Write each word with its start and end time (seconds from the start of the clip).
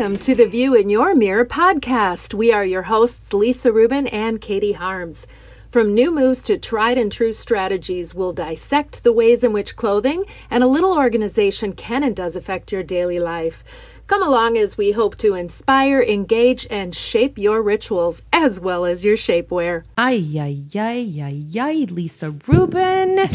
Welcome 0.00 0.16
to 0.20 0.34
the 0.34 0.48
View 0.48 0.74
in 0.74 0.88
Your 0.88 1.14
Mirror 1.14 1.44
podcast. 1.44 2.32
We 2.32 2.54
are 2.54 2.64
your 2.64 2.84
hosts, 2.84 3.34
Lisa 3.34 3.70
Rubin 3.70 4.06
and 4.06 4.40
Katie 4.40 4.72
Harms. 4.72 5.26
From 5.68 5.94
new 5.94 6.10
moves 6.10 6.42
to 6.44 6.56
tried 6.56 6.96
and 6.96 7.12
true 7.12 7.34
strategies, 7.34 8.14
we'll 8.14 8.32
dissect 8.32 9.04
the 9.04 9.12
ways 9.12 9.44
in 9.44 9.52
which 9.52 9.76
clothing 9.76 10.24
and 10.50 10.64
a 10.64 10.68
little 10.68 10.96
organization 10.96 11.74
can 11.74 12.02
and 12.02 12.16
does 12.16 12.34
affect 12.34 12.72
your 12.72 12.82
daily 12.82 13.20
life. 13.20 14.02
Come 14.06 14.22
along 14.22 14.56
as 14.56 14.78
we 14.78 14.92
hope 14.92 15.18
to 15.18 15.34
inspire, 15.34 16.00
engage, 16.00 16.66
and 16.70 16.94
shape 16.94 17.36
your 17.36 17.60
rituals 17.60 18.22
as 18.32 18.58
well 18.58 18.86
as 18.86 19.04
your 19.04 19.18
shapewear. 19.18 19.84
Ay, 19.98 20.24
ay, 20.38 20.62
ay, 20.74 21.20
ay, 21.20 21.44
ay, 21.60 21.86
Lisa 21.90 22.30
Rubin. 22.46 23.28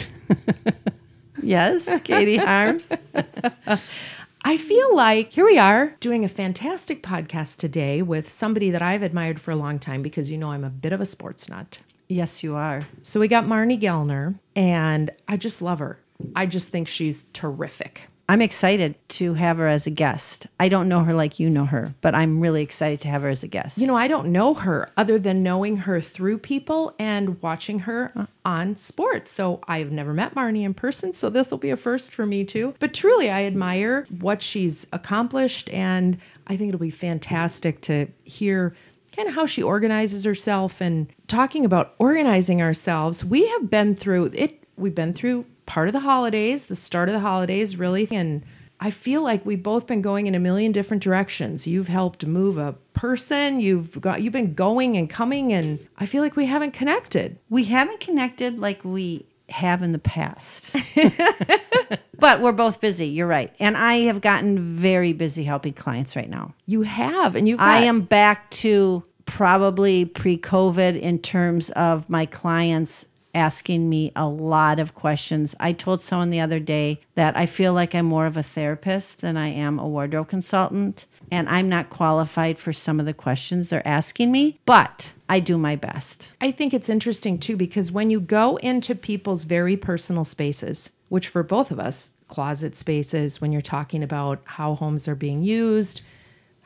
yes, 1.44 1.88
Katie 2.02 2.38
Harms. 2.38 2.90
I 4.48 4.58
feel 4.58 4.96
like 4.96 5.32
here 5.32 5.44
we 5.44 5.58
are 5.58 5.96
doing 6.00 6.24
a 6.24 6.30
fantastic 6.30 7.02
podcast 7.02 7.58
today 7.58 8.04
with 8.04 8.30
somebody 8.30 8.70
that 8.70 8.82
I've 8.84 9.02
admired 9.02 9.42
for 9.42 9.50
a 9.50 9.56
long 9.56 9.80
time 9.80 10.04
because 10.04 10.30
you 10.30 10.38
know 10.38 10.52
I'm 10.52 10.64
a 10.64 10.70
bit 10.70 10.94
of 10.94 11.02
a 11.02 11.06
sports 11.08 11.50
nut. 11.50 11.80
Yes, 12.08 12.44
you 12.44 12.56
are. 12.56 12.84
So 13.02 13.20
we 13.20 13.28
got 13.28 13.48
Marney 13.48 13.76
Gellner, 13.76 14.38
and 14.56 15.10
I 15.28 15.38
just 15.38 15.64
love 15.64 15.80
her. 15.80 16.00
I 16.36 16.46
just 16.46 16.70
think 16.70 16.88
she's 16.88 17.24
terrific. 17.34 18.04
I'm 18.28 18.42
excited 18.42 18.96
to 19.10 19.36
have 19.36 19.58
her 19.58 19.68
as 19.68 19.86
a 19.86 19.92
guest. 19.92 20.48
I 20.60 20.68
don't 20.68 20.90
know 20.90 21.04
her 21.04 21.14
like 21.14 21.40
you 21.40 21.50
know 21.50 21.66
her, 21.66 21.94
but 22.02 22.16
I'm 22.16 22.40
really 22.40 22.64
excited 22.64 23.02
to 23.02 23.08
have 23.08 23.22
her 23.22 23.30
as 23.30 23.44
a 23.44 23.48
guest. 23.48 23.78
You 23.78 23.86
know, 23.86 23.96
I 23.96 24.08
don't 24.08 24.30
know 24.30 24.56
her 24.56 24.90
other 24.98 25.20
than 25.20 25.44
knowing 25.44 25.78
her 25.78 26.02
through 26.02 26.40
people 26.40 26.96
and 26.98 27.40
watching 27.44 27.80
her 27.80 28.28
on 28.44 28.78
sports. 28.78 29.30
So 29.30 29.62
I've 29.68 29.92
never 29.92 30.12
met 30.12 30.36
Marney 30.36 30.64
in 30.64 30.74
person, 30.74 31.14
so 31.14 31.30
this 31.30 31.52
will 31.52 31.60
be 31.60 31.70
a 31.70 31.78
first 31.78 32.14
for 32.14 32.26
me 32.26 32.44
too. 32.44 32.74
But 32.80 32.96
truly, 32.96 33.30
I 33.30 33.44
admire 33.44 34.06
what 34.20 34.42
she's 34.42 34.88
accomplished, 34.92 35.70
and 35.70 36.18
I 36.48 36.58
think 36.58 36.70
it'll 36.70 36.80
be 36.80 36.90
fantastic 36.90 37.82
to 37.82 38.08
hear 38.24 38.76
kind 39.16 39.28
of 39.28 39.36
how 39.36 39.46
she 39.46 39.62
organizes 39.62 40.26
herself 40.26 40.82
and 40.82 41.08
talking 41.28 41.64
about 41.64 41.94
organizing 42.00 42.62
ourselves. 42.62 43.24
We 43.24 43.48
have 43.50 43.70
been 43.70 43.96
through 43.96 44.32
it, 44.34 44.64
we've 44.78 44.96
been 44.96 45.14
through 45.14 45.46
part 45.66 45.88
of 45.88 45.94
the 45.94 46.02
holidays, 46.02 46.68
the 46.68 46.76
start 46.76 47.10
of 47.10 47.14
the 47.14 47.20
holidays, 47.20 47.78
really. 47.78 48.08
And 48.12 48.44
I 48.80 48.92
feel 48.92 49.22
like 49.22 49.46
we've 49.46 49.64
both 49.64 49.88
been 49.88 50.02
going 50.02 50.28
in 50.28 50.36
a 50.36 50.40
million 50.40 50.72
different 50.72 51.02
directions. 51.02 51.66
You've 51.66 51.88
helped 51.88 52.26
move 52.26 52.58
a 52.58 52.74
person, 52.94 53.60
you've 53.60 54.00
got 54.02 54.22
you've 54.22 54.34
been 54.34 54.54
going 54.54 54.98
and 54.98 55.10
coming, 55.10 55.54
and 55.54 55.86
I 55.98 56.06
feel 56.06 56.22
like 56.22 56.36
we 56.36 56.46
haven't 56.46 56.72
connected. 56.72 57.38
We 57.50 57.66
haven't 57.66 58.00
connected 58.00 58.60
like 58.60 58.84
we 58.84 59.26
have 59.50 59.82
in 59.82 59.92
the 59.92 60.00
past. 60.00 60.76
but 62.20 62.42
we're 62.42 62.52
both 62.52 62.82
busy. 62.82 63.08
You're 63.08 63.28
right. 63.28 63.54
And 63.60 63.78
I 63.78 64.00
have 64.02 64.22
gotten 64.22 64.60
very 64.60 65.14
busy 65.14 65.44
helping 65.44 65.74
clients 65.74 66.16
right 66.16 66.30
now. 66.30 66.54
You 66.66 66.82
have, 66.82 67.36
and 67.36 67.48
you've 67.48 67.60
I 67.60 67.82
am 67.82 68.02
back 68.02 68.50
to 68.52 69.04
probably 69.26 70.06
pre 70.06 70.38
COVID 70.38 71.00
in 71.00 71.20
terms 71.20 71.70
of 71.72 72.10
my 72.10 72.26
clients 72.26 73.06
asking 73.36 73.90
me 73.90 74.12
a 74.16 74.28
lot 74.28 74.80
of 74.80 74.96
questions. 74.96 75.56
I 75.60 75.74
told 75.74 76.02
someone 76.02 76.30
the 76.30 76.40
other 76.40 76.60
day 76.60 77.02
that 77.16 77.38
I 77.38 77.46
feel 77.46 77.74
like 77.74 77.94
I'm 77.94 78.06
more 78.06 78.26
of 78.26 78.38
a 78.38 78.44
therapist 78.44 79.22
than 79.22 79.38
I 79.38 79.50
am 79.50 79.78
a 79.78 79.88
wardrobe 79.88 80.30
consultant. 80.30 81.06
And 81.32 81.50
I'm 81.50 81.70
not 81.70 81.90
qualified 81.90 82.58
for 82.58 82.72
some 82.72 83.00
of 83.00 83.06
the 83.06 83.14
questions 83.14 83.70
they're 83.70 83.88
asking 83.88 84.32
me, 84.32 84.60
but 84.66 85.12
I 85.28 85.40
do 85.40 85.58
my 85.58 85.76
best. 85.76 86.32
I 86.40 86.52
think 86.52 86.74
it's 86.74 86.90
interesting 86.90 87.40
too 87.40 87.58
because 87.58 87.92
when 87.92 88.10
you 88.10 88.20
go 88.20 88.58
into 88.58 88.96
people's 88.96 89.44
very 89.44 89.76
personal 89.76 90.24
spaces, 90.24 90.92
which 91.10 91.28
for 91.28 91.44
both 91.44 91.72
of 91.72 91.80
us, 91.80 92.12
closet 92.28 92.76
spaces, 92.76 93.42
when 93.42 93.52
you're 93.52 93.62
talking 93.62 94.04
about 94.04 94.42
how 94.46 94.76
homes 94.76 95.08
are 95.08 95.16
being 95.16 95.44
used, 95.44 96.02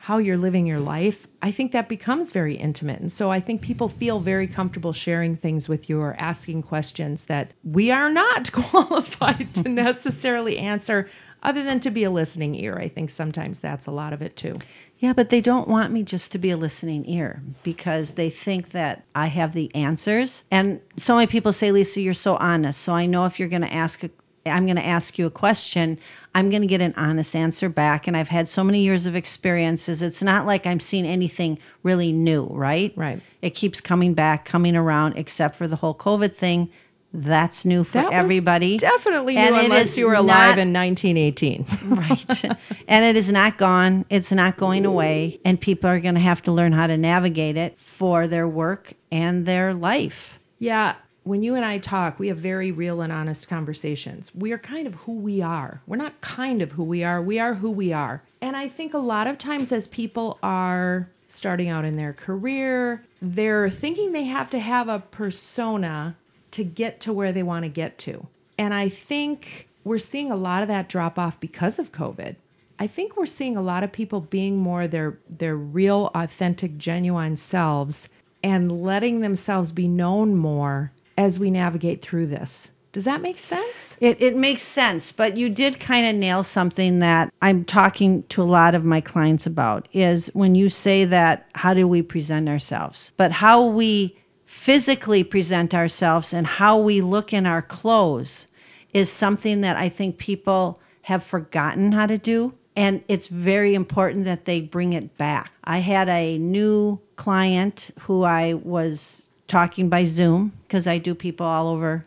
how 0.04 0.16
you're 0.16 0.38
living 0.38 0.66
your 0.66 0.80
life, 0.80 1.26
I 1.42 1.50
think 1.50 1.72
that 1.72 1.86
becomes 1.86 2.32
very 2.32 2.54
intimate. 2.54 3.00
And 3.00 3.12
so 3.12 3.30
I 3.30 3.38
think 3.38 3.60
people 3.60 3.90
feel 3.90 4.18
very 4.18 4.46
comfortable 4.46 4.94
sharing 4.94 5.36
things 5.36 5.68
with 5.68 5.90
you 5.90 6.00
or 6.00 6.16
asking 6.18 6.62
questions 6.62 7.26
that 7.26 7.52
we 7.62 7.90
are 7.90 8.10
not 8.10 8.50
qualified 8.52 9.52
to 9.56 9.68
necessarily 9.68 10.56
answer, 10.56 11.06
other 11.42 11.62
than 11.62 11.80
to 11.80 11.90
be 11.90 12.04
a 12.04 12.10
listening 12.10 12.54
ear. 12.54 12.78
I 12.78 12.88
think 12.88 13.10
sometimes 13.10 13.60
that's 13.60 13.86
a 13.86 13.90
lot 13.90 14.14
of 14.14 14.22
it 14.22 14.36
too. 14.36 14.56
Yeah, 15.00 15.12
but 15.12 15.28
they 15.28 15.42
don't 15.42 15.68
want 15.68 15.92
me 15.92 16.02
just 16.02 16.32
to 16.32 16.38
be 16.38 16.50
a 16.50 16.56
listening 16.56 17.06
ear 17.06 17.42
because 17.62 18.12
they 18.12 18.30
think 18.30 18.70
that 18.70 19.04
I 19.14 19.26
have 19.26 19.52
the 19.52 19.74
answers. 19.74 20.44
And 20.50 20.80
so 20.96 21.14
many 21.14 21.26
people 21.26 21.52
say, 21.52 21.72
Lisa, 21.72 22.00
you're 22.00 22.14
so 22.14 22.36
honest. 22.36 22.80
So 22.80 22.94
I 22.94 23.04
know 23.04 23.26
if 23.26 23.38
you're 23.38 23.48
going 23.48 23.62
to 23.62 23.72
ask 23.72 24.02
a 24.02 24.10
I'm 24.46 24.64
going 24.64 24.76
to 24.76 24.84
ask 24.84 25.18
you 25.18 25.26
a 25.26 25.30
question. 25.30 25.98
I'm 26.34 26.48
going 26.50 26.62
to 26.62 26.68
get 26.68 26.80
an 26.80 26.94
honest 26.96 27.36
answer 27.36 27.68
back. 27.68 28.06
And 28.06 28.16
I've 28.16 28.28
had 28.28 28.48
so 28.48 28.64
many 28.64 28.80
years 28.82 29.04
of 29.06 29.14
experiences. 29.14 30.00
It's 30.02 30.22
not 30.22 30.46
like 30.46 30.66
I'm 30.66 30.80
seeing 30.80 31.04
anything 31.06 31.58
really 31.82 32.12
new, 32.12 32.46
right? 32.46 32.92
Right. 32.96 33.20
It 33.42 33.50
keeps 33.50 33.80
coming 33.80 34.14
back, 34.14 34.44
coming 34.44 34.76
around, 34.76 35.16
except 35.16 35.56
for 35.56 35.68
the 35.68 35.76
whole 35.76 35.94
COVID 35.94 36.34
thing. 36.34 36.70
That's 37.12 37.64
new 37.64 37.82
for 37.82 37.94
That 37.94 38.12
everybody. 38.12 38.76
Definitely 38.78 39.34
new 39.34 39.40
And 39.40 39.56
unless 39.56 39.98
you 39.98 40.06
were 40.06 40.14
alive 40.14 40.56
not- 40.56 40.58
in 40.60 40.72
1918. 40.72 41.66
right. 41.96 42.44
and 42.86 43.04
it 43.04 43.16
is 43.16 43.32
not 43.32 43.58
gone. 43.58 44.04
It's 44.10 44.30
not 44.30 44.56
going 44.56 44.86
away. 44.86 45.40
And 45.44 45.60
people 45.60 45.90
are 45.90 45.98
going 45.98 46.14
to 46.14 46.20
have 46.20 46.40
to 46.44 46.52
learn 46.52 46.70
how 46.72 46.86
to 46.86 46.96
navigate 46.96 47.56
it 47.56 47.76
for 47.76 48.28
their 48.28 48.46
work 48.46 48.92
and 49.10 49.44
their 49.44 49.74
life. 49.74 50.38
Yeah, 50.60 50.94
when 51.24 51.42
you 51.42 51.54
and 51.54 51.64
I 51.64 51.78
talk, 51.78 52.18
we 52.18 52.28
have 52.28 52.38
very 52.38 52.72
real 52.72 53.00
and 53.00 53.12
honest 53.12 53.48
conversations. 53.48 54.34
We 54.34 54.52
are 54.52 54.58
kind 54.58 54.86
of 54.86 54.94
who 54.94 55.14
we 55.14 55.42
are. 55.42 55.82
We're 55.86 55.96
not 55.96 56.20
kind 56.20 56.62
of 56.62 56.72
who 56.72 56.84
we 56.84 57.04
are, 57.04 57.20
we 57.20 57.38
are 57.38 57.54
who 57.54 57.70
we 57.70 57.92
are. 57.92 58.22
And 58.40 58.56
I 58.56 58.68
think 58.68 58.94
a 58.94 58.98
lot 58.98 59.26
of 59.26 59.36
times, 59.38 59.70
as 59.70 59.86
people 59.86 60.38
are 60.42 61.08
starting 61.28 61.68
out 61.68 61.84
in 61.84 61.92
their 61.92 62.12
career, 62.12 63.04
they're 63.20 63.70
thinking 63.70 64.12
they 64.12 64.24
have 64.24 64.50
to 64.50 64.58
have 64.58 64.88
a 64.88 65.00
persona 65.00 66.16
to 66.52 66.64
get 66.64 67.00
to 67.00 67.12
where 67.12 67.32
they 67.32 67.42
want 67.42 67.64
to 67.64 67.68
get 67.68 67.98
to. 67.98 68.26
And 68.58 68.74
I 68.74 68.88
think 68.88 69.68
we're 69.84 69.98
seeing 69.98 70.32
a 70.32 70.36
lot 70.36 70.62
of 70.62 70.68
that 70.68 70.88
drop 70.88 71.18
off 71.18 71.38
because 71.38 71.78
of 71.78 71.92
COVID. 71.92 72.36
I 72.78 72.86
think 72.86 73.16
we're 73.16 73.26
seeing 73.26 73.56
a 73.56 73.62
lot 73.62 73.84
of 73.84 73.92
people 73.92 74.20
being 74.20 74.56
more 74.56 74.88
their 74.88 75.18
their 75.28 75.56
real 75.56 76.10
authentic 76.14 76.78
genuine 76.78 77.36
selves 77.36 78.08
and 78.42 78.82
letting 78.82 79.20
themselves 79.20 79.70
be 79.70 79.86
known 79.86 80.34
more 80.34 80.92
as 81.16 81.38
we 81.38 81.50
navigate 81.50 82.02
through 82.02 82.26
this. 82.26 82.70
Does 82.92 83.04
that 83.04 83.22
make 83.22 83.38
sense? 83.38 83.96
It, 84.00 84.20
it 84.20 84.36
makes 84.36 84.62
sense, 84.62 85.12
but 85.12 85.36
you 85.36 85.48
did 85.48 85.78
kind 85.78 86.06
of 86.06 86.16
nail 86.16 86.42
something 86.42 86.98
that 86.98 87.32
I'm 87.40 87.64
talking 87.64 88.24
to 88.30 88.42
a 88.42 88.44
lot 88.44 88.74
of 88.74 88.84
my 88.84 89.00
clients 89.00 89.46
about 89.46 89.86
is 89.92 90.26
when 90.34 90.56
you 90.56 90.68
say 90.68 91.04
that, 91.04 91.48
how 91.54 91.72
do 91.72 91.86
we 91.86 92.02
present 92.02 92.48
ourselves? 92.48 93.12
But 93.16 93.30
how 93.32 93.64
we 93.64 94.18
physically 94.44 95.22
present 95.22 95.72
ourselves 95.72 96.32
and 96.32 96.44
how 96.44 96.76
we 96.76 97.00
look 97.00 97.32
in 97.32 97.46
our 97.46 97.62
clothes 97.62 98.48
is 98.92 99.12
something 99.12 99.60
that 99.60 99.76
I 99.76 99.88
think 99.88 100.18
people 100.18 100.80
have 101.02 101.22
forgotten 101.22 101.92
how 101.92 102.06
to 102.06 102.18
do. 102.18 102.54
And 102.74 103.04
it's 103.06 103.28
very 103.28 103.76
important 103.76 104.24
that 104.24 104.46
they 104.46 104.60
bring 104.60 104.92
it 104.92 105.16
back. 105.16 105.52
I 105.62 105.78
had 105.78 106.08
a 106.08 106.38
new 106.38 107.00
client 107.14 107.92
who 108.00 108.24
I 108.24 108.54
was 108.54 109.29
talking 109.50 109.88
by 109.88 110.04
Zoom 110.04 110.52
because 110.62 110.86
I 110.86 110.98
do 110.98 111.14
people 111.14 111.44
all 111.44 111.68
over 111.68 112.06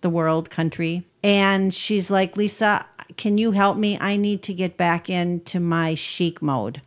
the 0.00 0.08
world, 0.08 0.48
country. 0.48 1.04
And 1.22 1.74
she's 1.74 2.10
like, 2.10 2.36
Lisa, 2.36 2.86
can 3.16 3.36
you 3.36 3.50
help 3.50 3.76
me? 3.76 3.98
I 4.00 4.16
need 4.16 4.42
to 4.44 4.54
get 4.54 4.76
back 4.76 5.10
into 5.10 5.60
my 5.60 5.94
chic 5.94 6.40
mode. 6.40 6.80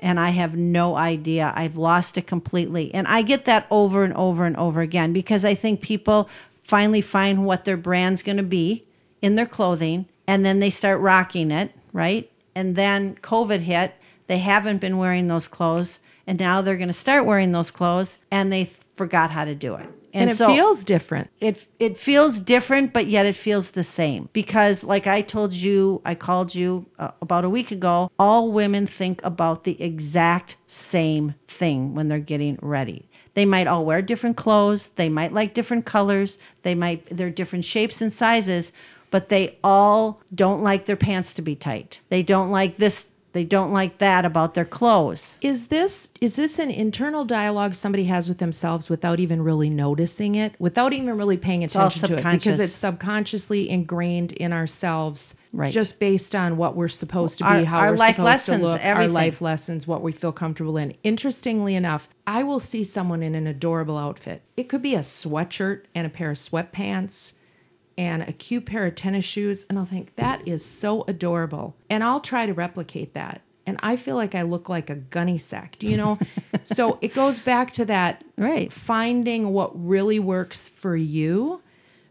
And 0.00 0.18
I 0.18 0.30
have 0.30 0.56
no 0.56 0.96
idea. 0.96 1.52
I've 1.54 1.76
lost 1.76 2.18
it 2.18 2.26
completely. 2.26 2.92
And 2.92 3.06
I 3.06 3.22
get 3.22 3.44
that 3.44 3.66
over 3.70 4.02
and 4.02 4.12
over 4.14 4.44
and 4.44 4.56
over 4.56 4.80
again 4.80 5.12
because 5.12 5.44
I 5.44 5.54
think 5.54 5.80
people 5.80 6.28
finally 6.62 7.00
find 7.00 7.44
what 7.44 7.64
their 7.64 7.76
brand's 7.76 8.22
going 8.22 8.38
to 8.38 8.42
be 8.42 8.84
in 9.20 9.36
their 9.36 9.46
clothing 9.46 10.06
and 10.26 10.44
then 10.44 10.58
they 10.58 10.70
start 10.70 11.00
rocking 11.00 11.50
it, 11.50 11.72
right? 11.92 12.30
And 12.54 12.74
then 12.74 13.16
COVID 13.16 13.60
hit. 13.60 13.94
They 14.26 14.38
haven't 14.38 14.78
been 14.78 14.98
wearing 14.98 15.26
those 15.26 15.46
clothes. 15.46 16.00
And 16.26 16.38
now 16.38 16.62
they're 16.62 16.76
going 16.76 16.88
to 16.88 16.94
start 16.94 17.26
wearing 17.26 17.52
those 17.52 17.70
clothes 17.70 18.18
and 18.30 18.52
they 18.52 18.64
forgot 18.94 19.30
how 19.30 19.44
to 19.44 19.54
do 19.54 19.74
it. 19.76 19.86
And, 20.14 20.30
it 20.30 20.36
so- 20.36 20.46
feels 20.46 20.84
different. 20.84 21.30
it 21.40 21.66
it 21.78 21.96
feels 21.96 22.38
different 22.38 22.92
but 22.92 23.06
yet 23.06 23.24
it 23.24 23.34
feels 23.34 23.70
the 23.70 23.82
same. 23.82 24.28
Because 24.32 24.84
like 24.84 25.06
i 25.06 25.22
told 25.22 25.52
you 25.54 26.02
i 26.04 26.14
called 26.14 26.54
you 26.54 26.86
uh, 26.98 27.12
about 27.22 27.44
a 27.44 27.50
week 27.50 27.70
ago 27.70 28.10
all 28.18 28.52
women 28.52 28.86
think 28.86 29.24
about 29.24 29.64
the 29.64 29.80
exact 29.82 30.56
same 30.66 31.34
thing 31.48 31.94
when 31.94 32.08
they're 32.08 32.18
getting 32.18 32.58
ready. 32.60 33.08
They 33.34 33.46
might 33.46 33.66
all 33.66 33.86
wear 33.86 34.02
different 34.02 34.36
clothes. 34.36 34.90
They 34.96 35.08
might 35.08 35.32
like 35.32 35.54
different 35.54 35.86
colors. 35.86 36.38
They 36.62 36.74
might 36.74 37.06
they're 37.06 37.30
different 37.30 37.64
shapes 37.64 38.02
and 38.02 38.12
sizes 38.12 38.72
but 39.12 39.28
they 39.28 39.58
all 39.62 40.22
don't 40.34 40.62
like 40.62 40.86
their 40.86 40.96
pants 40.96 41.34
to 41.34 41.42
be 41.42 41.54
tight. 41.54 42.00
They 42.08 42.22
don't 42.22 42.50
like 42.50 42.78
this 42.78 43.06
They 43.32 43.44
don't 43.44 43.72
like 43.72 43.98
that 43.98 44.24
about 44.24 44.54
their 44.54 44.64
clothes. 44.64 45.38
Is 45.40 45.68
this 45.68 46.10
is 46.20 46.36
this 46.36 46.58
an 46.58 46.70
internal 46.70 47.24
dialogue 47.24 47.74
somebody 47.74 48.04
has 48.04 48.28
with 48.28 48.38
themselves 48.38 48.90
without 48.90 49.20
even 49.20 49.42
really 49.42 49.70
noticing 49.70 50.34
it, 50.34 50.54
without 50.58 50.92
even 50.92 51.16
really 51.16 51.38
paying 51.38 51.64
attention 51.64 52.08
to 52.08 52.14
it, 52.18 52.24
because 52.24 52.60
it's 52.60 52.72
subconsciously 52.72 53.70
ingrained 53.70 54.32
in 54.32 54.52
ourselves, 54.52 55.34
Right. 55.52 55.72
just 55.72 55.98
based 55.98 56.34
on 56.34 56.56
what 56.56 56.76
we're 56.76 56.88
supposed 56.88 57.38
to 57.38 57.44
be, 57.44 57.48
Our- 57.50 57.64
how 57.64 57.78
our 57.78 57.90
we're 57.92 57.96
life 57.96 58.16
supposed 58.16 58.24
lessons, 58.26 58.58
to 58.58 58.64
look, 58.64 58.80
our 58.80 58.86
everything. 58.86 59.12
life 59.14 59.40
lessons, 59.40 59.86
what 59.86 60.02
we 60.02 60.12
feel 60.12 60.32
comfortable 60.32 60.76
in. 60.76 60.94
Interestingly 61.02 61.74
enough, 61.74 62.08
I 62.26 62.42
will 62.42 62.60
see 62.60 62.84
someone 62.84 63.22
in 63.22 63.34
an 63.34 63.46
adorable 63.46 63.96
outfit. 63.98 64.42
It 64.56 64.68
could 64.68 64.82
be 64.82 64.94
a 64.94 65.00
sweatshirt 65.00 65.82
and 65.94 66.06
a 66.06 66.10
pair 66.10 66.30
of 66.30 66.36
sweatpants 66.38 67.32
and 67.98 68.22
a 68.22 68.32
cute 68.32 68.66
pair 68.66 68.86
of 68.86 68.94
tennis 68.94 69.24
shoes 69.24 69.66
and 69.68 69.78
I'll 69.78 69.84
think 69.86 70.14
that 70.16 70.46
is 70.46 70.64
so 70.64 71.04
adorable 71.08 71.76
and 71.90 72.02
I'll 72.02 72.20
try 72.20 72.46
to 72.46 72.52
replicate 72.54 73.14
that 73.14 73.42
and 73.66 73.78
I 73.82 73.96
feel 73.96 74.16
like 74.16 74.34
I 74.34 74.42
look 74.42 74.68
like 74.68 74.90
a 74.90 74.94
gunny 74.96 75.38
sack 75.38 75.76
do 75.78 75.86
you 75.86 75.96
know 75.96 76.18
so 76.64 76.98
it 77.00 77.14
goes 77.14 77.40
back 77.40 77.72
to 77.74 77.84
that 77.86 78.24
Right. 78.36 78.72
finding 78.72 79.52
what 79.52 79.70
really 79.74 80.18
works 80.18 80.68
for 80.68 80.96
you 80.96 81.62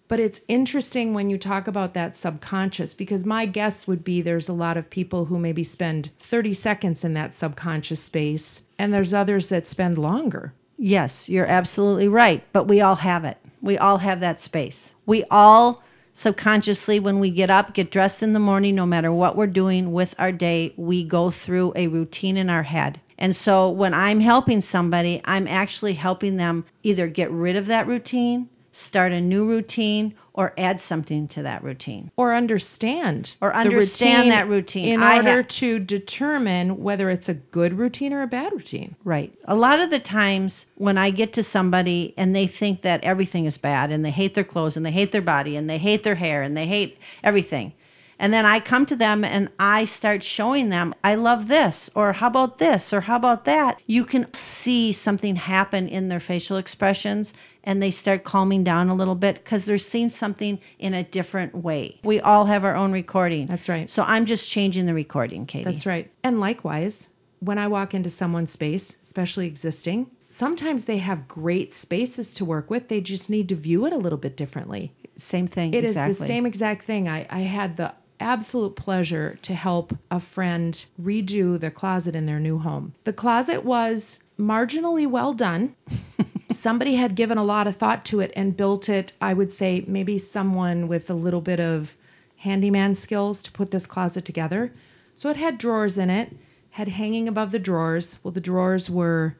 but 0.07 0.19
it's 0.19 0.41
interesting 0.49 1.13
when 1.13 1.29
you 1.29 1.37
talk 1.37 1.67
about 1.69 1.93
that 1.93 2.17
subconscious 2.17 2.93
because 2.93 3.25
my 3.25 3.45
guess 3.45 3.87
would 3.87 4.03
be 4.03 4.21
there's 4.21 4.49
a 4.49 4.53
lot 4.53 4.75
of 4.75 4.89
people 4.89 5.25
who 5.25 5.39
maybe 5.39 5.63
spend 5.63 6.09
30 6.19 6.53
seconds 6.53 7.03
in 7.05 7.13
that 7.13 7.33
subconscious 7.33 8.01
space 8.01 8.63
and 8.77 8.93
there's 8.93 9.13
others 9.13 9.49
that 9.49 9.65
spend 9.65 9.97
longer 9.97 10.53
Yes, 10.83 11.29
you're 11.29 11.45
absolutely 11.45 12.07
right. 12.07 12.43
But 12.53 12.67
we 12.67 12.81
all 12.81 12.95
have 12.95 13.23
it. 13.23 13.37
We 13.61 13.77
all 13.77 13.99
have 13.99 14.19
that 14.19 14.41
space. 14.41 14.95
We 15.05 15.23
all 15.29 15.83
subconsciously, 16.13 16.99
when 16.99 17.19
we 17.19 17.29
get 17.29 17.49
up, 17.49 17.73
get 17.73 17.91
dressed 17.91 18.21
in 18.21 18.33
the 18.33 18.39
morning, 18.39 18.75
no 18.75 18.85
matter 18.85 19.11
what 19.11 19.35
we're 19.35 19.47
doing 19.47 19.91
with 19.91 20.15
our 20.19 20.31
day, 20.31 20.73
we 20.75 21.03
go 21.03 21.31
through 21.31 21.73
a 21.75 21.87
routine 21.87 22.37
in 22.37 22.49
our 22.49 22.63
head. 22.63 22.99
And 23.17 23.35
so 23.35 23.69
when 23.69 23.93
I'm 23.93 24.19
helping 24.19 24.61
somebody, 24.61 25.21
I'm 25.25 25.47
actually 25.47 25.93
helping 25.93 26.37
them 26.37 26.65
either 26.83 27.07
get 27.07 27.31
rid 27.31 27.55
of 27.55 27.67
that 27.67 27.87
routine, 27.87 28.49
start 28.71 29.11
a 29.11 29.21
new 29.21 29.47
routine, 29.47 30.15
or 30.33 30.53
add 30.57 30.79
something 30.79 31.27
to 31.27 31.43
that 31.43 31.63
routine. 31.63 32.09
or 32.15 32.33
understand 32.33 33.35
Or 33.41 33.53
understand 33.53 34.31
that 34.31 34.47
routine. 34.47 34.85
in 34.85 35.03
I 35.03 35.17
order 35.17 35.41
ha- 35.41 35.47
to 35.49 35.79
determine 35.79 36.81
whether 36.83 37.09
it's 37.09 37.27
a 37.29 37.33
good 37.33 37.73
routine 37.77 38.13
or 38.13 38.21
a 38.21 38.27
bad 38.27 38.51
routine. 38.53 38.95
Right. 39.03 39.33
A 39.45 39.55
lot 39.55 39.79
of 39.79 39.89
the 39.91 39.99
times 39.99 40.67
when 40.75 40.97
I 40.97 41.09
get 41.09 41.33
to 41.33 41.43
somebody 41.43 42.13
and 42.17 42.35
they 42.35 42.47
think 42.47 42.81
that 42.81 43.03
everything 43.03 43.45
is 43.45 43.57
bad 43.57 43.91
and 43.91 44.05
they 44.05 44.11
hate 44.11 44.33
their 44.35 44.43
clothes 44.43 44.77
and 44.77 44.85
they 44.85 44.91
hate 44.91 45.11
their 45.11 45.21
body 45.21 45.55
and 45.55 45.69
they 45.69 45.77
hate 45.77 46.03
their 46.03 46.15
hair 46.15 46.43
and 46.43 46.55
they 46.55 46.65
hate 46.67 46.97
everything. 47.23 47.73
And 48.21 48.31
then 48.31 48.45
I 48.45 48.59
come 48.59 48.85
to 48.85 48.95
them 48.95 49.23
and 49.23 49.49
I 49.57 49.83
start 49.83 50.21
showing 50.21 50.69
them, 50.69 50.93
I 51.03 51.15
love 51.15 51.47
this, 51.47 51.89
or 51.95 52.13
how 52.13 52.27
about 52.27 52.59
this, 52.59 52.93
or 52.93 53.01
how 53.01 53.15
about 53.15 53.45
that. 53.45 53.81
You 53.87 54.05
can 54.05 54.31
see 54.31 54.91
something 54.91 55.37
happen 55.37 55.87
in 55.87 56.07
their 56.07 56.19
facial 56.19 56.57
expressions 56.57 57.33
and 57.63 57.81
they 57.81 57.89
start 57.89 58.23
calming 58.23 58.63
down 58.63 58.89
a 58.89 58.95
little 58.95 59.15
bit 59.15 59.43
because 59.43 59.65
they're 59.65 59.79
seeing 59.79 60.09
something 60.09 60.59
in 60.77 60.93
a 60.93 61.03
different 61.03 61.55
way. 61.55 61.99
We 62.03 62.19
all 62.19 62.45
have 62.45 62.63
our 62.63 62.75
own 62.75 62.91
recording. 62.91 63.47
That's 63.47 63.67
right. 63.67 63.89
So 63.89 64.03
I'm 64.03 64.27
just 64.27 64.47
changing 64.47 64.85
the 64.85 64.93
recording, 64.93 65.47
Katie. 65.47 65.63
That's 65.63 65.87
right. 65.87 66.11
And 66.23 66.39
likewise, 66.39 67.09
when 67.39 67.57
I 67.57 67.67
walk 67.67 67.95
into 67.95 68.11
someone's 68.11 68.51
space, 68.51 68.97
especially 69.01 69.47
existing, 69.47 70.11
sometimes 70.29 70.85
they 70.85 70.97
have 70.97 71.27
great 71.27 71.73
spaces 71.73 72.35
to 72.35 72.45
work 72.45 72.69
with. 72.69 72.87
They 72.87 73.01
just 73.01 73.31
need 73.31 73.49
to 73.49 73.55
view 73.55 73.87
it 73.87 73.93
a 73.93 73.97
little 73.97 74.19
bit 74.19 74.37
differently. 74.37 74.93
Same 75.17 75.47
thing. 75.47 75.73
It 75.73 75.83
is 75.83 75.91
exactly. 75.91 76.13
the 76.13 76.25
same 76.25 76.45
exact 76.45 76.85
thing. 76.85 77.07
I, 77.07 77.25
I 77.29 77.39
had 77.39 77.77
the 77.77 77.93
absolute 78.21 78.75
pleasure 78.75 79.37
to 79.41 79.53
help 79.53 79.97
a 80.09 80.19
friend 80.19 80.85
redo 81.01 81.59
their 81.59 81.71
closet 81.71 82.15
in 82.15 82.25
their 82.25 82.39
new 82.39 82.59
home. 82.59 82.93
The 83.03 83.13
closet 83.13 83.65
was 83.65 84.19
marginally 84.39 85.07
well 85.07 85.33
done. 85.33 85.75
Somebody 86.51 86.95
had 86.95 87.15
given 87.15 87.37
a 87.37 87.43
lot 87.43 87.67
of 87.67 87.75
thought 87.75 88.05
to 88.05 88.19
it 88.19 88.31
and 88.35 88.57
built 88.57 88.87
it, 88.89 89.13
I 89.21 89.33
would 89.33 89.51
say, 89.51 89.83
maybe 89.87 90.17
someone 90.17 90.87
with 90.87 91.09
a 91.09 91.13
little 91.13 91.41
bit 91.41 91.59
of 91.59 91.97
handyman 92.37 92.93
skills 92.93 93.41
to 93.43 93.51
put 93.51 93.71
this 93.71 93.85
closet 93.85 94.25
together. 94.25 94.73
So 95.15 95.29
it 95.29 95.37
had 95.37 95.57
drawers 95.57 95.97
in 95.97 96.09
it, 96.09 96.35
had 96.71 96.89
hanging 96.89 97.27
above 97.27 97.51
the 97.51 97.59
drawers. 97.59 98.17
Well, 98.23 98.31
the 98.31 98.41
drawers 98.41 98.89
were 98.89 99.37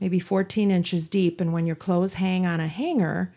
maybe 0.00 0.18
14 0.18 0.70
inches 0.70 1.08
deep, 1.08 1.40
and 1.40 1.52
when 1.52 1.66
your 1.66 1.76
clothes 1.76 2.14
hang 2.14 2.44
on 2.44 2.60
a 2.60 2.68
hanger, 2.68 3.32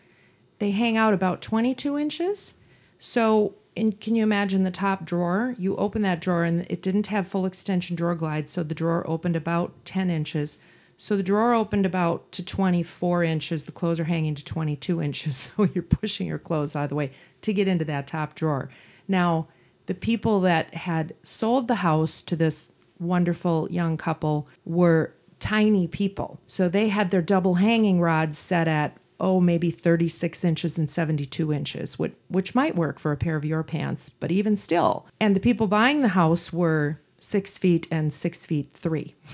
they 0.58 0.70
hang 0.70 0.96
out 0.96 1.14
about 1.14 1.42
22 1.42 1.96
inches. 1.96 2.54
So, 2.98 3.54
in, 3.76 3.92
can 3.92 4.14
you 4.14 4.22
imagine 4.22 4.64
the 4.64 4.70
top 4.70 5.04
drawer? 5.04 5.54
You 5.58 5.76
open 5.76 6.02
that 6.02 6.20
drawer 6.20 6.44
and 6.44 6.66
it 6.68 6.82
didn't 6.82 7.08
have 7.08 7.28
full 7.28 7.46
extension 7.46 7.94
drawer 7.94 8.14
glides, 8.14 8.50
so 8.50 8.62
the 8.62 8.74
drawer 8.74 9.08
opened 9.08 9.36
about 9.36 9.72
10 9.84 10.10
inches. 10.10 10.58
So 10.98 11.16
the 11.16 11.22
drawer 11.22 11.52
opened 11.52 11.84
about 11.84 12.32
to 12.32 12.44
24 12.44 13.22
inches. 13.22 13.66
The 13.66 13.72
clothes 13.72 14.00
are 14.00 14.04
hanging 14.04 14.34
to 14.34 14.44
22 14.44 15.02
inches. 15.02 15.50
So 15.56 15.68
you're 15.72 15.82
pushing 15.82 16.26
your 16.26 16.38
clothes 16.38 16.74
out 16.74 16.84
of 16.84 16.88
the 16.88 16.94
way 16.94 17.10
to 17.42 17.52
get 17.52 17.68
into 17.68 17.84
that 17.84 18.06
top 18.06 18.34
drawer. 18.34 18.70
Now, 19.06 19.48
the 19.84 19.94
people 19.94 20.40
that 20.40 20.74
had 20.74 21.14
sold 21.22 21.68
the 21.68 21.76
house 21.76 22.22
to 22.22 22.34
this 22.34 22.72
wonderful 22.98 23.68
young 23.70 23.96
couple 23.96 24.48
were 24.64 25.14
tiny 25.38 25.86
people. 25.86 26.40
So 26.46 26.68
they 26.68 26.88
had 26.88 27.10
their 27.10 27.22
double 27.22 27.54
hanging 27.54 28.00
rods 28.00 28.38
set 28.38 28.66
at, 28.66 28.96
oh, 29.18 29.40
maybe 29.40 29.70
36 29.70 30.44
inches 30.44 30.78
and 30.78 30.90
72 30.90 31.52
inches, 31.52 31.98
which, 31.98 32.12
which 32.28 32.54
might 32.54 32.76
work 32.76 32.98
for 32.98 33.12
a 33.12 33.16
pair 33.16 33.36
of 33.36 33.44
your 33.44 33.62
pants, 33.62 34.10
but 34.10 34.30
even 34.30 34.56
still. 34.56 35.06
And 35.20 35.34
the 35.34 35.40
people 35.40 35.66
buying 35.66 36.02
the 36.02 36.08
house 36.08 36.52
were 36.52 37.00
six 37.18 37.56
feet 37.56 37.88
and 37.90 38.12
six 38.12 38.44
feet 38.44 38.72
three. 38.72 39.14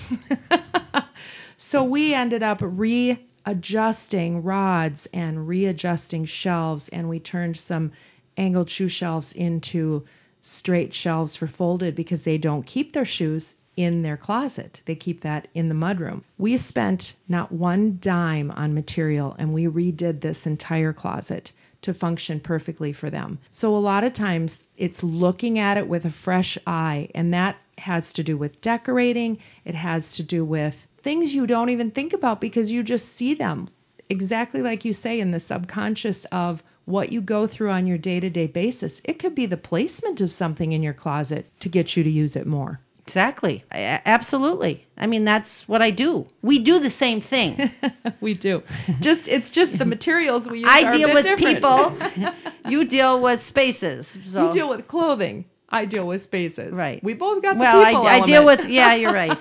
So 1.64 1.84
we 1.84 2.12
ended 2.12 2.42
up 2.42 2.58
readjusting 2.60 4.42
rods 4.42 5.06
and 5.12 5.46
readjusting 5.46 6.24
shelves, 6.24 6.88
and 6.88 7.08
we 7.08 7.20
turned 7.20 7.56
some 7.56 7.92
angled 8.36 8.68
shoe 8.68 8.88
shelves 8.88 9.32
into 9.32 10.04
straight 10.40 10.92
shelves 10.92 11.36
for 11.36 11.46
folded 11.46 11.94
because 11.94 12.24
they 12.24 12.36
don't 12.36 12.66
keep 12.66 12.92
their 12.92 13.04
shoes 13.04 13.54
in 13.76 14.02
their 14.02 14.16
closet. 14.16 14.82
They 14.84 14.94
keep 14.94 15.22
that 15.22 15.48
in 15.54 15.68
the 15.68 15.74
mudroom. 15.74 16.22
We 16.38 16.56
spent 16.56 17.14
not 17.28 17.52
one 17.52 17.98
dime 18.00 18.50
on 18.50 18.74
material 18.74 19.34
and 19.38 19.52
we 19.52 19.66
redid 19.66 20.20
this 20.20 20.46
entire 20.46 20.92
closet 20.92 21.52
to 21.82 21.92
function 21.92 22.38
perfectly 22.38 22.92
for 22.92 23.10
them. 23.10 23.38
So 23.50 23.74
a 23.74 23.78
lot 23.78 24.04
of 24.04 24.12
times 24.12 24.64
it's 24.76 25.02
looking 25.02 25.58
at 25.58 25.76
it 25.76 25.88
with 25.88 26.04
a 26.04 26.10
fresh 26.10 26.56
eye 26.66 27.08
and 27.14 27.32
that 27.34 27.56
has 27.78 28.12
to 28.12 28.22
do 28.22 28.36
with 28.36 28.60
decorating, 28.60 29.38
it 29.64 29.74
has 29.74 30.12
to 30.16 30.22
do 30.22 30.44
with 30.44 30.86
things 30.98 31.34
you 31.34 31.46
don't 31.46 31.70
even 31.70 31.90
think 31.90 32.12
about 32.12 32.40
because 32.40 32.70
you 32.70 32.82
just 32.82 33.08
see 33.08 33.34
them. 33.34 33.68
Exactly 34.08 34.62
like 34.62 34.84
you 34.84 34.92
say 34.92 35.18
in 35.18 35.30
the 35.30 35.40
subconscious 35.40 36.24
of 36.26 36.62
what 36.84 37.10
you 37.10 37.20
go 37.20 37.46
through 37.46 37.70
on 37.70 37.86
your 37.86 37.98
day-to-day 37.98 38.46
basis. 38.46 39.00
It 39.04 39.18
could 39.18 39.34
be 39.34 39.46
the 39.46 39.56
placement 39.56 40.20
of 40.20 40.32
something 40.32 40.72
in 40.72 40.82
your 40.82 40.92
closet 40.92 41.50
to 41.60 41.68
get 41.68 41.96
you 41.96 42.04
to 42.04 42.10
use 42.10 42.36
it 42.36 42.46
more. 42.46 42.80
Exactly. 43.06 43.64
A- 43.72 44.00
absolutely. 44.06 44.86
I 44.96 45.06
mean, 45.06 45.24
that's 45.24 45.68
what 45.68 45.82
I 45.82 45.90
do. 45.90 46.28
We 46.40 46.58
do 46.58 46.78
the 46.78 46.90
same 46.90 47.20
thing. 47.20 47.70
We 48.20 48.34
do. 48.34 48.62
Just 49.00 49.26
it's 49.26 49.50
just 49.50 49.80
the 49.80 49.84
materials 49.84 50.48
we 50.48 50.58
use. 50.60 50.68
I 50.70 50.96
deal 50.96 51.12
with 51.12 51.24
different. 51.24 51.56
people. 51.56 52.32
you 52.70 52.84
deal 52.84 53.20
with 53.20 53.42
spaces. 53.42 54.16
So. 54.26 54.46
You 54.46 54.52
deal 54.52 54.68
with 54.68 54.86
clothing. 54.86 55.46
I 55.68 55.86
deal 55.86 56.06
with 56.06 56.20
spaces. 56.20 56.78
Right. 56.78 57.02
We 57.02 57.14
both 57.14 57.42
got 57.42 57.58
the 57.58 57.64
people 57.64 58.06
I, 58.06 58.18
I 58.18 58.20
deal 58.20 58.44
with. 58.44 58.68
Yeah, 58.68 58.94
you're 58.94 59.12
right. 59.12 59.36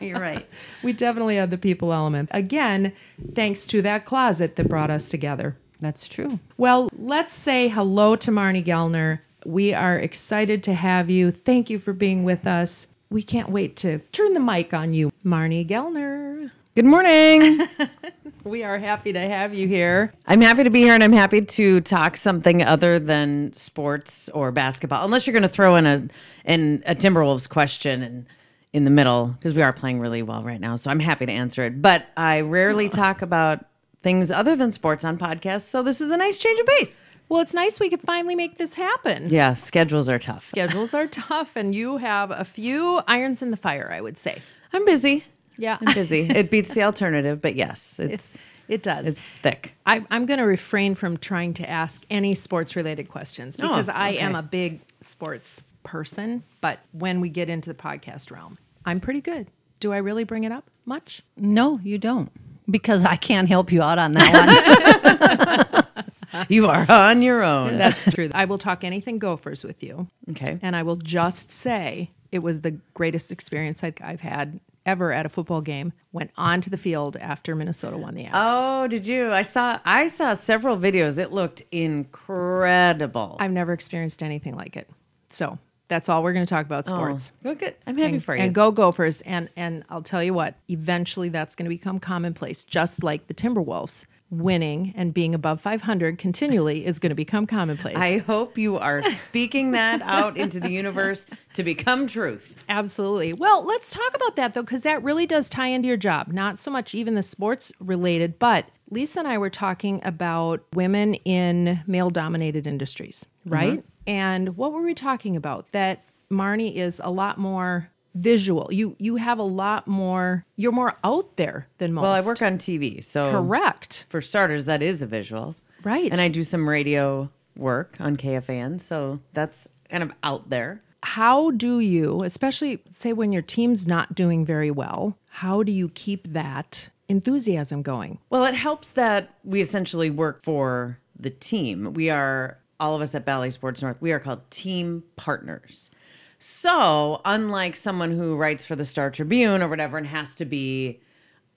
you're 0.00 0.18
right. 0.18 0.48
We 0.82 0.92
definitely 0.92 1.36
have 1.36 1.50
the 1.50 1.58
people 1.58 1.92
element. 1.92 2.30
Again, 2.32 2.92
thanks 3.34 3.66
to 3.66 3.82
that 3.82 4.04
closet 4.04 4.56
that 4.56 4.68
brought 4.68 4.90
us 4.90 5.08
together. 5.08 5.56
That's 5.80 6.08
true. 6.08 6.40
Well, 6.56 6.88
let's 6.98 7.34
say 7.34 7.68
hello 7.68 8.16
to 8.16 8.30
Marney 8.32 8.64
Gellner. 8.64 9.20
We 9.44 9.72
are 9.74 9.98
excited 9.98 10.62
to 10.64 10.74
have 10.74 11.10
you. 11.10 11.30
Thank 11.30 11.70
you 11.70 11.78
for 11.78 11.92
being 11.92 12.24
with 12.24 12.46
us. 12.46 12.88
We 13.10 13.22
can't 13.22 13.48
wait 13.50 13.76
to 13.76 13.98
turn 14.12 14.34
the 14.34 14.40
mic 14.40 14.74
on 14.74 14.94
you, 14.94 15.10
Marney 15.22 15.64
Gellner. 15.64 16.50
Good 16.74 16.84
morning. 16.84 17.66
We 18.48 18.64
are 18.64 18.78
happy 18.78 19.12
to 19.12 19.20
have 19.20 19.52
you 19.52 19.68
here. 19.68 20.12
I'm 20.26 20.40
happy 20.40 20.64
to 20.64 20.70
be 20.70 20.80
here 20.80 20.94
and 20.94 21.04
I'm 21.04 21.12
happy 21.12 21.42
to 21.42 21.80
talk 21.82 22.16
something 22.16 22.62
other 22.62 22.98
than 22.98 23.52
sports 23.52 24.30
or 24.30 24.52
basketball. 24.52 25.04
Unless 25.04 25.26
you're 25.26 25.32
going 25.32 25.42
to 25.42 25.48
throw 25.50 25.76
in 25.76 25.86
a 25.86 26.08
in 26.44 26.82
a 26.86 26.94
Timberwolves 26.94 27.48
question 27.48 28.02
and 28.02 28.26
in 28.72 28.84
the 28.84 28.90
middle 28.90 29.26
because 29.26 29.54
we 29.54 29.60
are 29.60 29.72
playing 29.72 30.00
really 30.00 30.22
well 30.22 30.42
right 30.42 30.60
now. 30.60 30.76
So 30.76 30.90
I'm 30.90 31.00
happy 31.00 31.26
to 31.26 31.32
answer 31.32 31.64
it. 31.64 31.82
But 31.82 32.06
I 32.16 32.40
rarely 32.40 32.88
talk 32.88 33.20
about 33.20 33.66
things 34.02 34.30
other 34.30 34.56
than 34.56 34.72
sports 34.72 35.04
on 35.04 35.18
podcasts, 35.18 35.62
so 35.62 35.82
this 35.82 36.00
is 36.00 36.10
a 36.10 36.16
nice 36.16 36.38
change 36.38 36.60
of 36.60 36.66
pace. 36.66 37.04
Well, 37.28 37.40
it's 37.42 37.52
nice 37.54 37.78
we 37.78 37.90
could 37.90 38.00
finally 38.00 38.34
make 38.34 38.56
this 38.58 38.74
happen. 38.74 39.28
Yeah, 39.28 39.54
schedules 39.54 40.08
are 40.08 40.18
tough. 40.18 40.46
Schedules 40.46 40.94
are 40.94 41.06
tough, 41.28 41.56
and 41.56 41.74
you 41.74 41.98
have 41.98 42.30
a 42.30 42.44
few 42.44 43.02
irons 43.06 43.42
in 43.42 43.50
the 43.50 43.56
fire, 43.56 43.90
I 43.92 44.00
would 44.00 44.16
say. 44.18 44.40
I'm 44.72 44.84
busy. 44.84 45.24
Yeah. 45.58 45.78
I'm 45.84 45.94
busy. 45.94 46.20
it 46.30 46.50
beats 46.50 46.72
the 46.74 46.84
alternative, 46.84 47.40
but 47.42 47.54
yes, 47.54 47.98
it's 47.98 48.38
It 48.68 48.82
does. 48.82 49.06
it's 49.06 49.36
thick. 49.36 49.74
I, 49.84 50.04
I'm 50.10 50.24
going 50.26 50.38
to 50.38 50.46
refrain 50.46 50.94
from 50.94 51.16
trying 51.18 51.52
to 51.54 51.68
ask 51.68 52.02
any 52.10 52.34
sports 52.34 52.76
related 52.76 53.08
questions 53.08 53.56
oh, 53.60 53.68
because 53.68 53.88
I 53.88 54.10
am 54.10 54.34
a 54.34 54.42
big 54.42 54.80
sports 55.00 55.64
person, 55.82 56.44
but 56.60 56.78
when 56.92 57.20
we 57.20 57.28
get 57.28 57.48
into 57.50 57.68
the 57.72 57.78
podcast 57.78 58.30
realm, 58.30 58.58
I'm 58.86 59.00
pretty 59.00 59.20
good. 59.20 59.48
Do 59.80 59.92
I 59.92 59.98
really 59.98 60.24
bring 60.24 60.44
it 60.44 60.52
up 60.52 60.70
much? 60.86 61.22
No, 61.36 61.78
you 61.82 61.98
don't. 61.98 62.30
Because 62.70 63.04
I 63.04 63.16
can't 63.16 63.48
help 63.48 63.72
you 63.72 63.82
out 63.82 63.98
on 63.98 64.12
that 64.14 65.72
one. 65.74 65.84
You 66.48 66.66
are 66.66 66.86
on 66.88 67.22
your 67.22 67.42
own. 67.42 67.78
That's 67.78 68.10
true. 68.12 68.30
I 68.34 68.44
will 68.44 68.58
talk 68.58 68.84
anything 68.84 69.18
Gophers 69.18 69.64
with 69.64 69.82
you. 69.82 70.08
Okay. 70.30 70.58
And 70.62 70.76
I 70.76 70.82
will 70.82 70.96
just 70.96 71.50
say 71.50 72.10
it 72.32 72.40
was 72.40 72.60
the 72.60 72.72
greatest 72.94 73.32
experience 73.32 73.82
I- 73.82 73.94
I've 74.02 74.20
had 74.20 74.60
ever 74.86 75.12
at 75.12 75.26
a 75.26 75.28
football 75.28 75.60
game. 75.60 75.92
Went 76.12 76.30
onto 76.36 76.70
the 76.70 76.78
field 76.78 77.16
after 77.16 77.54
Minnesota 77.54 77.96
won 77.96 78.14
the. 78.14 78.28
Oh, 78.32 78.86
did 78.88 79.06
you? 79.06 79.32
I 79.32 79.42
saw 79.42 79.78
I 79.84 80.08
saw 80.08 80.34
several 80.34 80.76
videos. 80.76 81.18
It 81.18 81.32
looked 81.32 81.62
incredible. 81.70 83.36
I've 83.38 83.52
never 83.52 83.72
experienced 83.72 84.22
anything 84.22 84.56
like 84.56 84.76
it. 84.76 84.88
So 85.30 85.58
that's 85.88 86.08
all 86.08 86.22
we're 86.22 86.32
going 86.32 86.44
to 86.44 86.50
talk 86.50 86.66
about 86.66 86.90
oh, 86.90 86.94
sports. 86.94 87.32
Oh, 87.44 87.54
good. 87.54 87.74
I'm 87.86 87.96
happy 87.96 88.14
and, 88.14 88.24
for 88.24 88.34
you. 88.34 88.42
and 88.42 88.54
go 88.54 88.72
Gophers. 88.72 89.20
And 89.22 89.50
and 89.56 89.84
I'll 89.90 90.02
tell 90.02 90.22
you 90.22 90.34
what, 90.34 90.54
eventually 90.68 91.28
that's 91.28 91.54
going 91.54 91.64
to 91.64 91.74
become 91.74 91.98
commonplace, 91.98 92.64
just 92.64 93.02
like 93.02 93.26
the 93.26 93.34
Timberwolves 93.34 94.06
winning 94.30 94.92
and 94.96 95.14
being 95.14 95.34
above 95.34 95.60
500 95.60 96.18
continually 96.18 96.84
is 96.84 96.98
going 96.98 97.10
to 97.10 97.14
become 97.14 97.46
commonplace. 97.46 97.96
I 97.96 98.18
hope 98.18 98.58
you 98.58 98.76
are 98.78 99.02
speaking 99.04 99.70
that 99.72 100.02
out 100.02 100.36
into 100.36 100.60
the 100.60 100.70
universe 100.70 101.26
to 101.54 101.62
become 101.62 102.06
truth. 102.06 102.54
Absolutely. 102.68 103.32
Well, 103.32 103.64
let's 103.64 103.90
talk 103.90 104.14
about 104.14 104.36
that 104.36 104.54
though, 104.54 104.62
because 104.62 104.82
that 104.82 105.02
really 105.02 105.26
does 105.26 105.48
tie 105.48 105.68
into 105.68 105.88
your 105.88 105.96
job. 105.96 106.28
Not 106.28 106.58
so 106.58 106.70
much 106.70 106.94
even 106.94 107.14
the 107.14 107.22
sports 107.22 107.72
related, 107.80 108.38
but 108.38 108.66
Lisa 108.90 109.20
and 109.20 109.28
I 109.28 109.38
were 109.38 109.50
talking 109.50 110.00
about 110.04 110.62
women 110.74 111.14
in 111.14 111.82
male 111.86 112.10
dominated 112.10 112.66
industries, 112.66 113.26
mm-hmm. 113.40 113.54
right? 113.54 113.84
And 114.06 114.56
what 114.56 114.72
were 114.72 114.82
we 114.82 114.94
talking 114.94 115.36
about? 115.36 115.70
That 115.72 116.04
Marney 116.30 116.76
is 116.76 117.00
a 117.02 117.10
lot 117.10 117.38
more 117.38 117.90
visual. 118.18 118.68
You 118.72 118.96
you 118.98 119.16
have 119.16 119.38
a 119.38 119.42
lot 119.44 119.86
more 119.86 120.44
you're 120.56 120.72
more 120.72 120.96
out 121.04 121.36
there 121.36 121.68
than 121.78 121.92
most. 121.92 122.02
Well, 122.02 122.12
I 122.12 122.20
work 122.26 122.42
on 122.42 122.58
TV, 122.58 123.02
so 123.02 123.30
correct. 123.30 124.06
for 124.08 124.20
starters, 124.20 124.64
that 124.66 124.82
is 124.82 125.02
a 125.02 125.06
visual. 125.06 125.54
Right. 125.84 126.10
And 126.10 126.20
I 126.20 126.28
do 126.28 126.44
some 126.44 126.68
radio 126.68 127.30
work 127.56 127.96
on 128.00 128.16
KFAN, 128.16 128.80
so 128.80 129.20
that's 129.32 129.68
kind 129.90 130.02
of 130.02 130.12
out 130.22 130.50
there. 130.50 130.82
how 131.02 131.50
do 131.52 131.78
you, 131.80 132.22
especially 132.24 132.82
say 132.90 133.12
when 133.12 133.32
your 133.32 133.42
team's 133.42 133.86
not 133.86 134.14
doing 134.14 134.44
very 134.44 134.70
well, 134.70 135.16
how 135.28 135.62
do 135.62 135.70
you 135.72 135.88
keep 135.90 136.32
that 136.32 136.90
enthusiasm 137.08 137.82
going? 137.82 138.18
Well, 138.30 138.44
it 138.44 138.54
helps 138.54 138.90
that 138.90 139.34
we 139.44 139.60
essentially 139.60 140.10
work 140.10 140.42
for 140.42 140.98
the 141.18 141.30
team. 141.30 141.94
We 141.94 142.10
are 142.10 142.58
all 142.80 142.94
of 142.94 143.00
us 143.02 143.14
at 143.14 143.24
Bally 143.24 143.50
Sports 143.50 143.80
North. 143.82 143.96
We 144.00 144.12
are 144.12 144.18
called 144.20 144.48
team 144.50 145.04
partners. 145.16 145.90
So, 146.38 147.20
unlike 147.24 147.74
someone 147.74 148.12
who 148.12 148.36
writes 148.36 148.64
for 148.64 148.76
the 148.76 148.84
Star 148.84 149.10
Tribune 149.10 149.60
or 149.60 149.68
whatever 149.68 149.98
and 149.98 150.06
has 150.06 150.36
to 150.36 150.44
be 150.44 151.00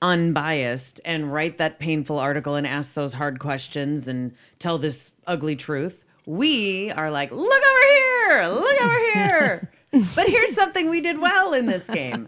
unbiased 0.02 1.00
and 1.06 1.32
write 1.32 1.60
that 1.60 1.78
painful 1.78 2.18
article 2.18 2.56
and 2.56 2.66
ask 2.66 2.96
those 2.96 3.14
hard 3.14 3.40
questions 3.40 4.08
and 4.08 4.34
tell 4.58 4.80
this 4.80 5.12
ugly 5.28 5.56
truth, 5.56 6.04
we 6.26 6.92
are 6.92 7.12
like, 7.12 7.32
look 7.32 7.42
over 7.42 7.84
here, 7.96 8.48
look 8.48 8.82
over 8.82 9.00
here. 9.14 9.72
but 10.16 10.28
here's 10.28 10.54
something 10.54 10.90
we 10.90 11.02
did 11.02 11.20
well 11.20 11.54
in 11.54 11.68
this 11.68 11.88
game. 11.88 12.28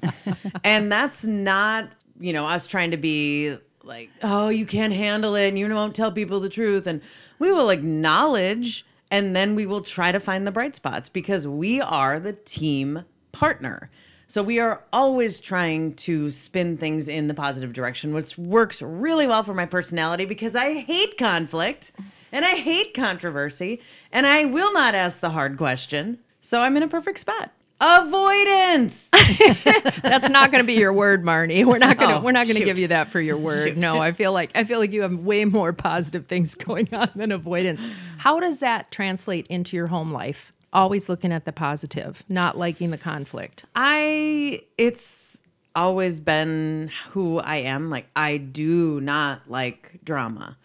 And 0.63 0.91
that's 0.91 1.25
not, 1.25 1.89
you 2.19 2.33
know, 2.33 2.45
us 2.45 2.67
trying 2.67 2.91
to 2.91 2.97
be 2.97 3.57
like, 3.83 4.09
oh, 4.21 4.49
you 4.49 4.67
can't 4.67 4.93
handle 4.93 5.35
it 5.35 5.47
and 5.47 5.57
you 5.57 5.67
won't 5.73 5.95
tell 5.95 6.11
people 6.11 6.39
the 6.39 6.49
truth. 6.49 6.85
And 6.85 7.01
we 7.39 7.51
will 7.51 7.71
acknowledge 7.71 8.85
and 9.13 9.35
then 9.35 9.53
we 9.53 9.67
will 9.67 9.81
try 9.81 10.11
to 10.11 10.19
find 10.19 10.47
the 10.47 10.51
bright 10.51 10.73
spots 10.73 11.07
because 11.07 11.45
we 11.47 11.79
are 11.79 12.19
the 12.19 12.33
team 12.33 13.05
partner. 13.31 13.91
So 14.25 14.41
we 14.41 14.59
are 14.59 14.83
always 14.91 15.39
trying 15.39 15.93
to 15.97 16.31
spin 16.31 16.77
things 16.77 17.07
in 17.07 17.27
the 17.27 17.35
positive 17.35 17.73
direction, 17.73 18.15
which 18.15 18.39
works 18.39 18.81
really 18.81 19.27
well 19.27 19.43
for 19.43 19.53
my 19.53 19.67
personality 19.67 20.25
because 20.25 20.55
I 20.55 20.73
hate 20.73 21.19
conflict 21.19 21.91
and 22.31 22.43
I 22.43 22.55
hate 22.55 22.95
controversy 22.95 23.81
and 24.11 24.25
I 24.25 24.45
will 24.45 24.73
not 24.73 24.95
ask 24.95 25.19
the 25.19 25.29
hard 25.29 25.59
question. 25.59 26.17
So 26.41 26.63
I'm 26.63 26.75
in 26.75 26.81
a 26.81 26.87
perfect 26.87 27.19
spot. 27.19 27.51
Avoidance. 27.83 29.09
That's 30.01 30.29
not 30.29 30.51
going 30.51 30.63
to 30.63 30.67
be 30.67 30.75
your 30.75 30.93
word, 30.93 31.25
Marney. 31.25 31.65
We're 31.65 31.79
not 31.79 31.97
going 31.97 32.11
to 32.11 32.17
Oh, 32.17 32.21
we're 32.21 32.31
not 32.31 32.47
going 32.47 32.57
to 32.57 32.63
give 32.63 32.79
you 32.79 32.87
that 32.87 33.11
for 33.11 33.19
your 33.19 33.35
word. 33.49 33.69
Shoot. 33.69 33.77
No, 33.77 34.01
I 34.01 34.13
feel 34.13 34.31
like 34.31 34.51
I 34.55 34.63
feel 34.63 34.79
like 34.79 34.93
you 34.93 35.01
have 35.01 35.13
way 35.15 35.43
more 35.43 35.73
positive 35.73 36.27
things 36.27 36.55
going 36.55 36.87
on 36.93 37.09
than 37.13 37.31
avoidance. 37.33 37.85
How 38.17 38.39
does 38.39 38.59
that 38.61 38.89
translate 38.91 39.47
into 39.47 39.75
your 39.75 39.87
home 39.87 40.13
life? 40.13 40.53
Always 40.71 41.09
looking 41.09 41.33
at 41.33 41.43
the 41.45 41.51
positive, 41.51 42.23
not 42.29 42.57
liking 42.57 42.91
the 42.91 42.97
conflict. 42.97 43.65
I 43.75 44.61
it's 44.77 45.41
always 45.75 46.21
been 46.21 46.89
who 47.09 47.39
I 47.39 47.57
am. 47.57 47.89
Like 47.89 48.07
I 48.15 48.37
do 48.37 49.01
not 49.01 49.41
like 49.49 49.99
drama. 50.05 50.57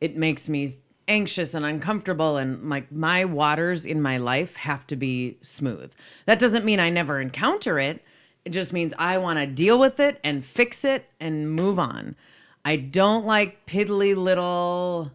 It 0.00 0.16
makes 0.16 0.46
me 0.48 0.72
anxious 1.08 1.54
and 1.54 1.64
uncomfortable 1.64 2.36
and 2.36 2.68
like 2.68 2.90
my 2.90 3.24
waters 3.24 3.86
in 3.86 4.02
my 4.02 4.18
life 4.18 4.56
have 4.56 4.86
to 4.88 4.96
be 4.96 5.38
smooth. 5.40 5.92
That 6.24 6.38
doesn't 6.38 6.64
mean 6.64 6.80
I 6.80 6.90
never 6.90 7.20
encounter 7.20 7.78
it. 7.78 8.04
It 8.44 8.50
just 8.50 8.72
means 8.72 8.94
I 8.98 9.18
want 9.18 9.38
to 9.38 9.46
deal 9.46 9.78
with 9.78 10.00
it 10.00 10.20
and 10.22 10.44
fix 10.44 10.84
it 10.84 11.08
and 11.20 11.50
move 11.50 11.78
on. 11.78 12.16
I 12.64 12.76
don't 12.76 13.24
like 13.24 13.66
piddly 13.66 14.16
little 14.16 15.12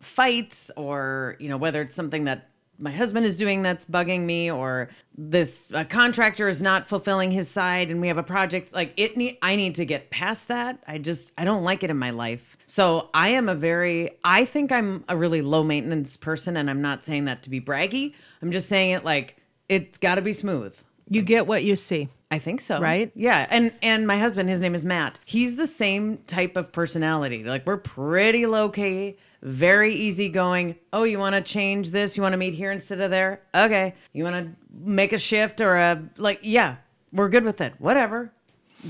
fights 0.00 0.70
or 0.76 1.36
you 1.38 1.48
know 1.48 1.56
whether 1.56 1.80
it's 1.80 1.94
something 1.94 2.24
that 2.24 2.48
my 2.78 2.90
husband 2.90 3.26
is 3.26 3.36
doing 3.36 3.62
that's 3.62 3.84
bugging 3.84 4.22
me 4.22 4.50
or 4.50 4.90
this 5.16 5.70
contractor 5.88 6.48
is 6.48 6.62
not 6.62 6.88
fulfilling 6.88 7.30
his 7.30 7.48
side 7.48 7.90
and 7.90 8.00
we 8.00 8.08
have 8.08 8.18
a 8.18 8.22
project 8.22 8.72
like 8.72 8.92
it 8.96 9.16
need 9.16 9.38
I 9.42 9.56
need 9.56 9.74
to 9.76 9.84
get 9.84 10.10
past 10.10 10.48
that. 10.48 10.82
I 10.86 10.98
just 10.98 11.32
I 11.38 11.44
don't 11.44 11.62
like 11.62 11.82
it 11.82 11.90
in 11.90 11.98
my 11.98 12.10
life. 12.10 12.56
So 12.66 13.10
I 13.14 13.30
am 13.30 13.48
a 13.48 13.54
very 13.54 14.10
I 14.24 14.44
think 14.44 14.72
I'm 14.72 15.04
a 15.08 15.16
really 15.16 15.42
low 15.42 15.62
maintenance 15.62 16.16
person 16.16 16.56
and 16.56 16.68
I'm 16.68 16.82
not 16.82 17.04
saying 17.04 17.26
that 17.26 17.42
to 17.44 17.50
be 17.50 17.60
braggy. 17.60 18.14
I'm 18.40 18.50
just 18.50 18.68
saying 18.68 18.90
it 18.90 19.04
like 19.04 19.36
it's 19.68 19.98
got 19.98 20.16
to 20.16 20.22
be 20.22 20.32
smooth. 20.32 20.76
You 21.12 21.20
get 21.20 21.46
what 21.46 21.62
you 21.62 21.76
see. 21.76 22.08
I 22.30 22.38
think 22.38 22.62
so. 22.62 22.80
Right? 22.80 23.12
Yeah. 23.14 23.46
And 23.50 23.70
and 23.82 24.06
my 24.06 24.18
husband, 24.18 24.48
his 24.48 24.62
name 24.62 24.74
is 24.74 24.82
Matt. 24.82 25.20
He's 25.26 25.56
the 25.56 25.66
same 25.66 26.16
type 26.26 26.56
of 26.56 26.72
personality. 26.72 27.44
Like 27.44 27.66
we're 27.66 27.76
pretty 27.76 28.46
low 28.46 28.70
key, 28.70 29.18
very 29.42 29.94
easygoing. 29.94 30.76
Oh, 30.90 31.02
you 31.02 31.18
want 31.18 31.34
to 31.34 31.42
change 31.42 31.90
this? 31.90 32.16
You 32.16 32.22
want 32.22 32.32
to 32.32 32.38
meet 32.38 32.54
here 32.54 32.72
instead 32.72 33.02
of 33.02 33.10
there? 33.10 33.42
Okay. 33.54 33.94
You 34.14 34.24
want 34.24 34.36
to 34.36 34.52
make 34.74 35.12
a 35.12 35.18
shift 35.18 35.60
or 35.60 35.76
a 35.76 36.02
like? 36.16 36.38
Yeah, 36.40 36.76
we're 37.12 37.28
good 37.28 37.44
with 37.44 37.60
it. 37.60 37.74
Whatever. 37.78 38.32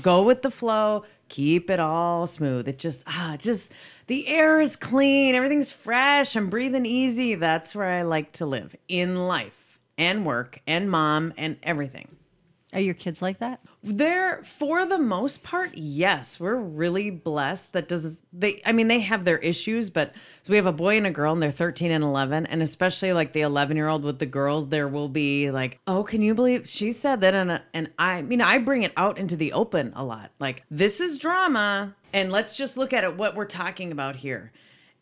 Go 0.01 0.21
with 0.21 0.43
the 0.43 0.51
flow. 0.51 1.03
Keep 1.27 1.69
it 1.69 1.81
all 1.81 2.25
smooth. 2.25 2.69
It 2.69 2.79
just 2.79 3.03
ah, 3.05 3.35
just 3.37 3.73
the 4.07 4.29
air 4.29 4.61
is 4.61 4.77
clean. 4.77 5.35
Everything's 5.35 5.73
fresh. 5.73 6.37
I'm 6.37 6.49
breathing 6.49 6.85
easy. 6.85 7.35
That's 7.35 7.75
where 7.75 7.89
I 7.89 8.03
like 8.03 8.31
to 8.33 8.45
live 8.45 8.77
in 8.87 9.27
life 9.27 9.62
and 9.97 10.25
work 10.25 10.59
and 10.67 10.89
mom 10.89 11.33
and 11.37 11.57
everything. 11.63 12.07
Are 12.73 12.79
your 12.79 12.95
kids 12.95 13.21
like 13.21 13.37
that? 13.37 13.59
They're 13.83 14.43
for 14.43 14.85
the 14.87 14.97
most 14.97 15.43
part, 15.43 15.75
yes. 15.75 16.39
We're 16.39 16.55
really 16.55 17.11
blessed 17.11 17.73
that 17.73 17.87
does 17.87 18.19
they 18.31 18.63
I 18.65 18.71
mean 18.71 18.87
they 18.87 19.01
have 19.01 19.25
their 19.25 19.37
issues, 19.37 19.91
but 19.91 20.15
so 20.41 20.49
we 20.49 20.55
have 20.55 20.65
a 20.65 20.71
boy 20.73 20.97
and 20.97 21.05
a 21.05 21.11
girl 21.11 21.33
and 21.33 21.41
they're 21.41 21.51
13 21.51 21.91
and 21.91 22.03
11 22.03 22.47
and 22.47 22.63
especially 22.63 23.13
like 23.13 23.33
the 23.33 23.41
11-year-old 23.41 24.03
with 24.03 24.17
the 24.17 24.25
girls 24.25 24.69
there 24.69 24.87
will 24.87 25.09
be 25.09 25.51
like, 25.51 25.79
"Oh, 25.85 26.03
can 26.03 26.23
you 26.23 26.33
believe 26.33 26.67
she 26.67 26.91
said 26.91 27.21
that?" 27.21 27.35
and 27.35 27.61
and 27.73 27.91
I 27.99 28.13
I 28.13 28.21
mean 28.23 28.41
I 28.41 28.57
bring 28.57 28.81
it 28.81 28.93
out 28.97 29.19
into 29.19 29.35
the 29.35 29.53
open 29.53 29.93
a 29.95 30.03
lot. 30.03 30.31
Like, 30.39 30.63
this 30.71 30.99
is 30.99 31.19
drama 31.19 31.95
and 32.11 32.31
let's 32.31 32.55
just 32.55 32.75
look 32.75 32.91
at 32.91 33.03
it 33.03 33.17
what 33.17 33.35
we're 33.35 33.45
talking 33.45 33.91
about 33.91 34.15
here. 34.15 34.51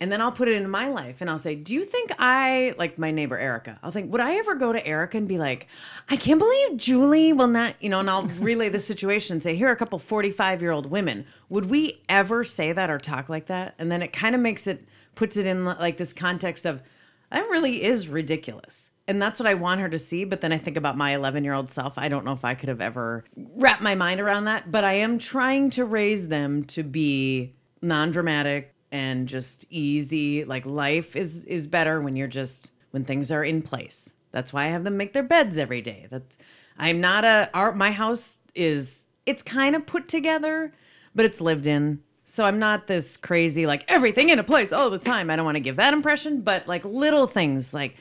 And 0.02 0.12
then 0.12 0.20
I'll 0.20 0.32
put 0.32 0.48
it 0.48 0.56
into 0.56 0.68
my 0.68 0.90
life 0.90 1.22
and 1.22 1.30
I'll 1.30 1.38
say, 1.38 1.54
Do 1.54 1.76
you 1.76 1.84
think 1.84 2.12
I, 2.18 2.74
like 2.80 2.98
my 2.98 3.12
neighbor 3.12 3.38
Erica, 3.38 3.80
I'll 3.84 3.92
think, 3.92 4.12
Would 4.12 4.20
I 4.20 4.38
ever 4.38 4.56
go 4.56 4.74
to 4.74 4.86
Erica 4.86 5.18
and 5.18 5.28
be 5.28 5.38
like, 5.38 5.68
I 6.10 6.18
can't 6.18 6.40
believe 6.40 6.76
Julie 6.76 7.34
will 7.34 7.48
not, 7.48 7.76
you 7.80 7.88
know, 7.88 8.00
and 8.00 8.10
I'll 8.10 8.24
relay 8.24 8.70
the 8.70 8.80
situation 8.80 9.36
and 9.36 9.44
say, 9.44 9.56
Here 9.56 9.68
are 9.68 9.72
a 9.72 9.76
couple 9.76 10.00
45 10.00 10.60
year 10.60 10.72
old 10.72 10.88
women. 10.88 11.28
Would 11.50 11.70
we 11.70 12.02
ever 12.10 12.44
say 12.44 12.74
that 12.74 12.90
or 12.90 12.98
talk 12.98 13.30
like 13.30 13.46
that? 13.46 13.76
And 13.78 13.92
then 13.92 14.02
it 14.02 14.12
kind 14.12 14.34
of 14.34 14.42
makes 14.42 14.66
it, 14.66 14.84
puts 15.14 15.38
it 15.38 15.46
in 15.46 15.66
like 15.66 15.98
this 15.98 16.14
context 16.14 16.66
of, 16.66 16.82
That 17.30 17.48
really 17.50 17.84
is 17.84 18.08
ridiculous. 18.08 18.90
And 19.08 19.22
that's 19.22 19.40
what 19.40 19.48
I 19.48 19.54
want 19.54 19.82
her 19.82 19.90
to 19.90 20.00
see. 20.00 20.26
But 20.26 20.42
then 20.42 20.52
I 20.52 20.58
think 20.58 20.78
about 20.78 20.98
my 20.98 21.14
11 21.14 21.44
year 21.44 21.54
old 21.54 21.70
self. 21.70 22.00
I 22.00 22.10
don't 22.10 22.26
know 22.26 22.34
if 22.34 22.44
I 22.44 22.56
could 22.56 22.70
have 22.70 22.82
ever 22.82 23.24
wrapped 23.38 23.84
my 23.84 23.94
mind 23.94 24.20
around 24.20 24.46
that. 24.46 24.72
But 24.72 24.84
I 24.84 24.94
am 24.94 25.20
trying 25.20 25.70
to 25.72 25.86
raise 25.86 26.28
them 26.28 26.64
to 26.66 26.82
be 26.82 27.54
non 27.84 28.10
dramatic 28.10 28.74
and 28.92 29.28
just 29.28 29.66
easy. 29.70 30.44
Like 30.44 30.66
life 30.66 31.16
is 31.16 31.46
is 31.46 31.68
better 31.68 32.02
when 32.02 32.16
you're 32.16 32.28
just 32.28 32.72
when 32.92 33.04
things 33.04 33.32
are 33.32 33.44
in 33.44 33.62
place. 33.62 34.14
That's 34.32 34.54
why 34.54 34.66
I 34.66 34.68
have 34.68 34.84
them 34.84 34.98
make 34.98 35.14
their 35.14 35.24
beds 35.24 35.58
every 35.58 35.82
day. 35.82 36.08
That's 36.10 36.38
I'm 36.78 37.02
not 37.02 37.24
a 37.24 37.50
our 37.54 37.74
my 37.74 37.92
house 37.92 38.38
is 38.56 39.06
it's 39.26 39.44
kind 39.44 39.76
of 39.76 39.86
put 39.86 40.08
together, 40.08 40.74
but 41.16 41.26
it's 41.26 41.42
lived 41.42 41.68
in. 41.68 42.02
So 42.26 42.46
I'm 42.46 42.60
not 42.60 42.88
this 42.88 43.18
crazy 43.18 43.66
like 43.66 43.84
everything 43.88 44.30
in 44.30 44.40
a 44.40 44.44
place 44.44 44.72
all 44.72 44.90
the 44.90 45.00
time. 45.00 45.30
I 45.30 45.36
don't 45.36 45.46
want 45.46 45.56
to 45.56 45.62
give 45.62 45.78
that 45.78 45.94
impression, 45.94 46.42
but 46.42 46.68
like 46.68 46.86
little 46.86 47.28
things 47.28 47.74
like 47.74 47.96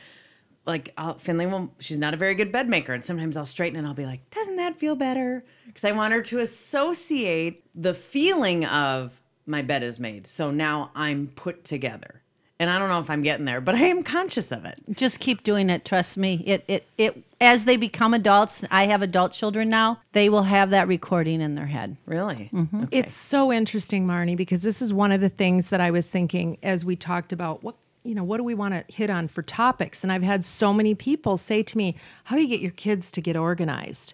like 0.67 0.93
I'll, 0.97 1.19
Finley 1.19 1.47
will 1.47 1.73
she's 1.79 1.99
not 1.99 2.15
a 2.15 2.17
very 2.17 2.35
good 2.35 2.53
bed 2.53 2.69
maker 2.69 2.93
and 2.93 3.05
sometimes 3.05 3.37
I'll 3.37 3.47
straighten 3.47 3.79
and 3.79 3.87
I'll 3.87 3.95
be 3.95 4.07
like, 4.07 4.29
"Doesn't 4.31 4.57
that 4.57 4.77
feel 4.77 4.95
better?" 4.97 5.45
Cuz 5.75 5.85
I 5.85 5.93
want 5.93 6.13
her 6.13 6.23
to 6.23 6.39
associate 6.41 7.65
the 7.75 7.95
feeling 7.95 8.65
of 8.67 9.20
my 9.51 9.63
bed 9.63 9.83
is 9.83 9.99
made. 9.99 10.27
So 10.27 10.51
now 10.51 10.91
I'm 10.95 11.29
put 11.29 11.65
together. 11.65 12.23
And 12.61 12.69
I 12.69 12.79
don't 12.79 12.91
know 12.91 13.01
if 13.01 13.09
I'm 13.09 13.23
getting 13.23 13.47
there, 13.47 13.63
but 13.63 13.75
I 13.75 13.85
am 13.85 14.03
conscious 14.03 14.53
of 14.53 14.67
it. 14.67 14.79
Just 14.91 15.19
keep 15.19 15.45
doing 15.45 15.71
it. 15.71 15.87
Trust 15.87 16.19
me. 16.19 16.43
It 16.47 16.63
it 16.69 16.87
it 16.99 17.25
as 17.41 17.65
they 17.65 17.79
become 17.79 18.13
adults. 18.13 18.63
I 18.71 18.87
have 18.87 19.01
adult 19.01 19.33
children 19.33 19.71
now. 19.71 20.03
They 20.13 20.29
will 20.29 20.43
have 20.43 20.69
that 20.69 20.87
recording 20.87 21.41
in 21.41 21.55
their 21.55 21.69
head. 21.69 21.97
Really? 22.05 22.51
Mm-hmm. 22.53 22.83
Okay. 22.83 22.99
It's 22.99 23.15
so 23.15 23.51
interesting, 23.51 24.07
Marney, 24.07 24.37
because 24.37 24.63
this 24.63 24.83
is 24.83 24.93
one 24.93 25.11
of 25.11 25.23
the 25.23 25.31
things 25.31 25.71
that 25.71 25.81
I 25.81 25.91
was 25.91 26.11
thinking 26.11 26.59
as 26.63 26.85
we 26.85 26.97
talked 26.97 27.33
about 27.33 27.65
what 27.65 27.77
you 28.03 28.15
know, 28.15 28.25
what 28.25 28.37
do 28.37 28.45
we 28.45 28.55
want 28.55 28.75
to 28.75 28.95
hit 28.95 29.09
on 29.09 29.27
for 29.27 29.43
topics? 29.43 30.03
And 30.03 30.13
I've 30.13 30.23
had 30.23 30.45
so 30.45 30.73
many 30.75 30.95
people 30.95 31.39
say 31.39 31.63
to 31.63 31.79
me, 31.79 31.97
How 32.25 32.37
do 32.37 32.43
you 32.43 32.49
get 32.49 32.61
your 32.61 32.73
kids 32.73 33.11
to 33.13 33.23
get 33.23 33.37
organized? 33.37 34.13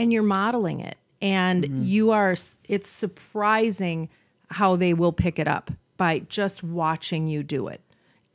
And 0.00 0.12
you're 0.12 0.24
modeling 0.24 0.80
it. 0.80 0.98
And 1.22 1.86
you 1.86 2.10
are, 2.10 2.36
it's 2.68 2.90
surprising 2.90 4.08
how 4.54 4.76
they 4.76 4.92
will 4.94 5.12
pick 5.12 5.38
it 5.38 5.48
up 5.48 5.70
by 5.96 6.20
just 6.20 6.62
watching 6.62 7.26
you 7.28 7.42
do 7.42 7.68
it 7.68 7.80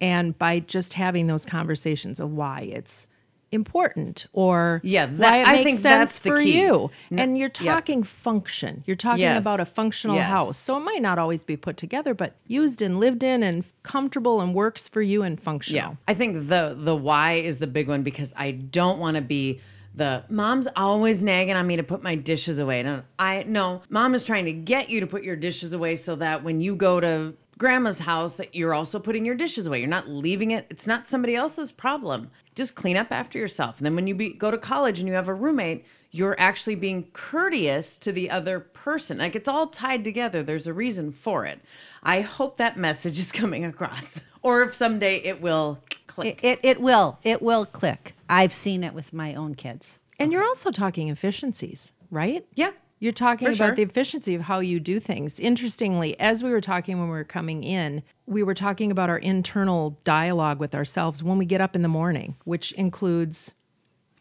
and 0.02 0.38
by 0.38 0.60
just 0.60 0.94
having 0.94 1.28
those 1.28 1.46
conversations 1.46 2.20
of 2.20 2.32
why 2.32 2.62
it's 2.62 3.08
important 3.52 4.28
or 4.32 4.80
Yeah, 4.84 5.08
why 5.08 5.16
that- 5.18 5.38
it 5.40 5.48
I 5.48 5.52
makes 5.54 5.64
think 5.64 5.80
sense 5.80 6.20
for 6.20 6.38
key. 6.38 6.62
you. 6.62 6.92
No- 7.10 7.24
and 7.24 7.38
you're 7.38 7.50
talking 7.50 8.04
function. 8.04 8.84
You're 8.86 8.96
talking 8.96 9.22
Yes. 9.24 9.42
about 9.44 9.60
a 9.60 9.66
functional 9.66 10.18
Yes. 10.18 10.30
house. 10.30 10.58
So 10.58 10.78
it 10.78 10.82
might 10.82 11.02
not 11.02 11.18
always 11.18 11.44
be 11.44 11.58
put 11.58 11.76
together, 11.76 12.14
but 12.14 12.36
used 12.46 12.82
and 12.82 13.00
lived 13.00 13.24
in 13.24 13.42
and 13.42 13.66
comfortable 13.82 14.40
and 14.40 14.54
works 14.54 14.88
for 14.88 15.02
you 15.02 15.24
and 15.24 15.40
functional. 15.42 15.82
Yeah, 15.92 15.96
I 16.08 16.14
think 16.14 16.48
the 16.50 16.78
the 16.80 16.96
why 16.96 17.34
is 17.34 17.58
the 17.58 17.68
big 17.68 17.88
one 17.88 18.04
because 18.04 18.34
I 18.38 18.52
don't 18.52 19.00
want 19.00 19.16
to 19.16 19.22
be 19.22 19.60
the 20.00 20.24
mom's 20.30 20.68
always 20.76 21.22
nagging 21.22 21.56
on 21.56 21.68
me 21.68 21.76
to 21.76 21.84
put 21.84 22.02
my 22.02 22.16
dishes 22.16 22.58
away. 22.58 22.82
No, 22.82 23.04
I 23.20 23.44
no, 23.48 23.84
mom 23.90 24.16
is 24.16 24.24
trying 24.24 24.46
to 24.46 24.54
get 24.54 24.90
you 24.90 25.00
to 25.02 25.08
put 25.08 25.24
your 25.24 25.36
dishes 25.36 25.74
away 25.74 25.96
so 25.96 26.16
that 26.16 26.44
when 26.44 26.60
you 26.60 26.76
go 26.76 27.00
to 27.00 27.36
grandma's 27.60 28.00
house 28.00 28.38
that 28.38 28.56
you're 28.56 28.74
also 28.74 28.98
putting 28.98 29.26
your 29.26 29.36
dishes 29.36 29.68
away. 29.68 29.80
You're 29.80 29.88
not 29.90 30.10
leaving 30.10 30.52
it. 30.52 30.66
It's 30.70 30.88
not 30.88 31.08
somebody 31.08 31.36
else's 31.36 31.74
problem. 31.74 32.32
Just 32.56 32.74
clean 32.74 32.96
up 32.96 33.12
after 33.12 33.38
yourself. 33.38 33.78
And 33.78 33.86
then 33.86 33.96
when 33.96 34.08
you 34.08 34.16
be, 34.16 34.30
go 34.30 34.50
to 34.50 34.58
college 34.58 34.98
and 34.98 35.08
you 35.08 35.14
have 35.14 35.28
a 35.28 35.34
roommate, 35.34 35.86
you're 36.12 36.40
actually 36.40 36.76
being 36.76 37.10
courteous 37.12 37.98
to 37.98 38.12
the 38.12 38.32
other 38.32 38.62
person. 38.62 39.18
Like 39.18 39.36
it's 39.36 39.50
all 39.50 39.68
tied 39.68 40.06
together. 40.06 40.42
There's 40.42 40.68
a 40.68 40.74
reason 40.74 41.12
for 41.12 41.46
it. 41.46 41.60
I 42.02 42.22
hope 42.22 42.58
that 42.58 42.78
message 42.78 43.20
is 43.20 43.32
coming 43.34 43.66
across. 43.66 44.22
Or 44.42 44.64
if 44.64 44.74
someday 44.74 45.18
it 45.18 45.42
will 45.42 45.84
click. 46.10 46.44
It, 46.44 46.44
it 46.44 46.60
it 46.64 46.82
will 46.82 47.20
it 47.24 47.42
will 47.42 47.66
click. 47.66 48.16
I've 48.28 48.54
seen 48.54 48.84
it 48.84 48.94
with 48.94 49.14
my 49.14 49.34
own 49.36 49.56
kids. 49.56 50.00
And 50.20 50.34
you're 50.34 50.44
also 50.44 50.72
talking 50.72 51.08
efficiencies, 51.08 51.94
right? 52.12 52.46
Yeah. 52.56 52.72
You're 53.02 53.14
talking 53.14 53.48
about 53.48 53.56
sure. 53.56 53.76
the 53.76 53.84
efficiency 53.84 54.36
of 54.36 54.42
how 54.42 54.60
you 54.60 54.82
do 54.82 55.00
things. 55.00 55.40
Interestingly, 55.40 56.20
as 56.20 56.44
we 56.44 56.52
were 56.52 56.60
talking 56.60 57.00
when 57.00 57.08
we 57.08 57.16
were 57.16 57.24
coming 57.24 57.64
in, 57.64 58.04
we 58.26 58.44
were 58.44 58.54
talking 58.54 58.92
about 58.92 59.10
our 59.10 59.18
internal 59.18 59.98
dialogue 60.04 60.60
with 60.60 60.76
ourselves 60.76 61.24
when 61.24 61.38
we 61.38 61.46
get 61.46 61.62
up 61.62 61.78
in 61.78 61.82
the 61.82 61.88
morning, 61.88 62.36
which 62.44 62.74
includes 62.74 63.54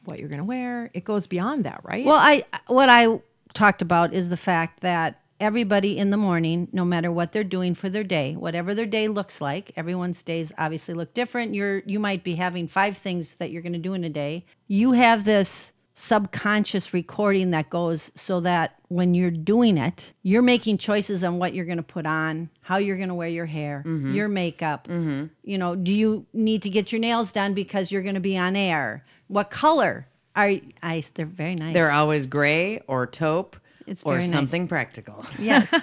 what 0.05 0.21
you're 0.21 0.29
going 0.29 0.41
to 0.41 0.47
wear. 0.47 0.93
It 0.95 1.03
goes 1.03 1.27
beyond 1.27 1.65
that, 1.65 1.81
right? 1.83 2.05
Well, 2.05 2.15
I 2.15 2.45
what 2.69 2.89
I 2.89 3.21
talked 3.53 3.83
about 3.83 4.15
is 4.15 4.29
the 4.29 4.37
fact 4.37 4.81
that 4.81 5.21
everybody 5.41 5.99
in 5.99 6.11
the 6.11 6.17
morning, 6.17 6.69
no 6.73 6.85
matter 6.85 7.11
what 7.13 7.33
they're 7.33 7.45
doing 7.45 7.75
for 7.75 7.89
their 7.89 8.05
day, 8.05 8.35
whatever 8.35 8.75
their 8.75 8.87
day 8.87 9.09
looks 9.09 9.41
like, 9.41 9.73
everyone's 9.77 10.23
days 10.23 10.53
obviously 10.59 10.95
look 10.95 11.15
different. 11.15 11.55
You're 11.55 11.83
you 11.87 11.99
might 11.99 12.25
be 12.25 12.35
having 12.35 12.69
five 12.69 12.97
things 12.97 13.35
that 13.37 13.51
you're 13.51 13.63
going 13.63 13.73
to 13.73 13.79
do 13.79 13.95
in 13.95 14.05
a 14.05 14.09
day. 14.09 14.45
You 14.67 14.93
have 14.93 15.25
this 15.25 15.73
subconscious 15.95 16.95
recording 16.95 17.51
that 17.51 17.69
goes 17.71 18.13
so 18.15 18.39
that 18.39 18.77
when 18.87 19.15
you're 19.15 19.33
doing 19.33 19.77
it, 19.77 20.13
you're 20.23 20.43
making 20.43 20.79
choices 20.79 21.25
on 21.25 21.39
what 21.39 21.55
you're 21.55 21.65
going 21.65 21.77
to 21.77 21.83
put 21.83 22.07
on, 22.07 22.49
how 22.61 22.77
you're 22.77 22.97
going 22.97 23.09
to 23.09 23.17
wear 23.17 23.29
your 23.29 23.47
hair, 23.47 23.83
mm-hmm. 23.85 24.15
your 24.15 24.29
makeup. 24.29 24.87
Mm-hmm. 24.87 25.27
You 25.43 25.59
know, 25.59 25.75
do 25.75 25.93
you 25.93 26.25
need 26.33 26.63
to 26.63 26.71
get 26.71 26.93
your 26.93 27.01
nails 27.01 27.33
done 27.33 27.53
because 27.53 27.91
you're 27.91 28.03
going 28.03 28.15
to 28.15 28.21
be 28.21 28.39
on 28.39 28.55
air? 28.55 29.05
What 29.27 29.51
color 29.51 30.07
are 30.37 30.55
I? 30.83 31.03
They're 31.15 31.27
very 31.27 31.57
nice. 31.57 31.75
They're 31.75 31.91
always 31.91 32.27
gray 32.27 32.81
or 32.87 33.07
taupe 33.07 33.57
It's 33.89 34.03
or 34.03 34.13
very 34.13 34.23
nice. 34.25 34.33
something 34.33 34.69
practical. 34.69 35.25
Yes. 35.39 35.71
no, 35.73 35.81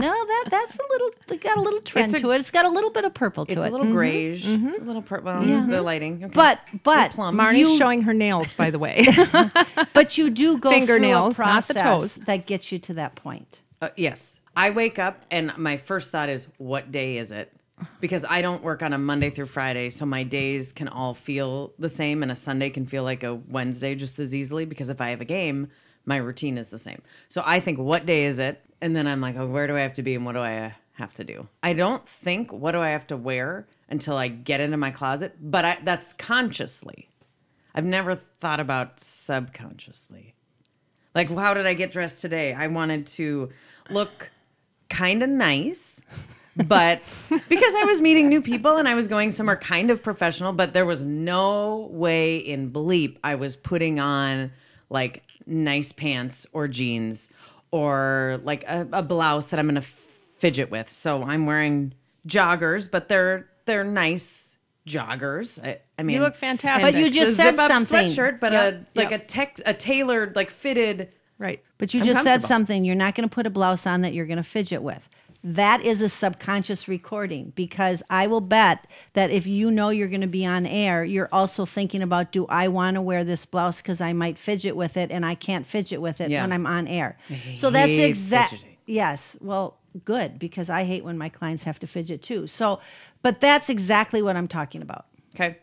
that 0.00 0.44
that's 0.50 0.78
a 0.78 0.82
little. 0.90 1.10
It 1.30 1.40
got 1.42 1.56
a 1.58 1.60
little 1.60 1.80
trend 1.80 2.06
It's 2.06 2.14
a- 2.14 2.20
to 2.20 2.30
it. 2.32 2.40
It's 2.40 2.50
got 2.50 2.64
a 2.64 2.68
little 2.68 2.90
bit 2.90 3.04
of 3.04 3.12
purple 3.12 3.44
to 3.46 3.52
it. 3.52 3.58
It's 3.58 3.66
it. 3.66 3.68
a 3.68 3.72
little 3.76 3.92
grayish, 3.92 4.44
a 4.46 4.56
little 4.82 5.02
purple. 5.02 5.40
the 5.42 5.82
lighting. 5.82 6.24
Okay. 6.24 6.32
but 6.34 6.60
but 6.82 7.12
plum. 7.12 7.36
Marney's 7.36 7.68
you, 7.68 7.76
showing 7.78 8.02
her 8.02 8.14
nails, 8.14 8.54
by 8.54 8.70
the 8.70 8.78
way. 8.78 9.06
but 9.92 10.16
you 10.16 10.30
do 10.30 10.58
go 10.58 10.70
Fingernails, 10.70 11.36
through 11.36 11.44
a 11.44 11.48
not 11.48 11.64
the 11.66 11.74
process 11.74 12.14
toes. 12.16 12.24
that 12.26 12.46
gets 12.46 12.72
you 12.72 12.78
to 12.80 12.94
that 12.94 13.14
point. 13.16 13.60
Uh, 13.82 13.88
yes. 13.96 14.40
I 14.56 14.70
wake 14.70 14.98
up 14.98 15.24
and 15.30 15.56
my 15.58 15.76
first 15.76 16.10
thought 16.12 16.28
is, 16.28 16.46
what 16.58 16.92
day 16.92 17.16
is 17.16 17.32
it? 17.32 17.52
Because 18.00 18.24
I 18.24 18.40
don't 18.40 18.62
work 18.62 18.82
on 18.84 18.92
a 18.92 18.98
Monday 18.98 19.30
through 19.30 19.46
Friday, 19.46 19.90
so 19.90 20.06
my 20.06 20.22
days 20.22 20.72
can 20.72 20.86
all 20.86 21.12
feel 21.12 21.72
the 21.78 21.88
same, 21.88 22.22
and 22.22 22.30
a 22.30 22.36
Sunday 22.36 22.70
can 22.70 22.86
feel 22.86 23.02
like 23.02 23.24
a 23.24 23.34
Wednesday 23.34 23.96
just 23.96 24.20
as 24.20 24.32
easily. 24.32 24.64
Because 24.64 24.90
if 24.90 25.00
I 25.00 25.10
have 25.10 25.20
a 25.20 25.24
game, 25.24 25.68
my 26.06 26.16
routine 26.16 26.58
is 26.58 26.68
the 26.68 26.78
same. 26.78 27.02
So 27.28 27.42
I 27.44 27.60
think, 27.60 27.78
what 27.78 28.06
day 28.06 28.24
is 28.24 28.38
it? 28.38 28.62
And 28.80 28.94
then 28.94 29.06
I'm 29.06 29.20
like, 29.20 29.36
oh, 29.36 29.46
where 29.46 29.66
do 29.66 29.76
I 29.76 29.80
have 29.80 29.94
to 29.94 30.02
be 30.02 30.14
and 30.14 30.26
what 30.26 30.32
do 30.32 30.40
I 30.40 30.74
have 30.92 31.14
to 31.14 31.24
do? 31.24 31.48
I 31.62 31.72
don't 31.72 32.06
think, 32.06 32.52
what 32.52 32.72
do 32.72 32.80
I 32.80 32.90
have 32.90 33.06
to 33.08 33.16
wear 33.16 33.66
until 33.88 34.16
I 34.16 34.28
get 34.28 34.60
into 34.60 34.76
my 34.76 34.90
closet, 34.90 35.36
but 35.40 35.64
I, 35.64 35.78
that's 35.82 36.12
consciously. 36.12 37.08
I've 37.74 37.84
never 37.84 38.14
thought 38.14 38.60
about 38.60 39.00
subconsciously. 39.00 40.34
Like, 41.14 41.30
how 41.30 41.54
did 41.54 41.66
I 41.66 41.74
get 41.74 41.92
dressed 41.92 42.20
today? 42.20 42.52
I 42.52 42.66
wanted 42.68 43.06
to 43.06 43.50
look 43.90 44.30
kind 44.88 45.22
of 45.22 45.28
nice, 45.28 46.00
but 46.56 47.02
because 47.48 47.74
I 47.74 47.84
was 47.84 48.00
meeting 48.00 48.28
new 48.28 48.42
people 48.42 48.76
and 48.76 48.88
I 48.88 48.94
was 48.94 49.08
going 49.08 49.30
somewhere 49.30 49.56
kind 49.56 49.90
of 49.90 50.02
professional, 50.02 50.52
but 50.52 50.72
there 50.72 50.86
was 50.86 51.02
no 51.02 51.88
way 51.92 52.36
in 52.36 52.70
bleep 52.70 53.18
I 53.24 53.34
was 53.34 53.56
putting 53.56 53.98
on 53.98 54.52
like 54.90 55.24
nice 55.46 55.92
pants 55.92 56.46
or 56.52 56.68
jeans 56.68 57.28
or 57.70 58.40
like 58.44 58.64
a, 58.64 58.86
a 58.92 59.02
blouse 59.02 59.48
that 59.48 59.58
I'm 59.58 59.66
gonna 59.66 59.82
fidget 59.82 60.70
with. 60.70 60.88
So 60.88 61.22
I'm 61.22 61.46
wearing 61.46 61.94
joggers, 62.26 62.90
but 62.90 63.08
they're 63.08 63.48
they're 63.66 63.84
nice 63.84 64.58
joggers. 64.86 65.64
I, 65.64 65.80
I 65.98 66.02
mean, 66.02 66.16
you 66.16 66.22
look 66.22 66.36
fantastic. 66.36 66.92
But 66.92 67.00
you 67.00 67.10
just 67.10 67.32
a 67.32 67.34
said 67.34 67.50
zip-up 67.56 67.70
something. 67.70 68.08
sweatshirt, 68.10 68.40
but 68.40 68.52
Yep, 68.52 68.74
a 68.74 68.98
like 68.98 69.10
yep. 69.10 69.22
a 69.22 69.24
tech 69.24 69.60
a 69.66 69.74
tailored 69.74 70.36
like 70.36 70.50
fitted. 70.50 71.10
right. 71.38 71.62
But 71.78 71.92
you 71.94 72.00
I'm 72.00 72.06
just 72.06 72.22
said 72.22 72.42
something. 72.42 72.84
You're 72.84 72.94
not 72.94 73.14
going 73.14 73.28
to 73.28 73.34
put 73.34 73.46
a 73.46 73.50
blouse 73.50 73.86
on 73.86 74.02
that 74.02 74.14
you're 74.14 74.26
going 74.26 74.36
to 74.38 74.42
fidget 74.42 74.82
with. 74.82 75.08
That 75.46 75.82
is 75.82 76.00
a 76.00 76.08
subconscious 76.08 76.88
recording 76.88 77.52
because 77.54 78.02
I 78.08 78.26
will 78.26 78.40
bet 78.40 78.86
that 79.12 79.30
if 79.30 79.46
you 79.46 79.70
know 79.70 79.90
you're 79.90 80.08
going 80.08 80.22
to 80.22 80.26
be 80.26 80.46
on 80.46 80.64
air, 80.64 81.04
you're 81.04 81.28
also 81.30 81.66
thinking 81.66 82.00
about 82.00 82.32
do 82.32 82.46
I 82.46 82.68
want 82.68 82.94
to 82.94 83.02
wear 83.02 83.24
this 83.24 83.44
blouse 83.44 83.82
because 83.82 84.00
I 84.00 84.14
might 84.14 84.38
fidget 84.38 84.74
with 84.74 84.96
it 84.96 85.10
and 85.10 85.24
I 85.26 85.34
can't 85.34 85.66
fidget 85.66 86.00
with 86.00 86.22
it 86.22 86.30
Yeah. 86.30 86.40
when 86.42 86.50
I'm 86.50 86.66
on 86.66 86.88
air. 86.88 87.18
So 87.58 87.68
that's 87.68 87.92
hate 87.92 88.08
exact. 88.08 88.56
Yes. 88.86 89.36
Well, 89.42 89.76
good 90.06 90.38
because 90.38 90.70
I 90.70 90.84
hate 90.84 91.04
when 91.04 91.18
my 91.18 91.28
clients 91.28 91.64
have 91.64 91.78
to 91.80 91.86
fidget 91.86 92.22
too. 92.22 92.46
So, 92.46 92.80
but 93.20 93.40
that's 93.42 93.68
exactly 93.68 94.22
what 94.22 94.36
I'm 94.36 94.48
talking 94.48 94.80
about. 94.80 95.04
Okay. 95.34 95.58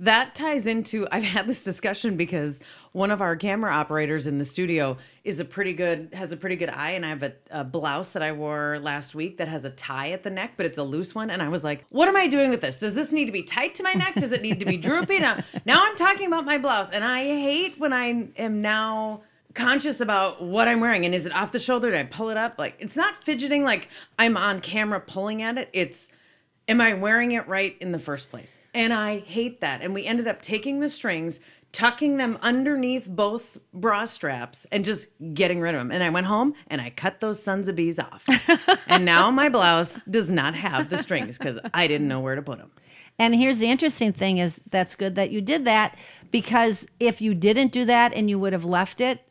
That 0.00 0.34
ties 0.34 0.66
into 0.66 1.06
I've 1.12 1.24
had 1.24 1.46
this 1.46 1.62
discussion 1.62 2.16
because 2.16 2.60
one 2.92 3.10
of 3.10 3.20
our 3.20 3.36
camera 3.36 3.72
operators 3.72 4.26
in 4.26 4.38
the 4.38 4.44
studio 4.44 4.96
is 5.24 5.40
a 5.40 5.44
pretty 5.44 5.72
good 5.72 6.10
has 6.12 6.32
a 6.32 6.36
pretty 6.36 6.56
good 6.56 6.70
eye 6.70 6.92
and 6.92 7.04
I 7.04 7.10
have 7.10 7.22
a, 7.22 7.32
a 7.50 7.64
blouse 7.64 8.12
that 8.12 8.22
I 8.22 8.32
wore 8.32 8.78
last 8.80 9.14
week 9.14 9.38
that 9.38 9.48
has 9.48 9.64
a 9.64 9.70
tie 9.70 10.10
at 10.10 10.22
the 10.22 10.30
neck 10.30 10.52
but 10.56 10.66
it's 10.66 10.78
a 10.78 10.82
loose 10.82 11.14
one 11.14 11.30
and 11.30 11.42
I 11.42 11.48
was 11.48 11.64
like 11.64 11.84
what 11.90 12.08
am 12.08 12.16
I 12.16 12.26
doing 12.26 12.50
with 12.50 12.60
this? 12.60 12.78
Does 12.78 12.94
this 12.94 13.12
need 13.12 13.26
to 13.26 13.32
be 13.32 13.42
tight 13.42 13.74
to 13.76 13.82
my 13.82 13.92
neck? 13.92 14.14
Does 14.14 14.32
it 14.32 14.42
need 14.42 14.60
to 14.60 14.66
be 14.66 14.76
droopy? 14.76 15.18
Now 15.18 15.38
now 15.64 15.84
I'm 15.84 15.96
talking 15.96 16.26
about 16.26 16.44
my 16.44 16.58
blouse 16.58 16.90
and 16.90 17.04
I 17.04 17.24
hate 17.24 17.78
when 17.78 17.92
I 17.92 18.28
am 18.36 18.62
now 18.62 19.22
conscious 19.54 20.00
about 20.00 20.42
what 20.42 20.68
I'm 20.68 20.80
wearing 20.80 21.06
and 21.06 21.14
is 21.14 21.24
it 21.24 21.34
off 21.34 21.50
the 21.50 21.58
shoulder? 21.58 21.90
Do 21.90 21.96
I 21.96 22.02
pull 22.04 22.28
it 22.28 22.36
up? 22.36 22.58
Like 22.58 22.76
it's 22.78 22.96
not 22.96 23.24
fidgeting 23.24 23.64
like 23.64 23.88
I'm 24.18 24.36
on 24.36 24.60
camera 24.60 25.00
pulling 25.00 25.42
at 25.42 25.56
it. 25.56 25.70
It's 25.72 26.10
am 26.68 26.80
I 26.80 26.94
wearing 26.94 27.32
it 27.32 27.46
right 27.46 27.76
in 27.80 27.92
the 27.92 27.98
first 27.98 28.30
place? 28.30 28.58
And 28.74 28.92
I 28.92 29.20
hate 29.20 29.60
that. 29.60 29.82
And 29.82 29.94
we 29.94 30.04
ended 30.04 30.26
up 30.26 30.42
taking 30.42 30.80
the 30.80 30.88
strings, 30.88 31.40
tucking 31.72 32.16
them 32.16 32.38
underneath 32.42 33.08
both 33.08 33.56
bra 33.72 34.04
straps, 34.04 34.66
and 34.72 34.84
just 34.84 35.08
getting 35.34 35.60
rid 35.60 35.74
of 35.74 35.80
them. 35.80 35.92
And 35.92 36.02
I 36.02 36.10
went 36.10 36.26
home 36.26 36.54
and 36.68 36.80
I 36.80 36.90
cut 36.90 37.20
those 37.20 37.42
sons 37.42 37.68
of 37.68 37.76
bees 37.76 37.98
off. 37.98 38.24
and 38.86 39.04
now 39.04 39.30
my 39.30 39.48
blouse 39.48 40.00
does 40.02 40.30
not 40.30 40.54
have 40.54 40.88
the 40.88 40.98
strings 40.98 41.38
because 41.38 41.58
I 41.72 41.86
didn't 41.86 42.08
know 42.08 42.20
where 42.20 42.34
to 42.34 42.42
put 42.42 42.58
them. 42.58 42.70
And 43.18 43.34
here's 43.34 43.58
the 43.58 43.70
interesting 43.70 44.12
thing 44.12 44.38
is 44.38 44.60
that's 44.70 44.94
good 44.94 45.14
that 45.14 45.30
you 45.30 45.40
did 45.40 45.64
that 45.64 45.96
because 46.30 46.86
if 47.00 47.22
you 47.22 47.34
didn't 47.34 47.72
do 47.72 47.86
that 47.86 48.12
and 48.12 48.28
you 48.28 48.38
would 48.38 48.52
have 48.52 48.64
left 48.64 49.00
it, 49.00 49.22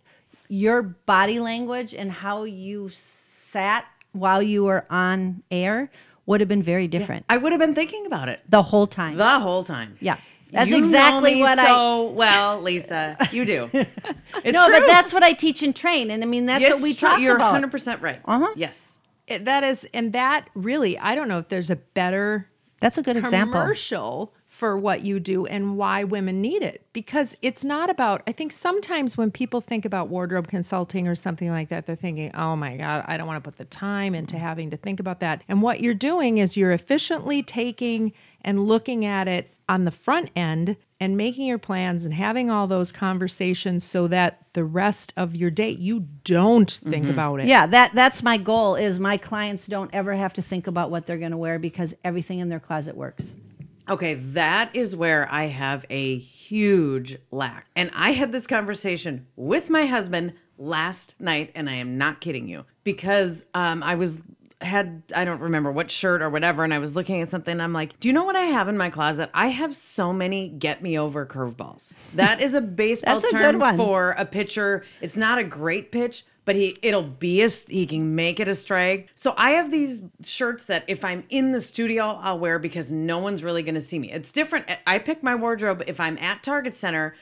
your 0.47 0.81
body 0.81 1.39
language 1.39 1.93
and 1.93 2.11
how 2.11 2.45
you 2.45 2.89
sat 2.89 3.85
while 4.11 4.41
you 4.41 4.63
were 4.63 4.85
on 4.89 5.43
air 5.51 5.91
would 6.25 6.39
have 6.41 6.47
been 6.49 6.63
very 6.63 6.87
different 6.87 7.25
I 7.29 7.37
would 7.37 7.51
have 7.51 7.59
been 7.59 7.75
thinking 7.75 8.05
about 8.05 8.29
it 8.29 8.39
the 8.49 8.63
whole 8.63 8.87
time. 8.87 9.17
the 9.17 9.39
whole 9.39 9.63
time. 9.63 9.97
yes. 9.99 10.19
That's 10.51 10.69
You 10.69 10.77
know 10.77 10.83
exactly 10.85 11.35
me 11.35 11.41
what 11.41 11.59
I 11.59 11.65
so 11.65 12.09
well, 12.11 12.61
Lisa. 12.61 13.17
You 13.31 13.45
do. 13.45 13.69
It's 13.73 14.53
No, 14.53 14.67
true. 14.67 14.79
but 14.79 14.87
that's 14.87 15.11
what 15.13 15.23
I 15.23 15.33
teach 15.33 15.63
and 15.63 15.75
train. 15.75 16.11
And 16.11 16.23
I 16.23 16.27
mean 16.27 16.45
that's 16.45 16.63
It's 16.63 16.73
what 16.73 16.81
we 16.81 16.93
true. 16.93 17.09
talk 17.09 17.19
You're 17.19 17.35
about. 17.35 17.51
100 17.51 17.71
percent 17.71 18.01
right. 18.01 18.19
Uh-huh. 18.25 18.53
Yes. 18.55 18.99
It- 19.27 19.45
that 19.45 19.63
is, 19.63 19.87
and 19.93 20.13
that 20.13 20.49
really, 20.53 20.97
I 20.99 21.15
don't 21.15 21.27
know 21.27 21.39
if 21.39 21.49
there's 21.49 21.69
a 21.71 21.75
better 21.75 22.47
That's 22.79 22.97
a 22.97 23.01
good 23.01 23.17
example. 23.17 23.59
commercial 23.59 24.33
for 24.55 24.77
what 24.77 25.03
you 25.03 25.19
do 25.19 25.45
and 25.45 25.77
why 25.77 26.01
women 26.05 26.39
need 26.39 26.63
it. 26.63 26.81
Because 26.93 27.35
it's 27.41 27.65
not 27.65 27.89
about 27.89 28.23
i 28.25 28.31
think 28.31 28.53
sometimes 28.53 29.17
when 29.17 29.29
people 29.29 29.59
think 29.59 29.83
about 29.83 30.07
wardrobe 30.07 30.47
consulting 30.47 31.07
or 31.07 31.15
something 31.15 31.49
like 31.49 31.67
that 31.69 31.85
they're 31.85 31.95
thinking 31.95 32.33
oh 32.35 32.55
my 32.55 32.77
god 32.77 33.03
i 33.07 33.17
don't 33.17 33.27
want 33.27 33.43
to 33.43 33.47
put 33.47 33.57
the 33.57 33.65
time 33.65 34.15
into 34.15 34.37
having 34.37 34.69
to 34.69 34.77
think 34.77 34.99
about 34.99 35.19
that. 35.19 35.43
And 35.49 35.61
what 35.61 35.81
you're 35.81 35.93
doing 35.93 36.37
is 36.37 36.55
you're 36.55 36.71
efficiently 36.71 37.43
taking 37.43 38.13
and 38.41 38.65
looking 38.65 39.03
at 39.03 39.27
it 39.27 39.51
on 39.67 39.83
the 39.83 39.91
front 39.91 40.29
end 40.35 40.77
and 40.99 41.17
making 41.17 41.47
your 41.47 41.57
plans 41.57 42.05
and 42.05 42.13
having 42.13 42.49
all 42.49 42.67
those 42.67 42.91
conversations 42.91 43.83
so 43.83 44.07
that 44.07 44.45
the 44.53 44.63
rest 44.63 45.11
of 45.17 45.35
your 45.35 45.49
day 45.49 45.71
you 45.71 46.07
don't 46.23 46.71
think 46.71 47.03
mm-hmm. 47.03 47.13
about 47.13 47.39
it. 47.41 47.47
Yeah, 47.47 47.65
that 47.67 47.93
that's 47.93 48.23
my 48.23 48.37
goal 48.37 48.75
is 48.75 48.99
my 48.99 49.17
clients 49.17 49.67
don't 49.67 49.89
ever 49.93 50.13
have 50.13 50.33
to 50.33 50.41
think 50.41 50.67
about 50.67 50.91
what 50.91 51.05
they're 51.05 51.17
going 51.17 51.31
to 51.31 51.37
wear 51.37 51.59
because 51.59 51.93
everything 52.03 52.39
in 52.39 52.47
their 52.47 52.59
closet 52.59 52.95
works. 52.95 53.31
Okay, 53.87 54.15
that 54.15 54.75
is 54.75 54.95
where 54.95 55.27
I 55.31 55.45
have 55.45 55.85
a 55.89 56.17
huge 56.17 57.17
lack. 57.31 57.67
And 57.75 57.91
I 57.93 58.11
had 58.11 58.31
this 58.31 58.47
conversation 58.47 59.27
with 59.35 59.69
my 59.69 59.85
husband 59.85 60.33
last 60.57 61.15
night, 61.19 61.51
and 61.55 61.69
I 61.69 61.75
am 61.75 61.97
not 61.97 62.21
kidding 62.21 62.47
you, 62.47 62.65
because 62.83 63.45
um, 63.53 63.83
I 63.83 63.95
was 63.95 64.21
had 64.61 65.03
I 65.15 65.25
don't 65.25 65.41
remember 65.41 65.71
what 65.71 65.91
shirt 65.91 66.21
or 66.21 66.29
whatever, 66.29 66.63
and 66.63 66.73
I 66.73 66.79
was 66.79 66.95
looking 66.95 67.21
at 67.21 67.29
something. 67.29 67.53
And 67.53 67.61
I'm 67.61 67.73
like, 67.73 67.99
do 67.99 68.07
you 68.07 68.13
know 68.13 68.23
what 68.23 68.35
I 68.35 68.41
have 68.41 68.67
in 68.67 68.77
my 68.77 68.89
closet? 68.89 69.29
I 69.33 69.47
have 69.47 69.75
so 69.75 70.13
many 70.13 70.49
get 70.49 70.81
me 70.81 70.97
over 70.97 71.25
curveballs. 71.25 71.93
That 72.13 72.41
is 72.41 72.53
a 72.53 72.61
baseball 72.81 73.19
That's 73.19 73.31
a 73.33 73.37
good 73.37 73.57
one. 73.57 73.77
for 73.77 74.11
a 74.11 74.25
pitcher. 74.25 74.83
It's 75.01 75.17
not 75.17 75.37
a 75.37 75.43
great 75.43 75.91
pitch, 75.91 76.25
but 76.45 76.55
he 76.55 76.77
it'll 76.81 77.03
be 77.03 77.41
a 77.41 77.49
he 77.49 77.85
can 77.85 78.15
make 78.15 78.39
it 78.39 78.47
a 78.47 78.55
strike. 78.55 79.09
So 79.15 79.33
I 79.35 79.51
have 79.51 79.71
these 79.71 80.03
shirts 80.23 80.67
that 80.67 80.85
if 80.87 81.03
I'm 81.03 81.23
in 81.29 81.51
the 81.51 81.61
studio, 81.61 82.19
I'll 82.21 82.39
wear 82.39 82.59
because 82.59 82.91
no 82.91 83.17
one's 83.17 83.43
really 83.43 83.63
going 83.63 83.75
to 83.75 83.81
see 83.81 83.99
me. 83.99 84.11
It's 84.11 84.31
different. 84.31 84.69
Eh, 84.69 84.77
I 84.87 84.99
pick 84.99 85.23
my 85.23 85.35
wardrobe 85.35 85.83
if 85.87 85.99
I'm 85.99 86.17
at 86.19 86.43
Target 86.43 86.75
Center. 86.75 87.15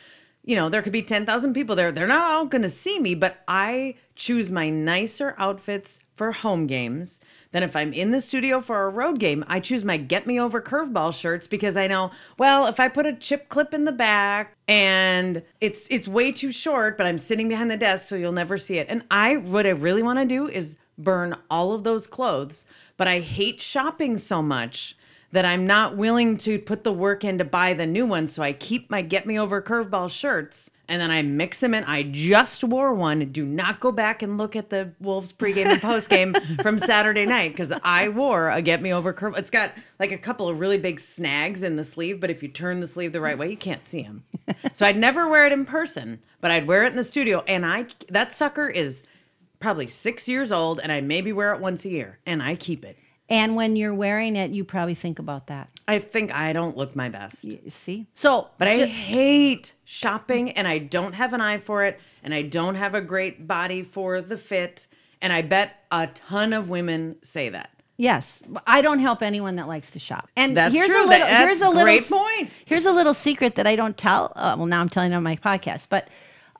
You 0.45 0.57
know, 0.57 0.67
there 0.67 0.81
could 0.81 0.91
be 0.91 1.01
10,000 1.01 1.53
people 1.53 1.73
there. 1.73 1.93
They're 1.93 2.05
not 2.05 2.29
all 2.29 2.45
going 2.45 2.63
to 2.63 2.69
see 2.69 2.99
me, 2.99 3.15
but 3.15 3.41
I 3.47 3.95
choose 4.15 4.51
my 4.51 4.69
nicer 4.69 5.35
outfits 5.37 6.01
for 6.17 6.33
home 6.33 6.67
games. 6.67 7.21
Then 7.53 7.63
if 7.63 7.75
I'm 7.75 7.93
in 7.93 8.11
the 8.11 8.19
studio 8.19 8.59
for 8.61 8.85
a 8.85 8.89
road 8.89 9.19
game, 9.19 9.45
I 9.47 9.59
choose 9.59 9.83
my 9.83 9.95
get 9.95 10.25
me 10.27 10.39
over 10.39 10.59
curveball 10.59 11.13
shirts 11.13 11.47
because 11.47 11.77
I 11.77 11.87
know, 11.87 12.11
well, 12.37 12.65
if 12.65 12.79
I 12.79 12.89
put 12.89 13.05
a 13.05 13.13
chip 13.13 13.47
clip 13.47 13.75
in 13.75 13.85
the 13.85 13.91
back 13.91 14.57
and 14.67 15.43
it's 15.61 15.87
it's 15.89 16.07
way 16.07 16.31
too 16.31 16.51
short, 16.51 16.97
but 16.97 17.05
I'm 17.05 17.19
sitting 17.19 17.47
behind 17.47 17.69
the 17.69 17.77
desk 17.77 18.09
so 18.09 18.15
you'll 18.15 18.33
never 18.33 18.57
see 18.57 18.79
it. 18.79 18.87
And 18.89 19.03
I 19.11 19.37
what 19.37 19.67
I 19.67 19.69
really 19.69 20.01
want 20.01 20.17
to 20.19 20.25
do 20.25 20.47
is 20.47 20.75
burn 20.97 21.35
all 21.49 21.73
of 21.73 21.83
those 21.83 22.07
clothes, 22.07 22.65
but 22.97 23.07
I 23.07 23.19
hate 23.19 23.61
shopping 23.61 24.17
so 24.17 24.41
much 24.41 24.97
that 25.31 25.45
I'm 25.45 25.67
not 25.67 25.95
willing 25.95 26.37
to 26.37 26.57
put 26.57 26.83
the 26.83 26.93
work 26.93 27.23
in 27.23 27.37
to 27.37 27.45
buy 27.45 27.73
the 27.73 27.87
new 27.87 28.05
ones. 28.05 28.33
So 28.33 28.41
I 28.41 28.53
keep 28.53 28.89
my 28.89 29.03
get 29.03 29.27
me 29.27 29.39
over 29.39 29.61
curveball 29.61 30.09
shirts 30.09 30.71
and 30.93 31.01
then 31.01 31.09
I 31.09 31.23
mix 31.23 31.59
them 31.59 31.73
in. 31.73 31.83
I 31.85 32.03
just 32.03 32.63
wore 32.63 32.93
one. 32.93 33.31
Do 33.31 33.47
not 33.47 33.79
go 33.79 33.91
back 33.91 34.21
and 34.21 34.37
look 34.37 34.55
at 34.55 34.69
the 34.69 34.91
Wolves 34.99 35.33
pregame 35.33 35.65
and 35.65 35.81
postgame 35.81 36.61
from 36.61 36.77
Saturday 36.77 37.25
night 37.25 37.51
because 37.51 37.73
I 37.83 38.09
wore 38.09 38.51
a 38.51 38.61
get 38.61 38.79
me 38.79 38.93
over 38.93 39.11
curve. 39.11 39.35
It's 39.35 39.49
got 39.49 39.73
like 39.97 40.11
a 40.11 40.19
couple 40.19 40.47
of 40.47 40.59
really 40.59 40.77
big 40.77 40.99
snags 40.99 41.63
in 41.63 41.77
the 41.77 41.83
sleeve, 41.83 42.19
but 42.19 42.29
if 42.29 42.43
you 42.43 42.47
turn 42.47 42.79
the 42.79 42.85
sleeve 42.85 43.11
the 43.11 43.21
right 43.21 43.35
way, 43.35 43.49
you 43.49 43.57
can't 43.57 43.83
see 43.83 44.03
them. 44.03 44.23
so 44.73 44.85
I'd 44.85 44.95
never 44.95 45.27
wear 45.27 45.47
it 45.47 45.51
in 45.51 45.65
person, 45.65 46.19
but 46.41 46.51
I'd 46.51 46.67
wear 46.67 46.83
it 46.83 46.91
in 46.91 46.95
the 46.95 47.03
studio. 47.03 47.43
And 47.47 47.65
I 47.65 47.87
that 48.09 48.31
sucker 48.31 48.67
is 48.67 49.01
probably 49.59 49.87
six 49.87 50.27
years 50.27 50.51
old, 50.51 50.79
and 50.79 50.91
I 50.91 51.01
maybe 51.01 51.33
wear 51.33 51.55
it 51.55 51.59
once 51.59 51.85
a 51.85 51.89
year, 51.89 52.19
and 52.27 52.43
I 52.43 52.55
keep 52.55 52.85
it. 52.85 52.99
And 53.29 53.55
when 53.55 53.75
you're 53.75 53.95
wearing 53.95 54.35
it, 54.35 54.51
you 54.51 54.63
probably 54.63 54.93
think 54.93 55.17
about 55.17 55.47
that. 55.47 55.71
I 55.87 55.99
think 55.99 56.33
I 56.33 56.53
don't 56.53 56.77
look 56.77 56.95
my 56.95 57.09
best. 57.09 57.43
You 57.43 57.59
see? 57.69 58.07
So, 58.13 58.49
But 58.57 58.67
I 58.67 58.85
hate 58.85 59.73
shopping 59.83 60.51
and 60.51 60.67
I 60.67 60.77
don't 60.77 61.13
have 61.13 61.33
an 61.33 61.41
eye 61.41 61.57
for 61.57 61.83
it 61.83 61.99
and 62.23 62.33
I 62.33 62.41
don't 62.43 62.75
have 62.75 62.95
a 62.95 63.01
great 63.01 63.47
body 63.47 63.83
for 63.83 64.21
the 64.21 64.37
fit. 64.37 64.87
And 65.21 65.31
I 65.33 65.41
bet 65.41 65.83
a 65.91 66.07
ton 66.07 66.53
of 66.53 66.69
women 66.69 67.17
say 67.21 67.49
that. 67.49 67.69
yes, 67.97 68.43
I 68.67 68.81
don't 68.81 68.99
help 68.99 69.21
anyone 69.21 69.55
that 69.57 69.67
likes 69.67 69.91
to 69.91 69.99
shop. 69.99 70.29
And 70.35 70.55
That's 70.57 70.73
here's 70.73 70.87
true. 70.87 71.05
a 71.05 71.07
little 71.07 71.27
here's 71.27 71.61
a 71.61 71.69
little 71.69 71.83
great 71.83 72.07
point. 72.09 72.59
Here's 72.65 72.85
a 72.85 72.91
little 72.91 73.13
secret 73.13 73.55
that 73.55 73.67
I 73.67 73.75
don't 73.75 73.95
tell. 73.97 74.33
Uh, 74.35 74.55
well, 74.57 74.65
now 74.65 74.81
I'm 74.81 74.89
telling 74.89 75.13
on 75.13 75.23
my 75.23 75.35
podcast, 75.37 75.87
but 75.89 76.07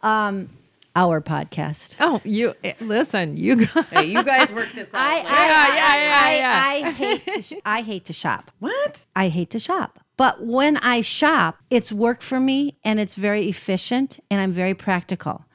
um, 0.01 0.49
our 0.95 1.21
podcast. 1.21 1.95
oh 1.99 2.21
you 2.23 2.53
eh, 2.63 2.73
listen 2.79 3.35
you 3.35 3.55
guys 3.65 3.85
Hey, 3.89 4.05
you 4.05 4.23
guys 4.23 4.51
work 4.51 4.71
this 4.73 4.93
out. 4.93 5.01
I. 5.01 5.15
I, 5.17 5.21
Yeah, 5.21 5.75
yeah, 5.75 5.95
yeah, 5.95 6.21
I, 6.23 6.35
yeah. 6.37 6.63
I, 6.65 6.87
I 6.87 6.91
hate 6.91 7.25
to 7.25 7.41
sh- 7.41 7.53
I 7.65 7.81
hate 7.81 8.05
to 8.05 8.13
shop. 8.13 8.51
what? 8.59 9.05
I 9.15 9.29
hate 9.29 9.49
to 9.51 9.59
shop. 9.59 9.99
But 10.17 10.45
when 10.45 10.77
I 10.77 11.01
shop, 11.01 11.57
it's 11.71 11.91
work 11.91 12.21
for 12.21 12.39
me 12.39 12.77
and 12.83 12.99
it's 12.99 13.15
very 13.15 13.49
efficient 13.49 14.19
and 14.29 14.39
I'm 14.39 14.51
very 14.51 14.75
practical. 14.75 15.45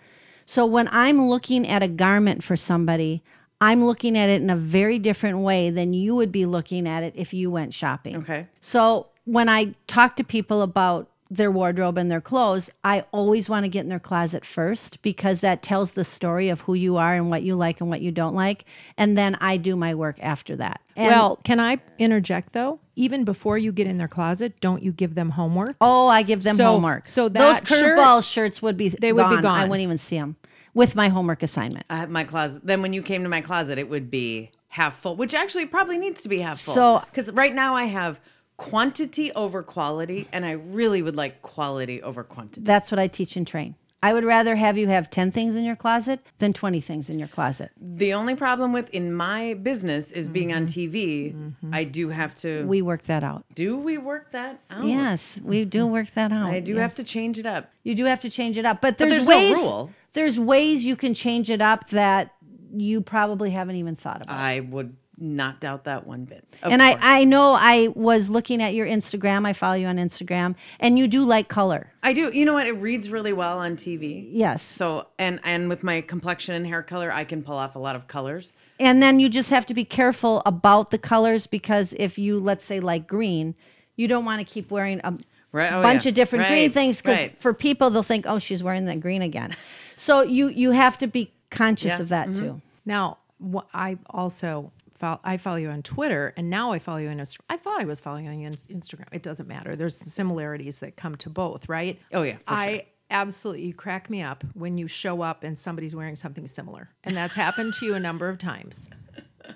So 0.46 0.66
when 0.66 0.88
I'm 0.90 1.20
looking 1.29 1.66
at 1.68 1.83
a 1.83 1.88
garment 1.88 2.42
for 2.42 2.57
somebody, 2.57 3.22
I'm 3.61 3.85
looking 3.85 4.16
at 4.18 4.29
it 4.29 4.40
in 4.42 4.51
a 4.51 4.57
very 4.57 4.98
different 4.98 5.38
way 5.38 5.70
than 5.70 5.92
you 5.92 6.14
would 6.16 6.33
be 6.33 6.46
looking 6.46 6.88
at 6.88 7.03
it 7.03 7.12
if 7.16 7.33
you 7.33 7.51
went 7.51 7.74
shopping. 7.74 8.16
Okay. 8.16 8.46
So 8.61 9.09
when 9.24 9.48
I 9.48 9.74
talk 9.87 10.16
to 10.16 10.24
people 10.24 10.62
about 10.62 11.09
their 11.31 11.51
wardrobe 11.51 11.99
and 11.99 12.11
their 12.11 12.21
clothes, 12.23 12.71
I 12.85 13.05
always 13.12 13.49
want 13.49 13.64
to 13.64 13.69
get 13.69 13.81
in 13.81 13.88
their 13.88 13.99
closet 14.01 14.45
first 14.45 15.03
because 15.03 15.43
that 15.43 15.62
tells 15.62 15.93
the 15.93 16.05
story 16.05 16.49
of 16.49 16.62
who 16.62 16.75
you 16.75 16.97
are 16.97 17.14
and 17.14 17.29
what 17.29 17.43
you 17.43 17.55
like 17.55 17.81
and 17.81 17.91
what 17.91 18.01
you 18.01 18.11
don't 18.11 18.35
like. 18.35 18.64
And 18.97 19.17
then 19.19 19.35
I 19.41 19.59
do 19.59 19.77
my 19.77 19.95
work 19.95 20.17
after 20.23 20.57
that. 20.57 20.81
And, 20.97 21.11
well 21.12 21.37
can 21.45 21.61
i 21.61 21.79
interject 22.01 22.55
though 22.55 22.81
even 22.97 23.23
before 23.25 23.57
you 23.57 23.71
get 23.71 23.87
in 23.87 23.99
their 23.99 24.09
closet 24.09 24.59
don't 24.59 24.83
you 24.83 24.91
give 24.91 25.14
them 25.14 25.31
homework 25.31 25.77
Oh, 25.81 26.09
I 26.09 26.23
give 26.25 26.43
them 26.43 26.57
So- 26.57 26.64
homework. 26.73 27.07
so 27.07 27.29
those 27.29 27.59
that 27.61 27.69
shirt- 27.69 27.97
curveball 27.97 28.29
shirts 28.29 28.61
would 28.62 28.77
be 28.77 28.88
They 28.88 29.12
would 29.12 29.31
be 29.31 29.37
gone. 29.41 29.61
I 29.61 29.64
wouldn't 29.67 29.83
even 29.85 29.97
see 29.99 30.17
them 30.19 30.35
with 30.75 30.97
my 30.97 31.09
homework 31.09 31.45
assignment. 31.45 31.87
I 31.88 31.99
have 31.99 32.11
my 32.11 32.25
closet. 32.25 32.62
Then 32.67 32.83
when 32.83 32.93
you 32.93 33.03
came 33.03 33.23
to 33.23 33.29
my 33.29 33.41
closet, 33.41 33.79
it 33.79 33.88
would 33.88 34.11
be 34.11 34.51
half 34.69 34.99
full, 34.99 35.14
which 35.14 35.35
actually 35.35 35.67
probably 35.67 35.99
needs 35.99 36.23
to 36.23 36.29
be 36.29 36.41
half 36.41 36.59
full. 36.61 36.75
So- 36.75 37.03
because 37.07 37.31
right 37.31 37.55
now 37.55 37.77
I 37.77 37.85
have 37.85 38.21
quantity 38.59 39.33
over 39.33 39.62
quality, 39.62 40.29
and 40.33 40.44
I 40.44 40.53
really 40.53 41.01
would 41.01 41.16
like 41.16 41.40
quality 41.40 42.03
over 42.03 42.23
quantity. 42.23 42.61
That's 42.61 42.90
what 42.90 42.99
I 42.99 43.07
teach 43.07 43.37
and 43.37 43.47
train. 43.47 43.77
I 44.01 44.12
would 44.12 44.25
rather 44.25 44.55
have 44.55 44.79
you 44.79 44.87
have 44.88 45.11
10 45.11 45.33
things 45.33 45.57
in 45.57 45.64
your 45.64 45.75
closet 45.75 46.25
than 46.38 46.53
20 46.53 46.81
things 46.81 47.11
in 47.11 47.18
your 47.18 47.27
closet. 47.27 47.73
The 47.81 48.14
only 48.14 48.37
problem 48.37 48.73
with 48.73 48.88
in 48.90 49.12
my 49.12 49.55
business 49.55 50.12
is 50.12 50.29
being 50.29 50.53
on 50.53 50.66
mm-hmm. 50.66 50.94
TV. 50.94 51.35
Mm-hmm. 51.35 51.75
I 51.75 51.83
do 51.83 52.09
have 52.11 52.35
to. 52.37 52.64
We 52.66 52.81
work 52.81 53.05
that 53.05 53.25
out. 53.25 53.44
do 53.55 53.77
we 53.77 53.99
work 53.99 54.31
that 54.33 54.61
out? 54.71 54.85
Yes, 54.85 55.40
we 55.42 55.64
do 55.64 55.83
mm-hmm. 55.83 55.92
work 55.92 56.11
that 56.14 56.33
out. 56.33 56.51
I 56.51 56.61
do 56.61 56.75
Yes. 56.75 56.83
have 56.83 56.94
to 56.97 57.05
change 57.05 57.40
it 57.40 57.47
up. 57.47 57.73
You 57.83 57.97
do 57.97 58.05
have 58.05 58.21
to 58.21 58.31
change 58.31 58.57
it 58.57 58.64
up, 58.64 58.81
but 58.81 58.99
there's, 58.99 59.27
there's 59.27 59.27
no 59.27 59.55
rule. 59.55 59.90
There's 60.12 60.38
ways 60.38 60.85
you 60.85 60.94
can 60.94 61.14
change 61.14 61.51
it 61.51 61.61
up 61.61 61.88
that 61.90 62.35
you 62.73 63.01
probably 63.01 63.51
haven't 63.51 63.77
even 63.77 63.97
thought 63.97 64.23
about. 64.23 64.38
I 64.38 64.61
would 64.61 64.97
not 65.21 65.61
doubt 65.61 65.85
that 65.85 66.07
one 66.07 66.25
bit. 66.25 66.45
Of 66.63 66.73
and 66.73 66.83
I, 66.83 66.93
course. 66.93 67.05
I 67.05 67.25
know 67.25 67.53
I 67.53 67.89
was 67.95 68.31
looking 68.31 68.63
at 68.63 68.75
your 68.75 68.87
Instagram. 68.87 69.47
I 69.47 69.53
follow 69.53 69.75
you 69.75 69.87
on 69.87 69.97
Instagram, 69.97 70.55
and 70.81 70.99
you 70.99 71.09
do 71.09 71.25
like 71.25 71.49
color. 71.49 71.93
I 72.03 72.13
do. 72.13 72.31
You 72.33 72.45
know 72.45 72.55
what? 72.55 72.67
It 72.67 72.73
reads 72.73 73.11
really 73.11 73.33
well 73.33 73.59
on 73.59 73.77
TV. 73.77 74.29
Yes. 74.31 74.63
So 74.63 75.09
and 75.19 75.41
and 75.45 75.69
with 75.69 75.83
my 75.83 76.01
complexion 76.01 76.55
and 76.55 76.67
hair 76.67 76.83
color, 76.83 77.13
I 77.13 77.25
can 77.25 77.43
pull 77.43 77.57
off 77.57 77.77
a 77.77 77.79
lot 77.79 77.97
of 77.97 78.07
colors. 78.07 78.53
And 78.81 79.03
then 79.03 79.21
you 79.21 79.29
just 79.29 79.51
have 79.51 79.67
to 79.67 79.75
be 79.75 79.85
careful 79.85 80.43
about 80.47 80.91
the 80.91 80.99
colors 80.99 81.47
because 81.47 81.95
if 81.99 82.19
you, 82.19 82.39
let's 82.39 82.65
say, 82.65 82.81
like 82.81 83.07
green, 83.07 83.55
you 83.97 84.07
don't 84.09 84.25
want 84.25 84.41
to 84.41 84.45
keep 84.45 84.71
wearing 84.71 85.01
a 85.05 85.17
Right. 85.51 85.73
Oh, 85.73 85.83
bunch 85.83 86.05
yeah. 86.05 86.11
of 86.11 86.15
different 86.15 86.47
green 86.47 86.71
things 86.71 87.01
because 87.01 87.17
right. 87.17 87.41
for 87.41 87.55
people 87.55 87.89
they'll 87.89 88.03
think, 88.03 88.27
oh, 88.29 88.39
she's 88.39 88.63
wearing 88.63 88.85
that 88.85 89.01
green 89.01 89.23
again. 89.23 89.57
so 89.97 90.21
you 90.23 90.49
you 90.49 90.73
have 90.73 90.99
to 90.99 91.07
be 91.07 91.33
conscious 91.51 91.93
Yeah, 91.93 92.03
of 92.03 92.09
that 92.11 92.29
mm-hmm. 92.29 92.45
too. 92.45 92.63
Now, 92.85 93.19
wh- 93.41 93.65
I 93.73 93.97
also 94.11 94.73
follow, 94.99 95.21
I 95.25 95.37
follow 95.37 95.57
you 95.57 95.71
on 95.71 95.83
Twitter, 95.83 96.35
and 96.37 96.51
now 96.51 96.73
I 96.73 96.79
follow 96.79 96.99
you 96.99 97.09
on 97.09 97.19
Instagram. 97.19 97.39
I 97.49 97.57
thought 97.57 97.81
I 97.81 97.85
was 97.85 98.01
following 98.01 98.27
you 98.27 98.47
on 98.47 98.55
Instagram. 98.55 99.07
It 99.13 99.23
doesn't 99.23 99.49
matter. 99.49 99.77
There's 99.77 99.97
similarities 99.97 100.81
that 100.81 100.97
come 100.97 101.17
to 101.17 101.31
both, 101.31 101.69
right? 101.69 101.99
Oh, 102.13 102.23
yeah, 102.23 102.37
I 102.47 102.73
sure. 102.73 102.83
absolutely 103.11 103.73
crack 103.73 104.11
me 104.11 104.23
up 104.23 104.45
when 104.55 104.77
you 104.79 104.87
show 104.89 105.23
up 105.23 105.45
and 105.45 105.59
somebody's 105.59 105.95
wearing 105.95 106.17
something 106.17 106.47
similar, 106.47 106.91
and 107.05 107.17
that's 107.17 107.35
happened 107.35 107.75
to 107.75 107.87
you 107.87 107.95
a 107.95 108.01
number 108.01 108.29
of 108.29 108.39
times. 108.39 108.89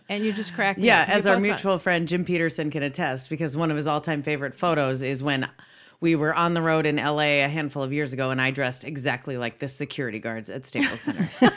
And 0.09 0.25
you 0.25 0.33
just 0.33 0.55
crack 0.55 0.79
me 0.79 0.87
Yeah, 0.87 1.05
as 1.07 1.27
our 1.27 1.39
mutual 1.39 1.77
friend 1.77 2.09
Jim 2.09 2.25
Petersen 2.25 2.71
can 2.71 2.83
attest, 2.83 3.29
because 3.29 3.57
one 3.57 3.71
of 3.71 3.77
his 3.77 3.87
all-time 3.87 4.23
favorite 4.23 4.55
photos 4.55 5.03
is 5.03 5.23
when 5.23 5.49
we 6.01 6.17
were 6.17 6.35
on 6.35 6.55
the 6.55 6.63
road 6.63 6.87
in 6.87 6.97
LA 6.97 7.45
a 7.45 7.49
handful 7.49 7.83
of 7.83 7.93
years 7.93 8.13
ago, 8.13 8.31
and 8.31 8.41
I 8.41 8.51
dressed 8.51 8.85
exactly 8.85 9.37
like 9.37 9.59
the 9.59 9.69
security 9.69 10.19
guards 10.19 10.51
at 10.51 10.67
Staples 10.67 11.01
Center. 11.01 11.29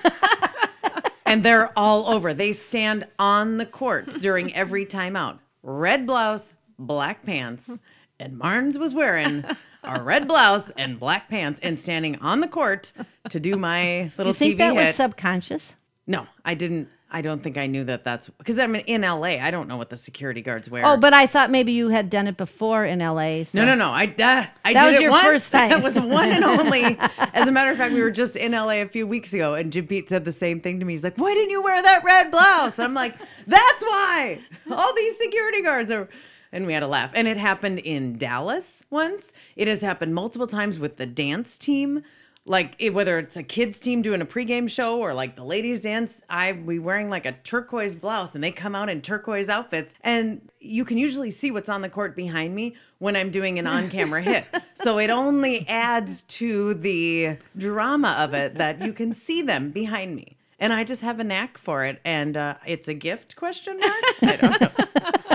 and 1.25 1.43
they're 1.43 1.77
all 1.77 2.07
over. 2.09 2.33
They 2.33 2.51
stand 2.51 3.05
on 3.19 3.57
the 3.57 3.65
court 3.65 4.09
during 4.21 4.53
every 4.53 4.85
timeout. 4.85 5.39
red 5.63 6.05
blouse, 6.05 6.53
black 6.77 7.25
pants, 7.25 7.79
and 8.19 8.37
Marnes 8.39 8.77
was 8.77 8.93
wearing 8.93 9.43
a 9.83 10.01
red 10.01 10.27
blouse 10.27 10.69
and 10.71 10.99
black 10.99 11.27
pants 11.29 11.59
and 11.63 11.77
standing 11.77 12.15
on 12.17 12.39
the 12.41 12.47
court 12.47 12.93
to 13.29 13.39
do 13.39 13.55
my 13.57 14.11
little 14.17 14.31
You 14.31 14.33
think 14.33 14.55
TV 14.55 14.57
that 14.59 14.73
hit. 14.73 14.85
was 14.87 14.95
subconscious? 14.95 15.75
no, 16.07 16.27
I 16.45 16.53
didn't. 16.53 16.87
I 17.15 17.21
don't 17.21 17.41
think 17.41 17.57
I 17.57 17.65
knew 17.67 17.85
that 17.85 18.03
that's 18.03 18.27
because 18.27 18.59
I'm 18.59 18.75
in 18.75 19.01
LA. 19.03 19.37
I 19.39 19.49
don't 19.49 19.69
know 19.69 19.77
what 19.77 19.89
the 19.89 19.95
security 19.95 20.41
guards 20.41 20.69
wear. 20.69 20.85
Oh, 20.85 20.97
but 20.97 21.13
I 21.13 21.27
thought 21.27 21.49
maybe 21.49 21.71
you 21.71 21.87
had 21.87 22.09
done 22.09 22.27
it 22.27 22.35
before 22.35 22.83
in 22.83 22.99
LA. 22.99 23.45
so- 23.45 23.51
No, 23.57 23.63
no, 23.63 23.73
no. 23.75 23.89
I 23.89 24.03
uh, 24.03 24.45
I 24.65 24.73
That 24.73 24.83
did 24.83 24.83
was 24.91 24.95
it 24.97 25.01
your 25.03 25.11
once. 25.11 25.23
first 25.25 25.51
time. 25.53 25.69
That 25.69 25.81
was 25.81 25.97
one 25.97 26.29
and 26.29 26.43
only. 26.59 26.97
As 27.33 27.47
a 27.47 27.51
matter 27.53 27.71
of 27.71 27.77
fact, 27.77 27.93
we 27.93 28.01
were 28.01 28.11
just 28.11 28.35
in 28.35 28.51
LA 28.51 28.81
a 28.81 28.85
few 28.89 29.07
weeks 29.07 29.33
ago, 29.33 29.53
and 29.53 29.71
Pete 29.87 30.09
said 30.09 30.25
the 30.25 30.33
same 30.33 30.59
thing 30.59 30.79
to 30.81 30.85
me. 30.85 30.91
He's 30.91 31.05
like, 31.05 31.15
"Why 31.15 31.33
didn't 31.33 31.51
you 31.51 31.63
wear 31.63 31.81
that 31.81 32.03
red 32.03 32.31
blouse?" 32.31 32.79
I'm 32.79 32.93
like, 32.93 33.15
"That's 33.47 33.81
why." 33.83 34.39
All 34.69 34.93
these 34.93 35.17
security 35.17 35.61
guards 35.61 35.91
are. 35.91 36.09
And 36.51 36.67
we 36.67 36.73
had 36.73 36.83
a 36.83 36.87
laugh. 36.87 37.11
And 37.15 37.27
it 37.29 37.37
happened 37.37 37.79
in 37.79 38.17
Dallas 38.17 38.83
once. 38.89 39.33
It 39.55 39.67
has 39.69 39.81
happened 39.81 40.13
multiple 40.15 40.47
times 40.47 40.79
with 40.79 40.97
the 40.97 41.05
dance 41.05 41.57
team. 41.57 42.03
Like 42.47 42.75
it, 42.77 42.93
whether 42.93 43.17
it's 43.17 43.37
a 43.37 43.43
kids 43.43 43.79
team 43.79 44.03
doing 44.03 44.21
a 44.21 44.25
pregame 44.25 44.69
show 44.69 44.99
or 44.99 45.15
like 45.15 45.35
the 45.35 45.43
ladies 45.43 45.81
dance, 45.81 46.21
I 46.29 46.51
we 46.51 46.77
wearing 46.77 47.09
like 47.09 47.25
a 47.25 47.31
turquoise 47.31 47.95
blouse 47.95 48.35
and 48.35 48.43
they 48.43 48.51
come 48.51 48.75
out 48.75 48.87
in 48.87 49.01
turquoise 49.01 49.49
outfits 49.49 49.95
and 50.01 50.47
you 50.59 50.85
can 50.85 50.99
usually 50.99 51.31
see 51.31 51.49
what's 51.49 51.69
on 51.69 51.81
the 51.81 51.89
court 51.89 52.15
behind 52.15 52.53
me 52.53 52.75
when 52.99 53.15
I'm 53.15 53.31
doing 53.31 53.57
an 53.57 53.67
on-camera 53.67 54.21
hit. 54.21 54.45
So 54.77 54.99
it 54.99 55.09
only 55.09 55.65
adds 55.69 56.23
to 56.23 56.73
the 56.73 57.37
drama 57.57 58.17
of 58.19 58.33
it 58.33 58.55
that 58.55 58.81
you 58.81 58.91
can 58.91 59.13
see 59.13 59.41
them 59.41 59.71
behind 59.71 60.13
me. 60.15 60.37
And 60.59 60.73
I 60.73 60.83
just 60.83 61.01
have 61.01 61.19
a 61.19 61.23
knack 61.23 61.57
for 61.57 61.85
it 61.85 62.01
and 62.03 62.35
uh, 62.35 62.55
it's 62.67 62.89
a 62.89 62.93
gift 62.93 63.35
question 63.35 63.79
mark. 63.79 63.93
I 64.21 64.35
don't 64.35 64.61
know. 64.61 65.34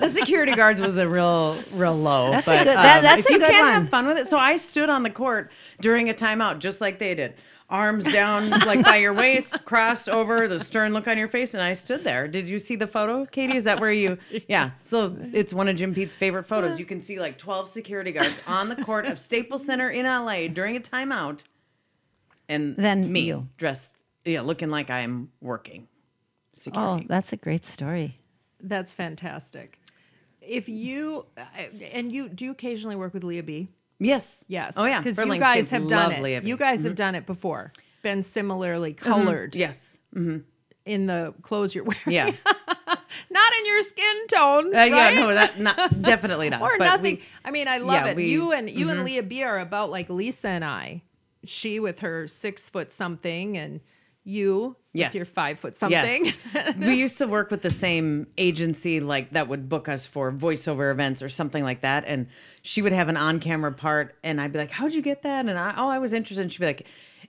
the 0.00 0.08
security 0.08 0.54
guards 0.54 0.80
was 0.80 0.96
a 0.96 1.08
real 1.08 1.56
real 1.74 1.96
low 1.96 2.30
That's 2.30 2.48
a 2.48 2.58
good- 2.58 2.66
that- 2.68 2.96
um, 2.98 3.02
that's 3.02 3.20
if 3.24 3.30
a 3.30 3.32
you 3.32 3.38
good 3.38 3.50
can't 3.50 3.64
one. 3.64 3.72
have 3.74 3.88
fun 3.88 4.06
with 4.06 4.18
it 4.18 4.28
so 4.28 4.38
i 4.38 4.56
stood 4.56 4.88
on 4.88 5.02
the 5.02 5.10
court 5.10 5.50
during 5.80 6.08
a 6.08 6.14
timeout 6.14 6.58
just 6.58 6.80
like 6.80 6.98
they 6.98 7.14
did 7.14 7.34
arms 7.68 8.04
down 8.04 8.48
like 8.50 8.84
by 8.84 8.96
your 8.96 9.12
waist 9.12 9.64
crossed 9.64 10.08
over 10.08 10.46
the 10.46 10.60
stern 10.60 10.92
look 10.92 11.08
on 11.08 11.18
your 11.18 11.26
face 11.26 11.52
and 11.52 11.62
i 11.62 11.72
stood 11.72 12.04
there 12.04 12.28
did 12.28 12.48
you 12.48 12.58
see 12.60 12.76
the 12.76 12.86
photo 12.86 13.26
katie 13.26 13.56
is 13.56 13.64
that 13.64 13.80
where 13.80 13.90
you 13.90 14.16
yeah 14.48 14.70
so 14.82 15.16
it's 15.32 15.52
one 15.52 15.66
of 15.66 15.74
jim 15.74 15.92
pete's 15.92 16.14
favorite 16.14 16.44
photos 16.44 16.78
you 16.78 16.84
can 16.84 17.00
see 17.00 17.18
like 17.18 17.36
12 17.36 17.68
security 17.68 18.12
guards 18.12 18.40
on 18.46 18.68
the 18.68 18.76
court 18.76 19.04
of 19.06 19.18
staples 19.18 19.64
center 19.66 19.88
in 19.90 20.06
la 20.06 20.46
during 20.46 20.76
a 20.76 20.80
timeout 20.80 21.42
and 22.48 22.76
Then 22.76 23.10
me 23.12 23.22
you. 23.22 23.48
dressed 23.56 23.96
yeah 24.24 24.42
looking 24.42 24.70
like 24.70 24.88
i'm 24.90 25.30
working 25.40 25.88
security 26.52 27.04
Oh, 27.04 27.06
that's 27.08 27.32
a 27.32 27.36
great 27.36 27.64
story. 27.64 28.16
That's 28.62 28.94
fantastic. 28.94 29.78
If 30.46 30.68
you 30.68 31.26
uh, 31.36 31.42
and 31.92 32.10
you 32.12 32.28
do 32.28 32.44
you 32.46 32.50
occasionally 32.52 32.96
work 32.96 33.12
with 33.14 33.24
Lea 33.24 33.40
B? 33.40 33.68
yes 33.98 34.44
Yes. 34.48 34.74
oh 34.76 34.84
yeah 34.84 35.00
Because 35.00 35.18
you 35.18 35.38
guys 35.38 35.70
have 35.70 35.86
done 35.88 36.12
love 36.12 36.20
Lea 36.20 36.34
it. 36.34 36.42
B. 36.42 36.48
You 36.48 36.56
guys 36.56 36.84
have 36.84 36.94
done 36.94 37.14
it 37.14 37.26
before. 37.26 37.72
Been 38.02 38.22
similarly 38.22 38.92
colored 38.94 39.56
yes 39.56 39.98
in 40.14 41.06
the 41.06 41.34
clothes 41.42 41.74
you're 41.74 41.84
wearing. 41.84 42.00
yeah 42.06 42.30
Not 43.30 43.52
in 43.60 43.66
your 43.66 43.82
skin 43.82 44.26
tone. 44.28 44.74
Uh, 44.76 44.84
yeah, 44.84 45.10
no, 45.10 45.32
that 45.34 45.58
not 45.58 46.02
definitely 46.02 46.50
not. 46.50 46.60
or 46.66 46.76
but 46.78 46.84
nothing. 46.84 47.16
we- 47.16 47.22
I 47.44 47.50
mean, 47.50 47.66
I 47.68 47.78
love 47.78 48.04
yeah, 48.04 48.10
it. 48.10 48.16
we- 48.16 48.28
you 48.30 48.52
and 48.52 48.70
you 48.70 48.90
and 48.90 49.04
Lea 49.04 49.20
B 49.20 49.42
are 49.42 49.58
about 49.58 49.90
like 49.90 50.08
Lisa 50.10 50.48
and 50.48 50.64
I. 50.64 51.02
She 51.44 51.80
with 51.80 52.00
her 52.00 52.28
six 52.28 52.68
foot 52.68 52.92
something, 52.92 53.56
and 53.56 53.80
you 54.26 54.76
Yes. 54.92 55.08
with 55.12 55.16
your 55.16 55.26
five 55.26 55.58
foot 55.58 55.76
something. 55.76 56.32
Yes. 56.54 56.76
we 56.78 56.94
used 56.94 57.18
to 57.18 57.26
work 57.26 57.50
with 57.50 57.60
the 57.60 57.70
same 57.70 58.28
agency 58.38 58.98
like 59.00 59.30
that 59.32 59.46
would 59.46 59.68
book 59.68 59.90
us 59.90 60.06
for 60.06 60.32
voiceover 60.32 60.90
events 60.90 61.20
or 61.22 61.28
something 61.28 61.62
like 61.62 61.82
that. 61.82 62.04
And 62.06 62.28
she 62.62 62.80
would 62.80 62.92
have 62.92 63.10
an 63.10 63.18
on-camera 63.18 63.72
part 63.72 64.16
and 64.24 64.40
I'd 64.40 64.52
be 64.52 64.58
like, 64.58 64.70
How'd 64.70 64.94
you 64.94 65.02
get 65.02 65.22
that? 65.22 65.46
And 65.46 65.58
I 65.58 65.74
oh, 65.76 65.88
I 65.88 65.98
was 65.98 66.14
interested. 66.14 66.42
And 66.42 66.52
she'd 66.52 66.60
be 66.60 66.66
like, 66.66 66.86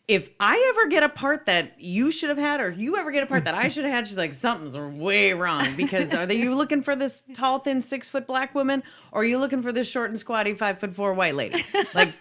if 0.07 0.29
I 0.39 0.73
ever 0.73 0.87
get 0.87 1.03
a 1.03 1.09
part 1.09 1.47
that 1.47 1.73
you 1.77 2.11
should 2.11 2.29
have 2.29 2.37
had, 2.37 2.61
or 2.61 2.71
you 2.71 2.95
ever 2.95 3.11
get 3.11 3.23
a 3.23 3.25
part 3.25 3.43
that 3.43 3.55
I 3.55 3.67
should 3.67 3.83
have 3.83 3.93
had, 3.93 4.07
she's 4.07 4.15
like, 4.17 4.33
something's 4.33 4.77
way 4.77 5.33
wrong. 5.33 5.75
Because 5.75 6.13
are 6.13 6.25
they 6.25 6.35
you 6.35 6.55
looking 6.55 6.81
for 6.81 6.95
this 6.95 7.23
tall, 7.33 7.59
thin, 7.59 7.81
six 7.81 8.07
foot 8.07 8.25
black 8.25 8.55
woman, 8.55 8.83
or 9.11 9.21
are 9.21 9.25
you 9.25 9.37
looking 9.37 9.61
for 9.61 9.73
this 9.73 9.85
short 9.85 10.09
and 10.09 10.17
squatty, 10.17 10.53
five 10.53 10.79
foot 10.79 10.95
four 10.95 11.13
white 11.13 11.35
lady? 11.35 11.61
Like 11.93 12.13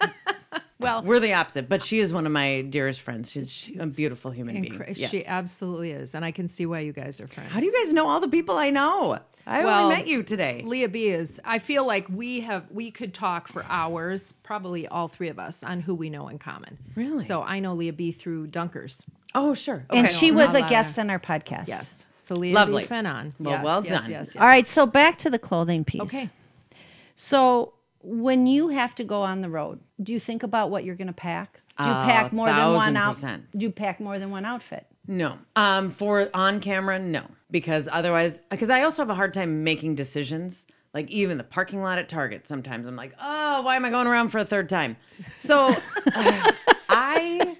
well, 0.78 1.02
we're 1.02 1.20
the 1.20 1.32
opposite. 1.32 1.68
But 1.68 1.82
she 1.82 1.98
is 1.98 2.12
one 2.12 2.26
of 2.26 2.32
my 2.32 2.62
dearest 2.62 3.00
friends. 3.00 3.30
She's, 3.30 3.70
a 3.78 3.86
beautiful 3.86 4.30
human 4.30 4.60
being. 4.60 4.74
incre- 4.74 4.96
Yes. 4.96 5.10
she 5.10 5.24
absolutely 5.26 5.90
is, 5.92 6.14
and 6.14 6.24
I 6.24 6.30
can 6.32 6.48
see 6.48 6.66
why 6.66 6.80
you 6.80 6.92
guys 6.92 7.20
are 7.20 7.26
friends. 7.26 7.50
How 7.50 7.60
do 7.60 7.66
you 7.66 7.72
guys 7.84 7.92
know 7.92 8.08
all 8.08 8.20
the 8.20 8.28
people 8.28 8.56
I 8.56 8.70
know? 8.70 9.18
I 9.48 9.64
Well, 9.64 9.84
only 9.84 9.96
met 9.96 10.06
you 10.08 10.22
today. 10.24 10.62
Lea 10.66 10.86
B 10.86 11.06
is. 11.06 11.40
I 11.44 11.60
feel 11.60 11.86
like 11.86 12.06
we 12.08 12.40
have 12.40 12.68
we 12.70 12.90
could 12.90 13.14
talk 13.14 13.46
for 13.46 13.64
hours, 13.68 14.34
probably 14.42 14.88
all 14.88 15.06
three 15.06 15.28
of 15.28 15.38
us, 15.38 15.62
on 15.62 15.80
who 15.80 15.94
we 15.94 16.10
know 16.10 16.26
in 16.28 16.38
common. 16.38 16.78
Really? 16.96 17.24
So 17.24 17.42
I 17.42 17.60
know 17.60 17.72
Lea 17.74 17.92
B 17.92 18.10
through 18.10 18.48
Dunkers. 18.48 19.02
Oh, 19.36 19.54
sure. 19.54 19.84
And 19.90 20.10
she 20.10 20.32
was 20.32 20.54
a 20.54 20.58
a 20.64 20.68
guest 20.68 20.98
on 20.98 21.10
our 21.10 21.20
podcast. 21.20 21.68
Yes. 21.68 22.06
So 22.16 22.34
Lea 22.34 22.52
Lovely. 22.52 22.82
B's 22.82 22.88
been 22.88 23.06
on. 23.06 23.34
Well, 23.38 23.52
Yes, 23.54 23.64
well 23.64 23.84
yes, 23.84 23.92
done. 24.02 24.10
Yes, 24.10 24.32
yes. 24.34 24.42
All 24.42 24.48
right, 24.48 24.66
so 24.66 24.84
back 24.84 25.18
to 25.18 25.30
the 25.30 25.38
clothing 25.38 25.84
piece. 25.84 26.00
Okay. 26.02 26.28
So 27.14 27.74
when 28.06 28.46
you 28.46 28.68
have 28.68 28.94
to 28.94 29.04
go 29.04 29.22
on 29.22 29.40
the 29.40 29.48
road, 29.50 29.80
do 30.00 30.12
you 30.12 30.20
think 30.20 30.44
about 30.44 30.70
what 30.70 30.84
you're 30.84 30.94
going 30.94 31.08
to 31.08 31.12
pack? 31.12 31.60
Do 31.76 31.84
you 31.84 31.90
pack 31.92 32.32
more 32.32 32.46
than 32.46 32.56
one 32.56 32.94
thousand 32.94 32.96
out? 32.96 33.14
percent. 33.14 33.44
Do 33.52 33.60
you 33.60 33.70
pack 33.70 34.00
more 34.00 34.18
than 34.18 34.30
one 34.30 34.44
outfit? 34.44 34.86
No. 35.08 35.38
Um, 35.56 35.90
for 35.90 36.30
on 36.32 36.60
camera, 36.60 36.98
no. 36.98 37.24
Because 37.50 37.88
otherwise, 37.90 38.40
because 38.48 38.70
I 38.70 38.82
also 38.82 39.02
have 39.02 39.10
a 39.10 39.14
hard 39.14 39.34
time 39.34 39.64
making 39.64 39.96
decisions. 39.96 40.66
Like 40.94 41.10
even 41.10 41.36
the 41.36 41.44
parking 41.44 41.82
lot 41.82 41.98
at 41.98 42.08
Target, 42.08 42.48
sometimes 42.48 42.86
I'm 42.86 42.96
like, 42.96 43.12
oh, 43.20 43.60
why 43.62 43.76
am 43.76 43.84
I 43.84 43.90
going 43.90 44.06
around 44.06 44.30
for 44.30 44.38
a 44.38 44.46
third 44.46 44.68
time? 44.70 44.96
So 45.34 45.76
uh, 46.14 46.52
I 46.88 47.58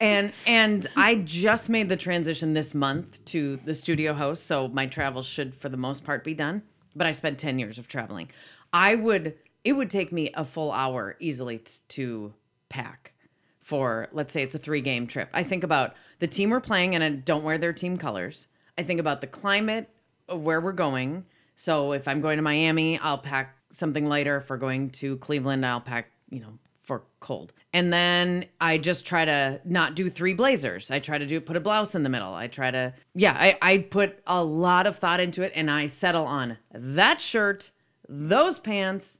and 0.00 0.32
and 0.46 0.86
I 0.96 1.16
just 1.16 1.68
made 1.68 1.90
the 1.90 1.96
transition 1.96 2.54
this 2.54 2.74
month 2.74 3.22
to 3.26 3.58
the 3.66 3.74
studio 3.74 4.14
host, 4.14 4.46
so 4.46 4.68
my 4.68 4.86
travels 4.86 5.26
should 5.26 5.54
for 5.54 5.68
the 5.68 5.76
most 5.76 6.04
part 6.04 6.24
be 6.24 6.32
done. 6.32 6.62
But 6.96 7.06
I 7.06 7.12
spent 7.12 7.38
10 7.38 7.58
years 7.58 7.76
of 7.78 7.86
traveling. 7.86 8.30
I 8.72 8.94
would 8.94 9.34
it 9.64 9.74
would 9.74 9.90
take 9.90 10.12
me 10.12 10.30
a 10.34 10.44
full 10.44 10.72
hour 10.72 11.16
easily 11.20 11.58
t- 11.58 11.72
to 11.88 12.34
pack 12.68 13.12
for 13.60 14.08
let's 14.12 14.32
say 14.32 14.42
it's 14.42 14.54
a 14.54 14.58
three 14.58 14.80
game 14.80 15.06
trip. 15.06 15.28
I 15.32 15.42
think 15.42 15.64
about 15.64 15.94
the 16.18 16.26
team 16.26 16.50
we're 16.50 16.60
playing 16.60 16.94
and 16.94 17.04
I 17.04 17.10
don't 17.10 17.44
wear 17.44 17.58
their 17.58 17.72
team 17.72 17.98
colors. 17.98 18.48
I 18.76 18.82
think 18.82 19.00
about 19.00 19.20
the 19.20 19.26
climate 19.26 19.88
where 20.26 20.60
we're 20.60 20.72
going. 20.72 21.24
So 21.54 21.92
if 21.92 22.08
I'm 22.08 22.20
going 22.20 22.36
to 22.36 22.42
Miami, 22.42 22.98
I'll 22.98 23.18
pack 23.18 23.56
something 23.70 24.06
lighter. 24.06 24.38
If 24.38 24.50
we're 24.50 24.56
going 24.56 24.90
to 24.90 25.18
Cleveland, 25.18 25.64
I'll 25.64 25.80
pack, 25.80 26.10
you 26.30 26.40
know, 26.40 26.58
for 26.80 27.04
cold. 27.20 27.52
And 27.72 27.92
then 27.92 28.46
I 28.60 28.76
just 28.76 29.06
try 29.06 29.24
to 29.24 29.60
not 29.64 29.94
do 29.94 30.10
three 30.10 30.34
blazers. 30.34 30.90
I 30.90 30.98
try 30.98 31.18
to 31.18 31.26
do 31.26 31.40
put 31.40 31.56
a 31.56 31.60
blouse 31.60 31.94
in 31.94 32.02
the 32.02 32.08
middle. 32.08 32.34
I 32.34 32.48
try 32.48 32.72
to 32.72 32.92
yeah, 33.14 33.36
I, 33.38 33.56
I 33.62 33.78
put 33.78 34.18
a 34.26 34.42
lot 34.42 34.88
of 34.88 34.98
thought 34.98 35.20
into 35.20 35.42
it 35.42 35.52
and 35.54 35.70
I 35.70 35.86
settle 35.86 36.26
on 36.26 36.58
that 36.72 37.20
shirt, 37.20 37.70
those 38.08 38.58
pants, 38.58 39.19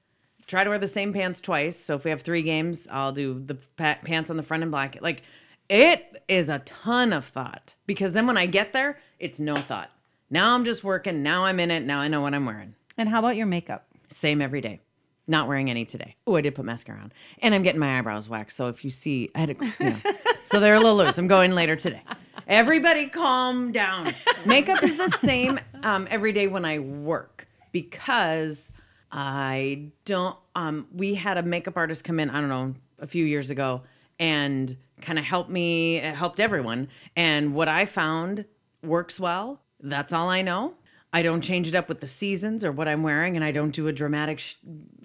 try 0.50 0.64
to 0.64 0.70
wear 0.70 0.78
the 0.78 0.88
same 0.88 1.12
pants 1.12 1.40
twice. 1.40 1.78
So 1.78 1.94
if 1.94 2.04
we 2.04 2.10
have 2.10 2.22
three 2.22 2.42
games, 2.42 2.88
I'll 2.90 3.12
do 3.12 3.40
the 3.46 3.54
pa- 3.76 3.98
pants 4.04 4.30
on 4.30 4.36
the 4.36 4.42
front 4.42 4.64
and 4.64 4.72
black. 4.72 4.98
Like 5.00 5.22
it 5.68 6.22
is 6.28 6.48
a 6.48 6.58
ton 6.60 7.12
of 7.12 7.24
thought 7.24 7.76
because 7.86 8.12
then 8.12 8.26
when 8.26 8.36
I 8.36 8.46
get 8.46 8.72
there, 8.72 8.98
it's 9.18 9.38
no 9.38 9.54
thought. 9.54 9.90
Now 10.28 10.54
I'm 10.54 10.64
just 10.64 10.82
working. 10.82 11.22
Now 11.22 11.44
I'm 11.44 11.60
in 11.60 11.70
it. 11.70 11.84
Now 11.84 12.00
I 12.00 12.08
know 12.08 12.20
what 12.20 12.34
I'm 12.34 12.44
wearing. 12.44 12.74
And 12.98 13.08
how 13.08 13.20
about 13.20 13.36
your 13.36 13.46
makeup? 13.46 13.86
Same 14.08 14.42
every 14.42 14.60
day. 14.60 14.80
Not 15.28 15.46
wearing 15.46 15.70
any 15.70 15.84
today. 15.84 16.16
Oh, 16.26 16.34
I 16.34 16.40
did 16.40 16.56
put 16.56 16.64
mascara 16.64 16.98
on, 16.98 17.12
and 17.38 17.54
I'm 17.54 17.62
getting 17.62 17.78
my 17.78 17.98
eyebrows 17.98 18.28
waxed. 18.28 18.56
So 18.56 18.66
if 18.66 18.84
you 18.84 18.90
see, 18.90 19.30
I 19.36 19.40
had 19.40 19.50
a, 19.50 19.54
you 19.78 19.90
know, 19.90 19.96
so 20.44 20.58
they're 20.58 20.74
a 20.74 20.80
little 20.80 20.96
loose. 20.96 21.18
I'm 21.18 21.28
going 21.28 21.52
later 21.52 21.76
today. 21.76 22.02
Everybody, 22.48 23.06
calm 23.06 23.70
down. 23.70 24.12
Makeup 24.44 24.82
is 24.82 24.96
the 24.96 25.08
same 25.08 25.60
um, 25.84 26.08
every 26.10 26.32
day 26.32 26.48
when 26.48 26.64
I 26.64 26.80
work 26.80 27.46
because 27.70 28.72
I 29.12 29.90
don't. 30.04 30.36
Um, 30.54 30.86
we 30.94 31.14
had 31.14 31.38
a 31.38 31.42
makeup 31.42 31.76
artist 31.76 32.04
come 32.04 32.20
in. 32.20 32.30
I 32.30 32.40
don't 32.40 32.48
know 32.48 32.74
a 32.98 33.06
few 33.06 33.24
years 33.24 33.50
ago 33.50 33.82
and 34.18 34.76
kind 35.00 35.18
of 35.18 35.24
helped 35.24 35.50
me. 35.50 35.96
It 35.96 36.14
helped 36.14 36.40
everyone. 36.40 36.88
And 37.16 37.54
what 37.54 37.68
I 37.68 37.86
found 37.86 38.44
works 38.82 39.18
well. 39.18 39.60
That's 39.80 40.12
all 40.12 40.28
I 40.28 40.42
know. 40.42 40.74
I 41.12 41.22
don't 41.22 41.40
change 41.40 41.66
it 41.66 41.74
up 41.74 41.88
with 41.88 42.00
the 42.00 42.06
seasons 42.06 42.62
or 42.62 42.70
what 42.70 42.86
I'm 42.86 43.02
wearing, 43.02 43.34
and 43.34 43.44
I 43.44 43.50
don't 43.50 43.72
do 43.72 43.88
a 43.88 43.92
dramatic 43.92 44.38
sh- 44.38 44.54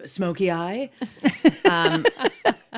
smoky 0.06 0.52
eye. 0.52 0.90
Um, 1.68 2.06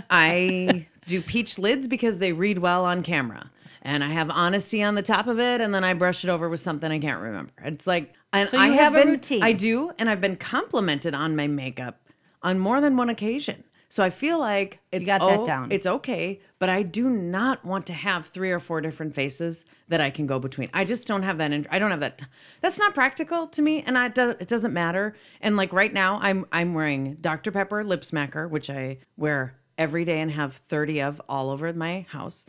I 0.10 0.88
do 1.08 1.22
peach 1.22 1.60
lids 1.60 1.88
because 1.88 2.20
they 2.20 2.32
read 2.32 2.60
well 2.60 2.86
on 2.86 3.04
camera. 3.04 3.52
And 3.82 4.02
I 4.02 4.08
have 4.08 4.30
honesty 4.30 4.82
on 4.82 4.96
the 4.96 5.02
top 5.02 5.28
of 5.28 5.40
it, 5.40 5.60
and 5.60 5.74
then 5.74 5.84
I 5.84 5.94
brush 5.94 6.24
it 6.24 6.30
over 6.30 6.48
with 6.48 6.62
something 6.62 6.90
I 6.90 7.00
can't 7.00 7.22
remember. 7.22 7.52
It's 7.64 7.86
like, 7.86 8.14
and 8.34 8.50
So 8.50 8.58
you 8.58 8.64
I 8.64 8.68
have 8.70 8.94
a 8.94 8.98
been, 9.00 9.10
routine. 9.10 9.44
I 9.44 9.54
do, 9.54 9.92
and 9.98 10.10
I've 10.10 10.22
been 10.22 10.36
complimented 10.36 11.14
on 11.14 11.36
my 11.36 11.48
makeup 11.48 12.02
on 12.42 12.60
more 12.60 12.82
than 12.82 12.98
one 12.98 13.10
occasion. 13.10 13.64
So 13.90 14.04
I 14.04 14.10
feel 14.10 14.38
like 14.38 14.82
it's 14.92 15.06
got 15.06 15.22
that 15.22 15.46
down. 15.46 15.72
It's 15.72 15.88
okay, 15.88 16.42
but 16.60 16.68
I 16.68 16.84
do 16.84 17.10
not 17.10 17.64
want 17.64 17.86
to 17.88 17.94
have 17.94 18.28
three 18.28 18.52
or 18.52 18.60
four 18.60 18.82
different 18.82 19.14
faces 19.16 19.66
that 19.88 20.02
I 20.02 20.10
can 20.10 20.28
go 20.28 20.40
between. 20.40 20.70
I 20.74 20.84
just 20.84 21.08
don't 21.08 21.24
have 21.24 21.38
that. 21.38 21.54
In, 21.54 21.66
I 21.72 21.80
don't 21.80 21.92
have 21.92 22.02
that. 22.02 22.18
T- 22.18 22.26
that's 22.60 22.78
not 22.78 22.94
practical 22.94 23.48
to 23.48 23.62
me, 23.62 23.84
and 23.84 23.98
I 23.98 24.10
do, 24.10 24.32
it 24.32 24.50
doesn't 24.50 24.74
matter. 24.74 25.16
And 25.40 25.56
like 25.56 25.72
right 25.72 25.94
now, 25.94 26.20
I'm 26.22 26.46
I'm 26.52 26.74
wearing 26.74 27.16
Dr 27.22 27.50
Pepper 27.52 27.82
lip 27.86 28.02
smacker, 28.02 28.50
which 28.50 28.70
I 28.70 28.98
wear 29.16 29.56
every 29.78 30.04
day 30.04 30.20
and 30.20 30.32
have 30.32 30.54
thirty 30.54 31.02
of 31.02 31.22
all 31.30 31.50
over 31.50 31.72
my 31.72 32.06
house. 32.10 32.44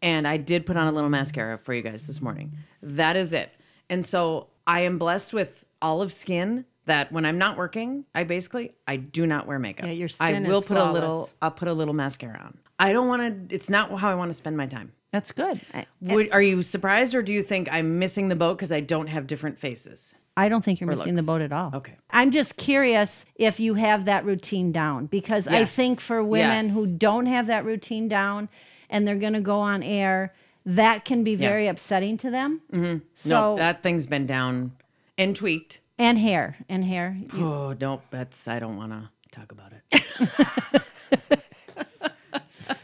And 0.00 0.26
I 0.26 0.38
did 0.38 0.64
put 0.64 0.78
on 0.78 0.86
a 0.86 0.92
little 0.92 1.10
mascara 1.10 1.58
for 1.58 1.74
you 1.74 1.82
guys 1.82 2.06
this 2.06 2.22
morning. 2.22 2.56
That 2.82 3.14
is 3.16 3.34
it. 3.34 3.52
And 3.90 4.04
so 4.04 4.48
I 4.66 4.80
am 4.80 4.98
blessed 4.98 5.32
with 5.32 5.64
olive 5.80 6.12
skin 6.12 6.64
that 6.86 7.12
when 7.12 7.24
I'm 7.24 7.38
not 7.38 7.56
working, 7.56 8.04
I 8.14 8.24
basically 8.24 8.72
I 8.86 8.96
do 8.96 9.26
not 9.26 9.46
wear 9.46 9.58
makeup. 9.58 9.86
Yeah, 9.86 9.92
your 9.92 10.08
skin 10.08 10.46
I 10.46 10.48
will 10.48 10.58
is 10.58 10.64
put 10.64 10.76
a 10.76 10.92
little. 10.92 11.30
I'll 11.40 11.50
put 11.50 11.68
a 11.68 11.72
little 11.72 11.94
mascara 11.94 12.38
on. 12.38 12.58
I 12.78 12.92
don't 12.92 13.08
want 13.08 13.48
to 13.48 13.54
it's 13.54 13.70
not 13.70 13.96
how 13.98 14.10
I 14.10 14.14
want 14.14 14.30
to 14.30 14.34
spend 14.34 14.56
my 14.56 14.66
time. 14.66 14.92
That's 15.12 15.32
good. 15.32 15.60
I, 15.72 15.86
Would, 16.02 16.32
are 16.32 16.42
you 16.42 16.62
surprised 16.62 17.14
or 17.14 17.22
do 17.22 17.32
you 17.32 17.42
think 17.42 17.68
I'm 17.72 17.98
missing 17.98 18.28
the 18.28 18.36
boat 18.36 18.58
because 18.58 18.70
I 18.70 18.80
don't 18.80 19.06
have 19.06 19.26
different 19.26 19.58
faces? 19.58 20.14
I 20.36 20.48
don't 20.48 20.64
think 20.64 20.80
you're 20.80 20.88
missing 20.88 21.14
the 21.16 21.22
boat 21.22 21.40
at 21.40 21.52
all. 21.52 21.72
Okay. 21.74 21.96
I'm 22.10 22.30
just 22.30 22.56
curious 22.56 23.24
if 23.34 23.58
you 23.58 23.74
have 23.74 24.04
that 24.04 24.24
routine 24.24 24.70
down 24.70 25.06
because 25.06 25.48
I 25.48 25.64
think 25.64 26.00
for 26.00 26.22
women 26.22 26.66
Yes. 26.66 26.74
who 26.74 26.92
don't 26.92 27.26
have 27.26 27.46
that 27.48 27.64
routine 27.64 28.06
down 28.06 28.48
and 28.88 29.08
they're 29.08 29.16
going 29.16 29.32
to 29.32 29.40
go 29.40 29.58
on 29.58 29.82
air, 29.82 30.34
that 30.68 31.04
can 31.04 31.24
be 31.24 31.34
very 31.34 31.66
upsetting 31.66 32.16
to 32.18 32.30
them. 32.30 32.60
Mm-hmm. 32.72 32.98
So 33.14 33.28
no, 33.30 33.56
that 33.56 33.82
thing's 33.82 34.06
been 34.06 34.26
down 34.26 34.72
and 35.16 35.34
tweaked. 35.34 35.80
and 35.98 36.18
hair 36.18 36.56
and 36.68 36.84
hair. 36.84 37.16
You- 37.32 37.44
Oh, 37.44 37.74
nope, 37.80 38.02
that's 38.10 38.46
I 38.46 38.58
don't 38.58 38.76
want 38.76 38.92
to 38.92 39.08
talk 39.32 39.50
about 39.52 39.72
it. 39.72 40.82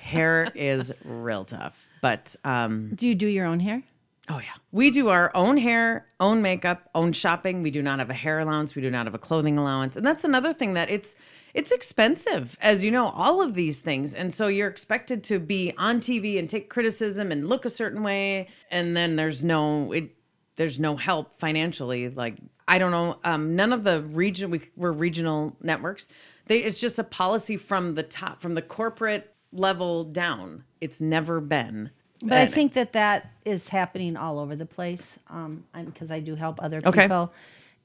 Hair 0.00 0.52
is 0.54 0.92
real 1.04 1.44
tough, 1.44 1.86
but 2.00 2.36
um 2.44 2.92
do 2.94 3.06
you 3.08 3.14
do 3.14 3.26
your 3.26 3.46
own 3.46 3.60
hair? 3.60 3.82
Oh 4.30 4.38
yeah. 4.38 4.54
We 4.72 4.90
do 4.90 5.08
our 5.08 5.30
own 5.34 5.58
hair, 5.58 6.06
own 6.20 6.40
makeup, 6.40 6.88
own 6.94 7.12
shopping. 7.12 7.62
We 7.62 7.70
do 7.70 7.82
not 7.82 7.98
have 7.98 8.08
a 8.10 8.14
hair 8.14 8.38
allowance, 8.38 8.74
we 8.74 8.82
do 8.82 8.90
not 8.90 9.06
have 9.06 9.14
a 9.14 9.18
clothing 9.18 9.58
allowance. 9.58 9.96
And 9.96 10.06
that's 10.06 10.24
another 10.24 10.54
thing 10.54 10.74
that 10.74 10.88
it's 10.88 11.14
it's 11.54 11.70
expensive, 11.70 12.58
as 12.60 12.84
you 12.84 12.90
know, 12.90 13.08
all 13.08 13.40
of 13.40 13.54
these 13.54 13.78
things. 13.78 14.12
And 14.12 14.34
so 14.34 14.48
you're 14.48 14.68
expected 14.68 15.22
to 15.24 15.38
be 15.38 15.72
on 15.78 16.00
TV 16.00 16.38
and 16.38 16.50
take 16.50 16.68
criticism 16.68 17.30
and 17.30 17.48
look 17.48 17.64
a 17.64 17.70
certain 17.70 18.02
way 18.02 18.48
and 18.70 18.96
then 18.96 19.16
there's 19.16 19.42
no 19.44 19.92
it 19.92 20.10
there's 20.56 20.78
no 20.78 20.96
help 20.96 21.38
financially 21.38 22.08
like 22.10 22.36
I 22.68 22.78
don't 22.78 22.90
know 22.90 23.18
um 23.24 23.56
none 23.56 23.72
of 23.72 23.84
the 23.84 24.02
region 24.02 24.50
we 24.50 24.62
we're 24.76 24.92
regional 24.92 25.56
networks. 25.62 26.08
They 26.46 26.58
it's 26.58 26.80
just 26.80 26.98
a 26.98 27.04
policy 27.04 27.56
from 27.56 27.94
the 27.94 28.02
top 28.02 28.42
from 28.42 28.54
the 28.54 28.62
corporate 28.62 29.32
level 29.52 30.04
down. 30.04 30.64
It's 30.80 31.00
never 31.00 31.40
been 31.40 31.90
But 32.22 32.38
I 32.38 32.46
think 32.46 32.72
that 32.74 32.92
that 32.94 33.30
is 33.44 33.68
happening 33.68 34.16
all 34.16 34.38
over 34.38 34.56
the 34.56 34.66
place 34.66 35.18
um, 35.28 35.64
because 35.84 36.10
I 36.10 36.20
do 36.20 36.34
help 36.34 36.60
other 36.62 36.80
people. 36.80 37.00
Okay. 37.00 37.32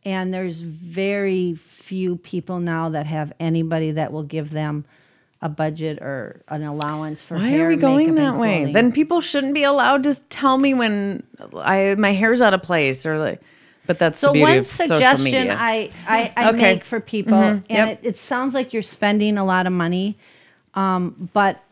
And 0.05 0.33
there's 0.33 0.59
very 0.61 1.55
few 1.55 2.15
people 2.17 2.59
now 2.59 2.89
that 2.89 3.05
have 3.05 3.33
anybody 3.39 3.91
that 3.91 4.11
will 4.11 4.23
give 4.23 4.51
them 4.51 4.85
a 5.41 5.49
budget 5.49 5.99
or 6.01 6.41
an 6.47 6.63
allowance 6.63 7.21
for 7.21 7.35
Why 7.35 7.49
hair. 7.49 7.65
are 7.65 7.69
we 7.69 7.75
going 7.77 8.15
that 8.15 8.37
way? 8.37 8.71
Then 8.73 8.91
people 8.91 9.21
shouldn't 9.21 9.53
be 9.53 9.63
allowed 9.63 10.03
to 10.03 10.15
tell 10.29 10.57
me 10.57 10.73
when 10.73 11.23
I 11.55 11.95
my 11.97 12.11
hair's 12.11 12.41
out 12.41 12.53
of 12.53 12.61
place 12.63 13.05
or 13.05 13.17
like. 13.17 13.41
But 13.85 13.97
that's 13.99 14.19
So 14.19 14.33
one 14.33 14.65
suggestion. 14.65 15.49
I 15.49 15.89
I, 16.07 16.33
I 16.35 16.45
Okay. 16.53 16.73
make 16.75 16.83
for 16.83 16.99
people, 16.99 17.33
and 17.33 17.63
Yep. 17.69 17.89
it, 18.03 18.07
it 18.09 18.17
sounds 18.17 18.53
like 18.53 18.71
you're 18.73 18.83
spending 18.83 19.37
a 19.37 19.43
lot 19.45 19.65
of 19.65 19.73
money, 19.73 20.17
um, 20.75 21.29
but 21.33 21.63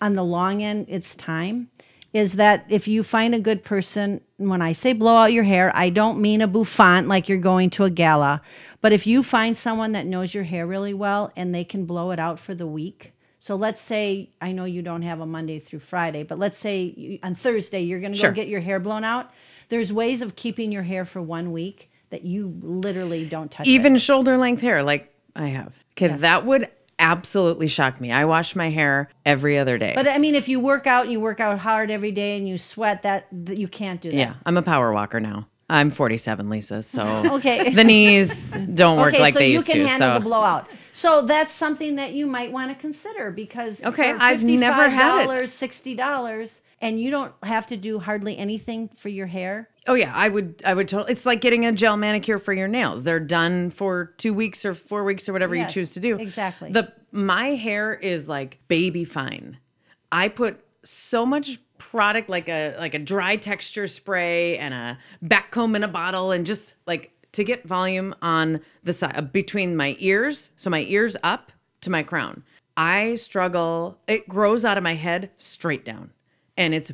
on 0.00 0.14
the 0.14 0.24
long 0.24 0.62
end, 0.62 0.86
it's 0.88 1.14
time. 1.14 1.68
Is 2.16 2.32
that 2.34 2.64
if 2.70 2.88
you 2.88 3.02
find 3.02 3.34
a 3.34 3.38
good 3.38 3.62
person, 3.62 4.22
when 4.38 4.62
I 4.62 4.72
say 4.72 4.94
blow 4.94 5.16
out 5.16 5.32
your 5.34 5.44
hair, 5.44 5.70
I 5.74 5.90
don't 5.90 6.18
mean 6.20 6.40
a 6.40 6.48
bouffant 6.48 7.08
like 7.08 7.28
you're 7.28 7.36
going 7.52 7.68
to 7.70 7.84
a 7.84 7.90
gala, 7.90 8.40
but 8.80 8.92
if 8.92 9.06
you 9.06 9.22
find 9.22 9.54
someone 9.54 9.92
that 9.92 10.06
knows 10.06 10.32
your 10.32 10.44
hair 10.44 10.66
really 10.66 10.94
well 10.94 11.30
and 11.36 11.54
they 11.54 11.64
can 11.64 11.84
blow 11.84 12.12
it 12.12 12.18
out 12.18 12.38
for 12.40 12.54
the 12.54 12.66
week. 12.66 13.12
So 13.38 13.54
let's 13.54 13.80
say 13.82 14.30
I 14.40 14.52
know 14.52 14.64
you 14.64 14.80
don't 14.80 15.02
have 15.02 15.20
a 15.20 15.26
Monday 15.26 15.58
through 15.58 15.80
Friday, 15.80 16.22
but 16.22 16.38
let's 16.38 16.56
say 16.56 16.94
you, 16.96 17.18
on 17.22 17.34
Thursday 17.34 17.80
you're 17.82 18.00
going 18.00 18.12
to 18.12 18.18
Sure. 18.18 18.30
go 18.30 18.34
get 18.36 18.48
your 18.48 18.60
hair 18.60 18.80
blown 18.80 19.04
out. 19.04 19.30
There's 19.68 19.92
ways 19.92 20.22
of 20.22 20.36
keeping 20.36 20.72
your 20.72 20.84
hair 20.84 21.04
for 21.04 21.20
one 21.20 21.52
week 21.52 21.90
that 22.10 22.24
you 22.24 22.58
literally 22.62 23.26
don't 23.26 23.50
touch. 23.50 23.66
it. 23.66 23.70
even 23.70 23.98
shoulder 23.98 24.38
length 24.38 24.62
hair, 24.62 24.82
like 24.82 25.12
I 25.34 25.48
have. 25.48 25.74
Okay, 25.92 26.08
that 26.08 26.46
would 26.46 26.70
absolutely 26.98 27.66
shocked 27.66 28.00
me. 28.00 28.10
I 28.12 28.24
wash 28.24 28.56
my 28.56 28.70
hair 28.70 29.08
every 29.24 29.58
other 29.58 29.78
day. 29.78 29.92
But 29.94 30.08
I 30.08 30.18
mean, 30.18 30.34
if 30.34 30.48
you 30.48 30.60
work 30.60 30.86
out 30.86 31.04
and 31.04 31.12
you 31.12 31.20
work 31.20 31.40
out 31.40 31.58
hard 31.58 31.90
every 31.90 32.12
day 32.12 32.36
and 32.36 32.48
you 32.48 32.58
sweat, 32.58 33.02
that, 33.02 33.26
that 33.32 33.58
you 33.58 33.68
can't 33.68 34.00
do 34.00 34.10
that. 34.10 34.16
yeah, 34.16 34.34
I'm 34.44 34.56
a 34.56 34.62
power 34.62 34.92
walker 34.92 35.20
now. 35.20 35.48
I'm 35.68 35.90
47, 35.90 36.48
Lisa. 36.48 36.82
So 36.82 37.02
Okay. 37.34 37.70
the 37.74 37.82
knees 37.84 38.52
don't 38.74 38.98
work 38.98 39.14
okay, 39.14 39.20
like 39.22 39.34
so 39.34 39.40
they 39.40 39.50
you 39.50 39.62
can 39.62 39.80
handle 39.80 40.10
So 40.10 40.14
the 40.14 40.20
blowout. 40.24 40.68
So 40.92 41.22
that's 41.22 41.52
something 41.52 41.96
that 41.96 42.12
you 42.12 42.26
might 42.26 42.52
want 42.52 42.70
to 42.70 42.76
consider 42.80 43.30
because 43.32 43.82
Okay, 43.84 44.12
I've 44.12 44.44
never 44.44 44.88
had 44.88 45.24
it. 45.24 45.28
$55, 45.28 45.48
sixty 45.48 45.94
dollars, 45.96 46.62
and 46.80 47.00
you 47.00 47.10
don't 47.10 47.32
have 47.42 47.66
to 47.68 47.76
do 47.76 47.98
hardly 47.98 48.36
anything 48.36 48.90
for 48.96 49.08
your 49.08 49.26
hair. 49.26 49.68
Oh 49.88 49.94
yeah, 49.94 50.12
I 50.14 50.28
would. 50.28 50.62
I 50.64 50.74
would 50.74 50.88
totally. 50.88 51.12
It's 51.12 51.24
like 51.26 51.40
getting 51.40 51.64
a 51.64 51.72
gel 51.72 51.96
manicure 51.96 52.38
for 52.38 52.52
your 52.52 52.68
nails. 52.68 53.04
They're 53.04 53.20
done 53.20 53.70
for 53.70 54.14
two 54.18 54.34
weeks 54.34 54.64
or 54.64 54.74
four 54.74 55.04
weeks 55.04 55.28
or 55.28 55.32
whatever 55.32 55.54
Yes, 55.54 55.74
you 55.74 55.82
choose 55.82 55.92
to 55.94 56.00
do. 56.00 56.16
exactly. 56.18 56.72
The 56.72 56.92
my 57.12 57.48
hair 57.48 57.94
is 57.94 58.28
like 58.28 58.60
baby 58.68 59.04
fine. 59.04 59.58
I 60.12 60.28
put 60.28 60.60
so 60.84 61.24
much 61.24 61.58
product, 61.78 62.28
like 62.28 62.48
a 62.48 62.74
like 62.78 62.94
a 62.94 62.98
dry 62.98 63.36
texture 63.36 63.86
spray 63.86 64.56
and 64.58 64.74
a 64.74 64.98
back 65.22 65.50
comb 65.50 65.76
in 65.76 65.82
a 65.84 65.88
bottle, 65.88 66.32
and 66.32 66.44
just 66.46 66.74
like 66.86 67.12
to 67.32 67.44
get 67.44 67.66
volume 67.66 68.14
on 68.22 68.60
the 68.82 68.92
side 68.92 69.16
uh, 69.16 69.22
between 69.22 69.76
my 69.76 69.94
ears. 69.98 70.50
So 70.56 70.68
my 70.70 70.80
ears 70.82 71.16
up 71.22 71.52
to 71.82 71.90
my 71.90 72.02
crown. 72.02 72.42
I 72.76 73.14
struggle. 73.14 73.98
It 74.06 74.28
grows 74.28 74.64
out 74.64 74.76
of 74.76 74.82
my 74.84 74.94
head 74.94 75.30
straight 75.38 75.84
down, 75.84 76.10
and 76.56 76.74
it's 76.74 76.92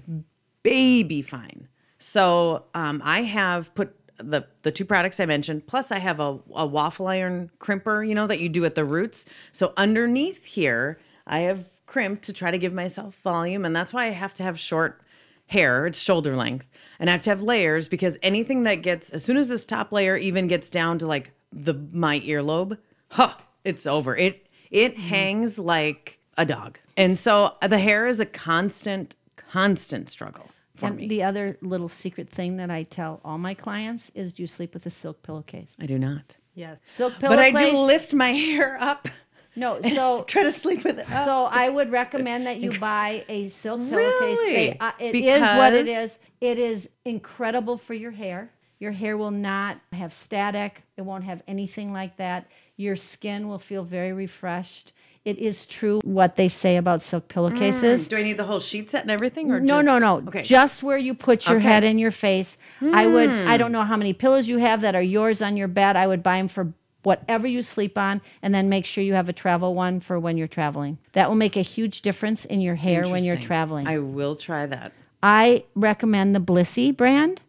baby 0.62 1.22
fine. 1.22 1.68
So 1.98 2.64
um, 2.74 3.00
I 3.04 3.22
have 3.22 3.74
put 3.74 3.96
the 4.18 4.46
the 4.62 4.72
two 4.72 4.84
products 4.84 5.20
I 5.20 5.26
mentioned. 5.26 5.66
Plus, 5.66 5.90
I 5.90 5.98
have 5.98 6.20
a, 6.20 6.38
a 6.54 6.66
waffle 6.66 7.06
iron 7.06 7.50
crimper, 7.58 8.06
you 8.06 8.14
know, 8.14 8.26
that 8.26 8.40
you 8.40 8.48
do 8.48 8.64
at 8.64 8.74
the 8.74 8.84
roots. 8.84 9.24
So 9.52 9.72
underneath 9.76 10.44
here, 10.44 10.98
I 11.26 11.40
have 11.40 11.64
crimped 11.86 12.24
to 12.24 12.32
try 12.32 12.50
to 12.50 12.58
give 12.58 12.72
myself 12.72 13.16
volume, 13.22 13.64
and 13.64 13.74
that's 13.74 13.92
why 13.92 14.04
I 14.04 14.10
have 14.10 14.34
to 14.34 14.42
have 14.42 14.58
short 14.58 15.00
hair. 15.46 15.86
It's 15.86 15.98
shoulder 15.98 16.36
length, 16.36 16.66
and 16.98 17.08
I 17.10 17.12
have 17.12 17.22
to 17.22 17.30
have 17.30 17.42
layers 17.42 17.88
because 17.88 18.16
anything 18.22 18.62
that 18.64 18.76
gets 18.76 19.10
as 19.10 19.24
soon 19.24 19.36
as 19.36 19.48
this 19.48 19.64
top 19.64 19.92
layer 19.92 20.16
even 20.16 20.46
gets 20.46 20.68
down 20.68 20.98
to 20.98 21.06
like 21.06 21.32
the 21.52 21.74
my 21.92 22.20
earlobe, 22.20 22.78
huh, 23.08 23.34
it's 23.64 23.86
over. 23.86 24.16
It 24.16 24.46
it 24.70 24.96
hangs 24.96 25.58
like 25.58 26.18
a 26.38 26.46
dog, 26.46 26.78
and 26.96 27.18
so 27.18 27.56
uh, 27.60 27.68
the 27.68 27.78
hair 27.78 28.06
is 28.06 28.20
a 28.20 28.26
constant 28.26 29.14
constant 29.52 30.08
struggle 30.08 30.48
for 30.76 30.86
and 30.86 30.96
me. 30.96 31.08
the 31.08 31.22
other 31.22 31.58
little 31.60 31.88
secret 31.88 32.28
thing 32.30 32.56
that 32.56 32.70
I 32.70 32.84
tell 32.84 33.20
all 33.24 33.38
my 33.38 33.54
clients 33.54 34.10
is 34.14 34.32
do 34.32 34.42
you 34.42 34.46
sleep 34.46 34.72
with 34.74 34.86
a 34.86 34.90
silk 34.90 35.22
pillowcase? 35.22 35.76
I 35.78 35.86
do 35.86 35.98
not. 35.98 36.36
Yes. 36.54 36.78
Silk 36.84 37.14
pillowcase. 37.18 37.52
But 37.52 37.62
I 37.62 37.70
do 37.70 37.76
lift 37.78 38.14
my 38.14 38.30
hair 38.30 38.78
up. 38.80 39.08
no, 39.56 39.80
so 39.94 40.24
Try 40.26 40.44
to 40.44 40.52
sleep 40.52 40.84
with 40.84 40.98
it 40.98 41.10
up. 41.12 41.24
So 41.26 41.44
I 41.44 41.68
would 41.68 41.90
recommend 41.90 42.46
that 42.46 42.58
you 42.60 42.78
buy 42.80 43.24
a 43.28 43.48
silk 43.48 43.80
pillowcase. 43.80 44.38
Really? 44.38 44.54
They, 44.54 44.76
uh, 44.80 44.92
it 44.98 45.14
is 45.14 45.42
what 45.42 45.72
it 45.74 45.84
Because- 45.86 46.12
is. 46.12 46.18
It 46.40 46.58
is 46.58 46.88
incredible 47.04 47.78
for 47.78 47.94
your 47.94 48.10
hair. 48.10 48.50
Your 48.80 48.90
hair 48.90 49.16
will 49.16 49.30
not 49.30 49.78
have 49.92 50.12
static. 50.12 50.82
It 50.96 51.02
won't 51.02 51.22
have 51.22 51.40
anything 51.46 51.92
like 51.92 52.16
that. 52.16 52.48
Your 52.76 52.96
skin 52.96 53.46
will 53.46 53.60
feel 53.60 53.84
very 53.84 54.12
refreshed. 54.12 54.92
It 55.24 55.38
is 55.38 55.66
true 55.66 56.00
what 56.02 56.34
they 56.34 56.48
say 56.48 56.76
about 56.76 57.00
silk 57.00 57.28
pillowcases. 57.28 58.08
Do 58.08 58.16
I 58.16 58.22
need 58.24 58.38
the 58.38 58.44
whole 58.44 58.58
sheet 58.58 58.90
set 58.90 59.02
and 59.02 59.10
everything? 59.10 59.52
Or 59.52 59.60
No, 59.60 59.76
just- 59.78 59.86
no, 59.86 59.98
no. 59.98 60.16
Okay. 60.26 60.42
Just 60.42 60.82
where 60.82 60.98
you 60.98 61.14
put 61.14 61.46
your 61.46 61.58
Okay. 61.58 61.66
head 61.66 61.84
in 61.84 61.96
your 61.98 62.10
face. 62.10 62.58
I 62.80 63.06
would. 63.06 63.30
Hmm. 63.30 63.44
I 63.46 63.56
don't 63.56 63.70
know 63.70 63.84
how 63.84 63.96
many 63.96 64.14
pillows 64.14 64.48
you 64.48 64.58
have 64.58 64.80
that 64.80 64.96
are 64.96 65.02
yours 65.02 65.40
on 65.40 65.56
your 65.56 65.68
bed. 65.68 65.94
I 65.96 66.08
would 66.08 66.24
buy 66.24 66.38
them 66.38 66.48
for 66.48 66.72
whatever 67.04 67.46
you 67.46 67.62
sleep 67.62 67.96
on, 67.98 68.20
and 68.42 68.52
then 68.54 68.68
make 68.68 68.84
sure 68.84 69.02
you 69.02 69.14
have 69.14 69.28
a 69.28 69.32
travel 69.32 69.74
one 69.76 70.00
for 70.00 70.18
when 70.18 70.36
you're 70.36 70.48
traveling. 70.48 70.98
That 71.12 71.28
will 71.28 71.36
make 71.36 71.56
a 71.56 71.62
huge 71.62 72.02
difference 72.02 72.44
in 72.44 72.60
your 72.60 72.74
hair 72.76 73.04
when 73.08 73.24
you're 73.24 73.36
traveling. 73.36 73.86
I, 73.88 73.98
will 73.98 74.34
try 74.36 74.66
that. 74.66 74.92
I 75.22 75.64
recommend 75.76 76.34
the 76.34 76.40
Blissy 76.40 76.96
brand. 76.96 77.40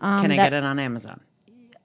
Can 0.00 0.08
I 0.08 0.22
Um, 0.22 0.28
that- 0.30 0.36
get 0.36 0.52
it 0.54 0.62
on 0.64 0.78
Amazon? 0.78 1.20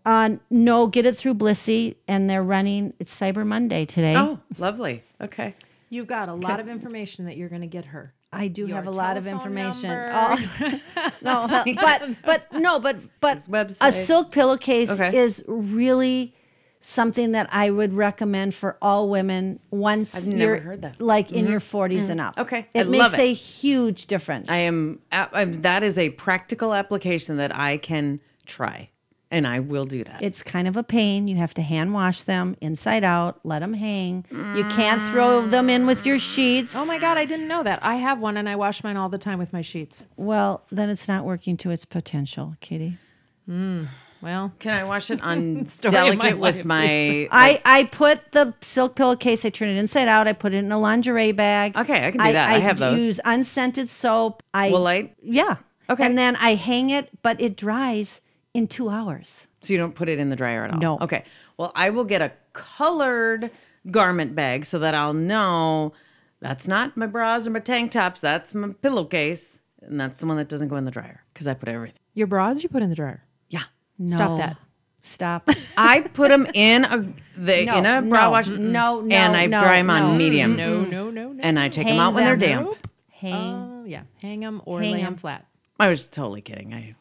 Uh, 0.05 0.31
no, 0.49 0.85
get 0.87 1.05
it 1.05 1.15
through 1.15 1.35
Blissy, 1.35 1.95
and 2.07 2.29
they're 2.29 2.43
running. 2.43 2.93
It's 2.99 3.17
Cyber 3.17 3.45
Monday 3.45 3.85
today. 3.85 4.15
Oh, 4.17 4.39
lovely. 4.57 5.03
Okay. 5.23 5.55
You've 5.89 6.07
got 6.07 6.27
a 6.29 6.33
lot 6.33 6.59
of 6.59 6.67
information 6.67 7.25
that 7.25 7.37
you're 7.37 7.49
going 7.49 7.61
to 7.61 7.67
get 7.67 7.85
her. 7.85 8.13
I 8.31 8.47
do 8.47 8.65
Your 8.65 8.77
have 8.77 8.87
a 8.87 8.91
lot 8.91 9.15
of 9.15 9.27
information. 9.27 9.91
Oh. 9.91 10.79
no, 11.21 11.47
but 11.75 12.15
but 12.25 12.51
no, 12.51 12.79
but 12.79 12.97
but 13.21 13.47
a 13.79 13.91
silk 13.91 14.31
pillowcase 14.31 14.89
Okay. 14.89 15.15
is 15.15 15.43
really 15.47 16.33
something 16.79 17.31
that 17.33 17.47
I 17.53 17.69
would 17.69 17.93
recommend 17.93 18.55
for 18.55 18.75
all 18.81 19.07
women 19.09 19.59
once 19.71 20.15
I've 20.15 20.27
never 20.27 20.57
heard 20.57 20.81
that. 20.81 20.95
Mm-hmm. 20.95 21.03
like 21.05 21.31
in 21.31 21.47
your 21.47 21.59
40s 21.61 22.09
and 22.09 22.19
up. 22.19 22.37
Okay. 22.37 22.67
It 22.73 22.87
I 22.87 22.89
makes 22.89 23.13
it. 23.13 23.19
a 23.19 23.33
huge 23.33 24.07
difference. 24.07 24.49
I 24.49 24.57
am. 24.57 24.99
I, 25.11 25.45
that 25.45 25.83
is 25.83 25.97
a 25.99 26.09
practical 26.09 26.73
application 26.73 27.37
that 27.37 27.55
I 27.55 27.77
can 27.77 28.19
try, 28.47 28.89
and 29.33 29.47
I 29.47 29.59
will 29.59 29.85
do 29.85 30.03
that. 30.03 30.21
It's 30.21 30.43
kind 30.43 30.67
of 30.67 30.77
a 30.77 30.83
pain. 30.83 31.27
You 31.27 31.37
have 31.37 31.55
to 31.55 31.63
hand 31.63 31.93
wash 31.93 32.23
them 32.23 32.55
inside 32.61 33.03
out, 33.03 33.39
let 33.43 33.59
them 33.59 33.73
hang. 33.73 34.25
You 34.29 34.63
can't 34.69 35.01
throw 35.11 35.45
them 35.47 35.71
in 35.71 35.87
with 35.87 36.05
your 36.05 36.19
sheets. 36.19 36.75
Oh 36.75 36.85
my 36.85 36.99
God, 36.99 37.17
I 37.17 37.25
didn't 37.25 37.47
know 37.47 37.63
that. 37.63 37.79
I 37.81 37.95
have 37.95 38.19
one 38.19 38.37
and 38.37 38.47
I 38.47 38.55
wash 38.55 38.83
mine 38.83 38.95
all 38.95 39.09
the 39.09 39.17
time 39.17 39.39
with 39.39 39.51
my 39.51 39.61
sheets. 39.61 40.05
Well, 40.15 40.63
then 40.71 40.89
it's 40.89 41.07
not 41.07 41.25
working 41.25 41.57
to 41.57 41.71
its 41.71 41.83
potential, 41.83 42.55
Katie. 42.61 42.99
Hmm, 43.47 43.85
well, 44.21 44.53
Can 44.59 44.71
I 44.71 44.83
wash 44.83 45.09
it 45.09 45.21
on 45.23 45.65
Story 45.67 45.89
of 45.89 45.93
my 45.93 46.09
delicate 46.15 46.39
with 46.39 46.55
life, 46.57 46.65
my? 46.65 46.85
I, 47.31 47.59
I 47.65 47.85
put 47.85 48.33
the 48.33 48.53
silk 48.61 48.95
pillowcase, 48.95 49.43
I 49.45 49.49
turn 49.49 49.69
it 49.69 49.77
inside 49.77 50.07
out, 50.07 50.27
I 50.27 50.33
put 50.33 50.53
it 50.53 50.57
in 50.57 50.71
a 50.71 50.79
lingerie 50.79 51.31
bag. 51.31 51.75
Okay, 51.75 52.07
I 52.07 52.11
can 52.11 52.19
do 52.23 52.33
that. 52.33 52.49
I 52.49 52.59
have 52.59 52.77
those. 52.77 53.01
use 53.01 53.19
unscented 53.25 53.89
soap. 53.89 54.43
I 54.53 54.69
Will 54.69 54.85
I? 54.85 55.11
Yeah. 55.23 55.55
Okay. 55.89 56.05
And 56.05 56.17
then 56.17 56.35
I 56.35 56.53
hang 56.53 56.91
it, 56.91 57.09
but 57.23 57.41
it 57.41 57.57
dries 57.57 58.21
in 58.53 58.67
two 58.67 58.89
hours. 58.89 59.47
So 59.61 59.73
you 59.73 59.77
don't 59.79 59.95
put 59.95 60.09
it 60.09 60.19
in 60.19 60.29
the 60.29 60.35
dryer 60.35 60.63
at 60.65 60.71
all? 60.73 60.79
No. 60.79 60.97
Okay. 61.01 61.23
Well, 61.57 61.71
I 61.75 61.89
will 61.89 62.03
get 62.03 62.21
a 62.21 62.31
colored 62.53 63.49
garment 63.91 64.35
bag 64.35 64.65
so 64.65 64.79
that 64.79 64.93
I'll 64.95 65.13
know 65.13 65.93
that's 66.39 66.67
not 66.67 66.95
my 66.97 67.05
bras 67.07 67.47
or 67.47 67.49
my 67.51 67.59
tank 67.59 67.91
tops. 67.91 68.19
That's 68.19 68.53
my 68.53 68.69
pillowcase, 68.81 69.59
and 69.81 69.99
that's 69.99 70.19
the 70.19 70.25
one 70.25 70.37
that 70.37 70.49
doesn't 70.49 70.67
go 70.67 70.75
in 70.75 70.85
the 70.85 70.91
dryer 70.91 71.23
because 71.33 71.47
I 71.47 71.53
put 71.53 71.69
everything. 71.69 71.99
your 72.13 72.27
bras 72.27 72.61
you 72.63 72.69
put 72.69 72.81
in 72.83 72.89
the 72.89 72.95
dryer. 72.95 73.23
Yeah. 73.49 73.63
No. 73.97 74.13
Stop 74.15 74.37
that. 74.37 74.57
Stop. 75.01 75.49
I 75.77 76.01
put 76.01 76.29
them 76.29 76.47
in 76.53 76.85
a 76.85 76.97
the, 77.37 77.65
No, 77.65 77.77
in 77.77 77.85
a 77.85 78.01
bra 78.01 78.23
no, 78.25 78.29
wash. 78.31 78.47
no, 78.47 79.01
no, 79.01 79.07
and 79.15 79.35
I 79.35 79.47
no, 79.47 79.59
dry 79.59 79.77
them 79.77 79.89
on 79.89 80.17
medium. 80.17 80.55
No, 80.55 80.81
no, 80.85 81.09
no, 81.09 81.31
no. 81.33 81.41
And 81.43 81.59
I 81.59 81.67
take 81.69 81.87
Hang 81.87 81.97
them 81.97 82.05
out 82.05 82.13
when 82.13 82.23
they're 82.25 82.35
them. 82.37 82.65
damp. 82.65 82.91
hang. 83.11 83.53
Oh, 83.53 83.83
yeah. 83.85 84.03
Hang 84.21 84.39
them 84.41 84.61
or 84.65 84.81
Hang 84.81 84.91
lay 84.93 84.99
'em. 84.99 85.05
them 85.05 85.15
flat. 85.17 85.45
I 85.79 85.89
was 85.89 86.07
totally 86.07 86.41
kidding. 86.41 86.73
I. 86.73 86.95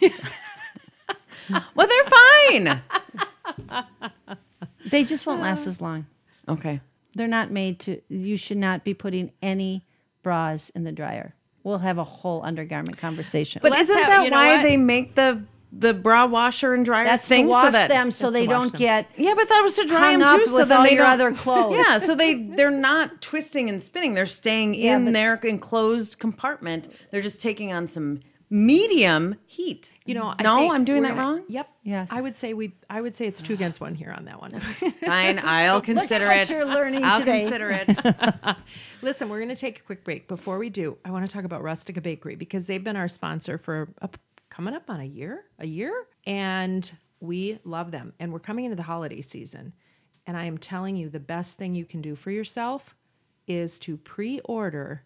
well, 1.74 1.86
they're 1.88 2.04
fine. 2.04 2.82
they 4.90 5.04
just 5.04 5.26
won't 5.26 5.40
last 5.40 5.66
as 5.66 5.80
long. 5.80 6.06
Okay. 6.48 6.80
They're 7.14 7.28
not 7.28 7.50
made 7.50 7.80
to, 7.80 8.00
you 8.08 8.36
should 8.36 8.58
not 8.58 8.84
be 8.84 8.94
putting 8.94 9.32
any 9.42 9.84
bras 10.22 10.70
in 10.74 10.84
the 10.84 10.92
dryer. 10.92 11.34
We'll 11.64 11.78
have 11.78 11.98
a 11.98 12.04
whole 12.04 12.42
undergarment 12.44 12.98
conversation. 12.98 13.60
But 13.62 13.72
Let's 13.72 13.82
isn't 13.88 13.98
have- 13.98 14.06
that 14.08 14.24
you 14.24 14.30
know 14.30 14.36
why 14.36 14.56
what? 14.56 14.62
they 14.62 14.76
make 14.76 15.14
the 15.14 15.42
the 15.72 15.92
bra 15.92 16.24
washer 16.24 16.72
and 16.74 16.86
dryer 16.86 17.04
that's 17.04 17.26
thing 17.26 17.44
to 17.46 17.50
wash 17.50 17.64
so 17.64 17.70
that 17.72 17.88
them 17.88 18.10
so 18.12 18.30
they 18.30 18.46
don't 18.46 18.70
them. 18.70 18.78
get 18.78 19.10
Yeah, 19.16 19.34
but 19.36 19.48
that 19.48 19.60
was 19.62 19.74
to 19.74 19.84
dry 19.84 20.16
them 20.16 20.38
too, 20.38 20.46
so 20.46 20.64
then 20.64 20.84
they 20.84 20.94
your 20.94 21.04
don't- 21.04 21.12
other 21.14 21.32
clothes. 21.32 21.76
Yeah, 21.86 21.98
so 21.98 22.14
they 22.14 22.34
they're 22.34 22.70
not 22.70 23.20
twisting 23.20 23.68
and 23.68 23.82
spinning. 23.82 24.14
They're 24.14 24.26
staying 24.26 24.74
Yeah, 24.74 24.96
in 24.96 25.06
but- 25.06 25.14
their 25.14 25.34
enclosed 25.34 26.18
compartment. 26.20 26.88
They're 27.10 27.20
just 27.20 27.40
taking 27.42 27.72
on 27.72 27.88
some 27.88 28.20
medium 28.50 29.34
heat. 29.46 29.92
You 30.04 30.14
know, 30.14 30.34
I 30.38 30.42
no, 30.42 30.72
I'm 30.72 30.84
doing 30.84 31.02
that 31.02 31.10
gonna- 31.16 31.20
wrong. 31.20 31.42
Yep. 31.48 31.68
Yes. 31.82 32.08
I 32.10 32.20
would 32.20 32.36
say 32.36 32.54
we. 32.54 32.74
I 32.88 33.00
would 33.00 33.14
say 33.16 33.26
it's 33.26 33.42
two 33.42 33.54
against 33.54 33.80
one 33.80 33.94
here 33.94 34.12
on 34.16 34.24
that 34.26 34.40
one. 34.40 34.58
Fine, 34.60 35.40
I'll 35.42 35.80
consider 35.92 36.28
it. 36.30 36.48
you're 36.50 36.66
learning 36.66 37.02
I'll 37.04 37.20
today. 37.20 37.42
consider 37.42 37.70
it. 37.70 38.56
Listen, 39.02 39.28
we're 39.28 39.38
going 39.38 39.48
to 39.50 39.56
take 39.56 39.78
a 39.80 39.82
quick 39.82 40.04
break. 40.04 40.28
Before 40.28 40.58
we 40.58 40.70
do, 40.70 40.96
I 41.04 41.10
want 41.10 41.26
to 41.28 41.32
talk 41.32 41.44
about 41.44 41.62
Rustica 41.62 42.00
Bakery 42.00 42.34
because 42.36 42.66
they've 42.66 42.82
been 42.82 42.96
our 42.96 43.08
sponsor 43.08 43.58
for 43.58 43.88
a, 44.00 44.08
coming 44.48 44.74
up 44.74 44.88
on 44.88 45.00
a 45.00 45.04
year, 45.04 45.44
a 45.58 45.66
year, 45.66 46.06
and 46.26 46.90
we 47.20 47.58
love 47.64 47.90
them. 47.90 48.12
And 48.20 48.32
we're 48.32 48.38
coming 48.40 48.64
into 48.64 48.76
the 48.76 48.82
holiday 48.82 49.20
season, 49.20 49.72
and 50.26 50.36
I 50.36 50.44
am 50.44 50.58
telling 50.58 50.96
you, 50.96 51.08
the 51.08 51.20
best 51.20 51.58
thing 51.58 51.74
you 51.74 51.84
can 51.84 52.00
do 52.02 52.14
for 52.16 52.30
yourself 52.30 52.96
is 53.46 53.78
to 53.80 53.96
pre-order 53.96 55.04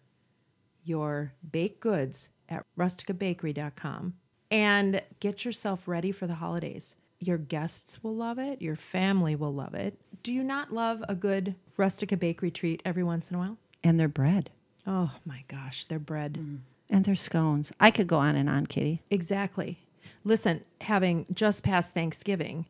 your 0.83 1.33
baked 1.51 1.79
goods 1.79 2.29
at 2.51 2.65
rusticabakery.com 2.77 4.13
and 4.51 5.01
get 5.19 5.45
yourself 5.45 5.87
ready 5.87 6.11
for 6.11 6.27
the 6.27 6.35
holidays. 6.35 6.95
Your 7.19 7.37
guests 7.37 8.03
will 8.03 8.15
love 8.15 8.37
it, 8.39 8.61
your 8.61 8.75
family 8.75 9.35
will 9.35 9.53
love 9.53 9.73
it. 9.73 9.97
Do 10.23 10.33
you 10.33 10.43
not 10.43 10.73
love 10.73 11.03
a 11.07 11.15
good 11.15 11.55
Rustica 11.77 12.17
Bakery 12.17 12.51
treat 12.51 12.81
every 12.85 13.03
once 13.03 13.29
in 13.31 13.35
a 13.35 13.39
while? 13.39 13.57
and 13.83 13.99
their 13.99 14.07
bread 14.07 14.51
Oh 14.85 15.11
my 15.25 15.43
gosh, 15.47 15.85
their 15.85 15.97
bread. 15.99 16.33
Mm. 16.33 16.59
and 16.89 17.05
their 17.05 17.15
scones. 17.15 17.71
I 17.79 17.89
could 17.91 18.07
go 18.07 18.17
on 18.17 18.35
and 18.35 18.49
on, 18.49 18.65
Kitty. 18.67 19.01
Exactly. 19.11 19.79
Listen, 20.23 20.63
having 20.81 21.25
just 21.33 21.63
passed 21.63 21.93
Thanksgiving, 21.93 22.65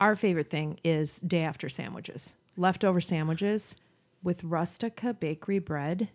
our 0.00 0.14
favorite 0.16 0.48
thing 0.50 0.78
is 0.84 1.18
day 1.20 1.42
after 1.42 1.68
sandwiches, 1.70 2.32
leftover 2.58 3.00
sandwiches 3.00 3.74
with 4.22 4.44
Rustica 4.44 5.12
Bakery 5.14 5.58
bread. 5.58 6.08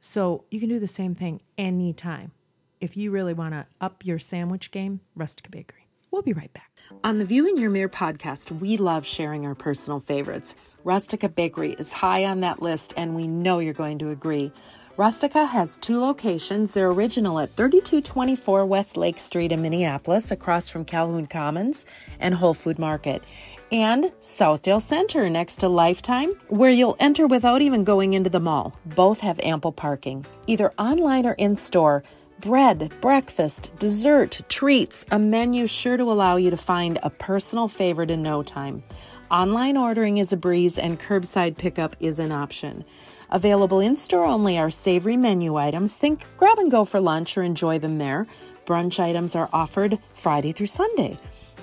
So 0.00 0.44
you 0.50 0.58
can 0.60 0.68
do 0.68 0.78
the 0.80 0.86
same 0.88 1.14
thing 1.14 1.40
anytime. 1.56 2.32
If 2.80 2.96
you 2.96 3.10
really 3.10 3.34
want 3.34 3.52
to 3.52 3.66
up 3.78 4.06
your 4.06 4.18
sandwich 4.18 4.70
game, 4.70 5.00
Rustica 5.14 5.50
Bakery. 5.50 5.86
We'll 6.10 6.22
be 6.22 6.32
right 6.32 6.52
back. 6.54 6.70
On 7.04 7.18
the 7.18 7.26
View 7.26 7.46
in 7.46 7.58
Your 7.58 7.68
Mirror 7.68 7.90
podcast, 7.90 8.58
we 8.58 8.78
love 8.78 9.04
sharing 9.04 9.44
our 9.44 9.54
personal 9.54 10.00
favorites. 10.00 10.54
Rustica 10.82 11.28
Bakery 11.28 11.74
is 11.74 11.92
high 11.92 12.24
on 12.24 12.40
that 12.40 12.62
list, 12.62 12.94
and 12.96 13.14
we 13.14 13.28
know 13.28 13.58
you're 13.58 13.74
going 13.74 13.98
to 13.98 14.08
agree. 14.08 14.50
Rustica 14.96 15.44
has 15.44 15.76
two 15.78 16.00
locations. 16.00 16.72
They're 16.72 16.90
original 16.90 17.38
at 17.38 17.54
3224 17.54 18.64
West 18.64 18.96
Lake 18.96 19.18
Street 19.18 19.52
in 19.52 19.60
Minneapolis, 19.60 20.30
across 20.30 20.70
from 20.70 20.86
Calhoun 20.86 21.26
Commons 21.26 21.84
and 22.18 22.34
Whole 22.34 22.54
Food 22.54 22.78
Market, 22.78 23.22
and 23.70 24.04
Southdale 24.20 24.82
Center 24.82 25.28
next 25.28 25.56
to 25.56 25.68
Lifetime, 25.68 26.30
where 26.48 26.70
you'll 26.70 26.96
enter 26.98 27.26
without 27.26 27.60
even 27.60 27.84
going 27.84 28.14
into 28.14 28.30
the 28.30 28.40
mall. 28.40 28.74
Both 28.86 29.20
have 29.20 29.38
ample 29.40 29.72
parking, 29.72 30.24
either 30.46 30.72
online 30.78 31.26
or 31.26 31.34
in 31.34 31.58
store. 31.58 32.02
Bread, 32.40 32.90
breakfast, 33.02 33.70
dessert, 33.78 34.40
treats, 34.48 35.04
a 35.10 35.18
menu 35.18 35.66
sure 35.66 35.98
to 35.98 36.04
allow 36.04 36.36
you 36.36 36.48
to 36.48 36.56
find 36.56 36.98
a 37.02 37.10
personal 37.10 37.68
favorite 37.68 38.10
in 38.10 38.22
no 38.22 38.42
time. 38.42 38.82
Online 39.30 39.76
ordering 39.76 40.16
is 40.16 40.32
a 40.32 40.38
breeze 40.38 40.78
and 40.78 40.98
curbside 40.98 41.58
pickup 41.58 41.94
is 42.00 42.18
an 42.18 42.32
option. 42.32 42.82
Available 43.28 43.80
in 43.80 43.94
store 43.94 44.24
only 44.24 44.56
are 44.56 44.70
savory 44.70 45.18
menu 45.18 45.56
items. 45.56 45.96
Think 45.96 46.24
grab 46.38 46.58
and 46.58 46.70
go 46.70 46.86
for 46.86 46.98
lunch 46.98 47.36
or 47.36 47.42
enjoy 47.42 47.78
them 47.78 47.98
there. 47.98 48.26
Brunch 48.64 48.98
items 48.98 49.36
are 49.36 49.50
offered 49.52 49.98
Friday 50.14 50.52
through 50.52 50.68
Sunday. 50.68 51.18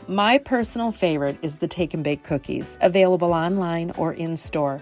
My 0.08 0.38
personal 0.38 0.92
favorite 0.92 1.38
is 1.42 1.58
the 1.58 1.68
take 1.68 1.96
and 1.96 2.04
bake 2.04 2.24
cookies, 2.24 2.78
available 2.82 3.34
online 3.34 3.92
or 3.98 4.14
in 4.14 4.38
store. 4.38 4.80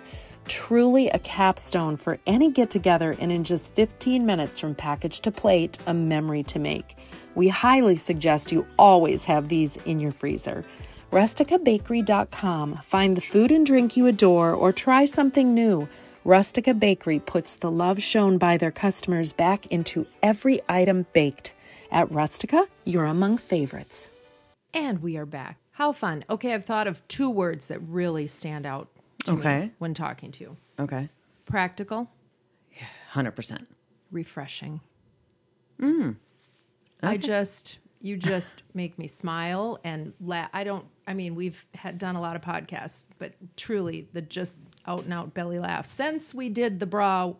Truly 0.47 1.09
a 1.09 1.19
capstone 1.19 1.97
for 1.97 2.19
any 2.27 2.51
get 2.51 2.69
together, 2.69 3.15
and 3.19 3.31
in 3.31 3.43
just 3.43 3.73
15 3.73 4.25
minutes 4.25 4.59
from 4.59 4.75
package 4.75 5.19
to 5.21 5.31
plate, 5.31 5.79
a 5.87 5.93
memory 5.93 6.43
to 6.43 6.59
make. 6.59 6.95
We 7.33 7.47
highly 7.47 7.95
suggest 7.95 8.51
you 8.51 8.67
always 8.77 9.23
have 9.25 9.49
these 9.49 9.77
in 9.77 9.99
your 9.99 10.11
freezer. 10.11 10.63
RusticaBakery.com. 11.11 12.79
Find 12.83 13.17
the 13.17 13.21
food 13.21 13.51
and 13.51 13.65
drink 13.65 13.97
you 13.97 14.07
adore 14.07 14.53
or 14.53 14.71
try 14.71 15.05
something 15.05 15.53
new. 15.53 15.87
Rustica 16.23 16.73
Bakery 16.73 17.19
puts 17.19 17.55
the 17.55 17.69
love 17.69 18.01
shown 18.01 18.39
by 18.39 18.57
their 18.57 18.71
customers 18.71 19.31
back 19.31 19.67
into 19.67 20.07
every 20.23 20.59
item 20.67 21.05
baked. 21.13 21.53
At 21.91 22.11
Rustica, 22.11 22.67
you're 22.83 23.05
among 23.05 23.37
favorites. 23.37 24.09
And 24.73 25.01
we 25.01 25.17
are 25.17 25.25
back. 25.25 25.59
How 25.73 25.91
fun. 25.91 26.25
Okay, 26.29 26.53
I've 26.53 26.65
thought 26.65 26.87
of 26.87 27.07
two 27.07 27.29
words 27.29 27.67
that 27.67 27.79
really 27.79 28.27
stand 28.27 28.65
out 28.65 28.87
to 29.25 29.33
Okay. 29.33 29.59
me 29.65 29.71
when 29.79 29.93
talking 29.93 30.31
to 30.33 30.43
you 30.43 30.57
Okay, 30.79 31.09
practical, 31.45 32.09
hundred 33.09 33.31
percent. 33.31 33.67
refreshing. 34.11 34.81
Mm. 35.81 36.15
I 37.03 37.17
just, 37.17 37.77
you 38.01 38.17
just 38.17 38.63
make 38.73 38.97
me 38.97 39.07
smile 39.07 39.79
and 39.83 40.13
laugh. 40.21 40.49
I 40.53 40.63
don't, 40.63 40.85
I 41.07 41.13
mean, 41.13 41.35
we've 41.35 41.67
had 41.75 41.97
done 41.97 42.15
a 42.15 42.21
lot 42.21 42.35
of 42.35 42.41
podcasts, 42.41 43.03
but 43.19 43.33
truly 43.57 44.07
the 44.13 44.21
just 44.21 44.57
out 44.87 45.03
and 45.03 45.13
out 45.13 45.33
belly 45.33 45.59
laugh 45.59 45.85
since 45.85 46.33
we 46.33 46.47
did 46.49 46.79
the 46.79 46.85
bra 46.85 47.33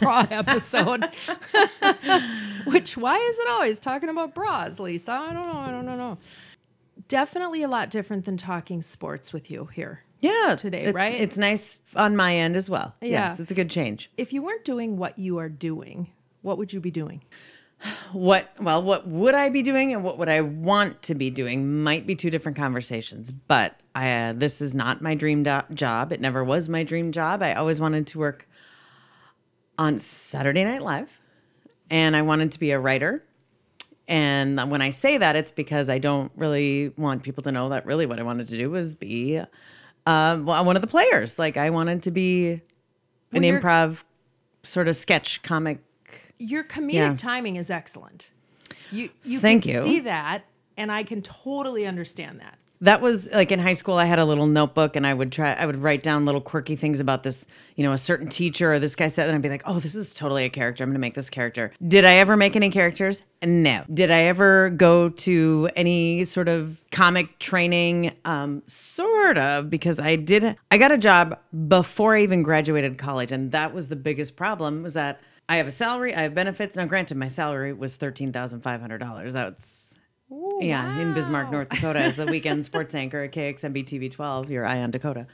bra 0.00 0.26
episode. 0.30 1.04
Which 2.64 2.96
why 2.96 3.16
is 3.18 3.38
it 3.38 3.48
always 3.50 3.78
talking 3.80 4.08
about 4.08 4.34
bras, 4.34 4.78
Lisa? 4.78 5.12
I 5.12 5.32
don't 5.32 5.46
know. 5.52 5.58
I 5.60 5.70
don't 5.70 5.86
know. 5.86 6.18
Definitely 7.08 7.62
a 7.62 7.68
lot 7.68 7.90
different 7.90 8.24
than 8.24 8.36
talking 8.36 8.82
sports 8.82 9.32
with 9.32 9.50
you 9.50 9.66
here. 9.66 10.04
Yeah, 10.20 10.56
Today, 10.56 10.84
it's, 10.84 10.94
right? 10.94 11.14
It's 11.14 11.38
nice 11.38 11.80
on 11.96 12.14
my 12.16 12.36
end 12.36 12.56
as 12.56 12.68
well. 12.68 12.94
Yeah. 13.00 13.30
Yes, 13.30 13.40
it's 13.40 13.50
a 13.50 13.54
good 13.54 13.70
change. 13.70 14.10
If 14.18 14.32
you 14.32 14.42
weren't 14.42 14.64
doing 14.64 14.96
what 14.98 15.18
you 15.18 15.38
are 15.38 15.48
doing, 15.48 16.08
what 16.42 16.58
would 16.58 16.72
you 16.72 16.80
be 16.80 16.90
doing? 16.90 17.22
What 18.12 18.50
well, 18.60 18.82
what 18.82 19.06
would 19.08 19.34
I 19.34 19.48
be 19.48 19.62
doing 19.62 19.94
and 19.94 20.04
what 20.04 20.18
would 20.18 20.28
I 20.28 20.42
want 20.42 21.00
to 21.04 21.14
be 21.14 21.30
doing 21.30 21.82
might 21.82 22.06
be 22.06 22.14
two 22.14 22.28
different 22.28 22.58
conversations. 22.58 23.32
But 23.32 23.80
I, 23.94 24.12
uh, 24.12 24.32
this 24.34 24.60
is 24.60 24.74
not 24.74 25.00
my 25.00 25.14
dream 25.14 25.42
do- 25.44 25.62
job. 25.72 26.12
It 26.12 26.20
never 26.20 26.44
was 26.44 26.68
my 26.68 26.82
dream 26.84 27.10
job. 27.12 27.42
I 27.42 27.54
always 27.54 27.80
wanted 27.80 28.06
to 28.08 28.18
work 28.18 28.46
on 29.78 29.98
Saturday 29.98 30.62
Night 30.64 30.82
Live, 30.82 31.18
and 31.90 32.14
I 32.14 32.20
wanted 32.20 32.52
to 32.52 32.58
be 32.60 32.72
a 32.72 32.78
writer 32.78 33.24
And 34.08 34.70
when 34.70 34.82
I 34.82 34.90
say 34.90 35.16
that, 35.18 35.36
it's 35.36 35.52
because 35.52 35.88
I 35.88 35.98
don't 35.98 36.32
really 36.36 36.92
want 36.98 37.22
people 37.22 37.42
to 37.44 37.52
know 37.52 37.68
that 37.70 37.86
really 37.86 38.04
what 38.06 38.18
I 38.18 38.24
wanted 38.24 38.48
to 38.48 38.58
do 38.58 38.68
was 38.68 38.94
be 38.94 39.40
Uh, 40.06 40.40
well, 40.42 40.60
uh, 40.60 40.62
one 40.64 40.76
of 40.76 40.82
the 40.82 40.88
players. 40.88 41.38
Like 41.38 41.56
I 41.56 41.70
wanted 41.70 42.02
to 42.04 42.10
be 42.10 42.52
an 42.52 42.62
Well, 43.32 43.42
improv 43.42 44.04
sort 44.62 44.88
of 44.88 44.96
sketch 44.96 45.42
comic. 45.42 45.78
Your 46.38 46.64
comedic 46.64 46.92
Yeah. 46.94 47.14
timing 47.16 47.56
is 47.56 47.70
excellent. 47.70 48.30
You 48.90 49.10
you 49.24 49.40
Thank 49.40 49.64
can 49.64 49.72
you. 49.72 49.82
see 49.82 50.00
that, 50.00 50.44
and 50.76 50.90
I 50.90 51.02
can 51.02 51.22
totally 51.22 51.86
understand 51.86 52.40
that. 52.40 52.58
That 52.82 53.02
was 53.02 53.28
like 53.32 53.52
in 53.52 53.58
high 53.58 53.74
school. 53.74 53.96
I 53.96 54.06
had 54.06 54.18
a 54.18 54.24
little 54.24 54.46
notebook, 54.46 54.96
and 54.96 55.06
I 55.06 55.12
would 55.12 55.32
try. 55.32 55.52
I 55.52 55.66
would 55.66 55.76
write 55.76 56.02
down 56.02 56.24
little 56.24 56.40
quirky 56.40 56.76
things 56.76 56.98
about 56.98 57.22
this, 57.22 57.46
you 57.76 57.84
know, 57.84 57.92
a 57.92 57.98
certain 57.98 58.28
teacher 58.28 58.72
or 58.72 58.78
this 58.78 58.96
guy 58.96 59.08
said, 59.08 59.28
and 59.28 59.36
I'd 59.36 59.42
be 59.42 59.50
like, 59.50 59.62
"Oh, 59.66 59.78
this 59.78 59.94
is 59.94 60.14
totally 60.14 60.44
a 60.44 60.50
character. 60.50 60.82
I'm 60.82 60.92
to 60.92 60.98
make 60.98 61.14
this 61.14 61.28
character." 61.28 61.72
Did 61.86 62.04
I 62.04 62.14
ever 62.14 62.36
make 62.36 62.56
any 62.56 62.70
characters? 62.70 63.22
No. 63.42 63.84
Did 63.92 64.10
I 64.10 64.22
ever 64.22 64.70
go 64.70 65.10
to 65.10 65.68
any 65.76 66.24
sort 66.24 66.48
of 66.48 66.80
comic 66.90 67.38
training? 67.38 68.12
Um, 68.24 68.62
sort 68.66 69.36
of, 69.36 69.68
because 69.68 70.00
I 70.00 70.16
did. 70.16 70.56
I 70.70 70.78
got 70.78 70.90
a 70.90 70.98
job 70.98 71.38
before 71.68 72.16
I 72.16 72.22
even 72.22 72.42
graduated 72.42 72.96
college, 72.96 73.30
and 73.30 73.52
that 73.52 73.74
was 73.74 73.88
the 73.88 73.96
biggest 73.96 74.36
problem. 74.36 74.82
Was 74.82 74.94
that 74.94 75.20
I 75.50 75.56
have 75.56 75.66
a 75.66 75.72
salary, 75.72 76.14
I 76.14 76.22
have 76.22 76.34
benefits. 76.34 76.76
Now, 76.76 76.86
granted, 76.86 77.16
my 77.16 77.28
salary 77.28 77.72
was 77.72 77.96
thirteen 77.96 78.32
thousand 78.32 78.62
five 80.30 80.38
hundred 80.38 80.48
dollars. 80.50 80.60
That's 80.60 80.66
yeah, 80.66 81.00
in 81.00 81.14
Bismarck, 81.14 81.50
North 81.50 81.68
Dakota, 81.68 81.98
as 81.98 82.16
the 82.16 82.26
weekend 82.26 82.64
sports 82.64 82.94
anchor 82.94 83.24
at 83.24 83.32
KXMB 83.32 83.84
TV 83.84 84.10
12, 84.10 84.50
your 84.50 84.66
eye 84.66 84.80
on 84.80 84.90
Dakota. 84.90 85.26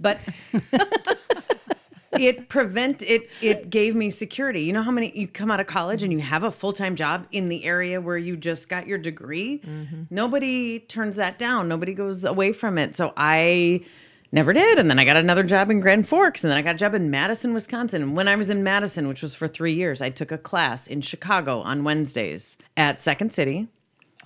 But 0.00 0.18
it 2.12 2.48
prevent 2.48 3.02
it 3.02 3.28
it 3.40 3.70
gave 3.70 3.94
me 3.94 4.10
security. 4.10 4.62
You 4.62 4.72
know 4.72 4.82
how 4.82 4.90
many 4.90 5.16
you 5.18 5.28
come 5.28 5.50
out 5.50 5.60
of 5.60 5.66
college 5.66 6.02
and 6.02 6.12
you 6.12 6.18
mm-hmm. 6.18 6.28
have 6.28 6.44
a 6.44 6.50
full-time 6.50 6.96
job 6.96 7.26
in 7.32 7.48
the 7.48 7.64
area 7.64 8.00
where 8.00 8.18
you 8.18 8.36
just 8.36 8.68
got 8.68 8.86
your 8.86 8.98
degree? 8.98 9.60
Mm-hmm. 9.64 10.02
Nobody 10.10 10.80
turns 10.80 11.16
that 11.16 11.38
down. 11.38 11.68
Nobody 11.68 11.94
goes 11.94 12.24
away 12.24 12.52
from 12.52 12.78
it. 12.78 12.96
So 12.96 13.12
I 13.16 13.84
never 14.32 14.52
did 14.52 14.78
and 14.78 14.90
then 14.90 14.98
I 14.98 15.04
got 15.04 15.16
another 15.16 15.44
job 15.44 15.70
in 15.70 15.80
Grand 15.80 16.08
Forks 16.08 16.42
and 16.42 16.50
then 16.50 16.58
I 16.58 16.62
got 16.62 16.74
a 16.74 16.78
job 16.78 16.94
in 16.94 17.10
Madison, 17.10 17.54
Wisconsin. 17.54 18.02
And 18.02 18.16
when 18.16 18.26
I 18.26 18.34
was 18.34 18.50
in 18.50 18.64
Madison, 18.64 19.06
which 19.06 19.22
was 19.22 19.34
for 19.34 19.46
3 19.46 19.72
years, 19.72 20.02
I 20.02 20.10
took 20.10 20.32
a 20.32 20.38
class 20.38 20.88
in 20.88 21.00
Chicago 21.02 21.60
on 21.60 21.84
Wednesdays 21.84 22.56
at 22.76 23.00
Second 23.00 23.32
City 23.32 23.68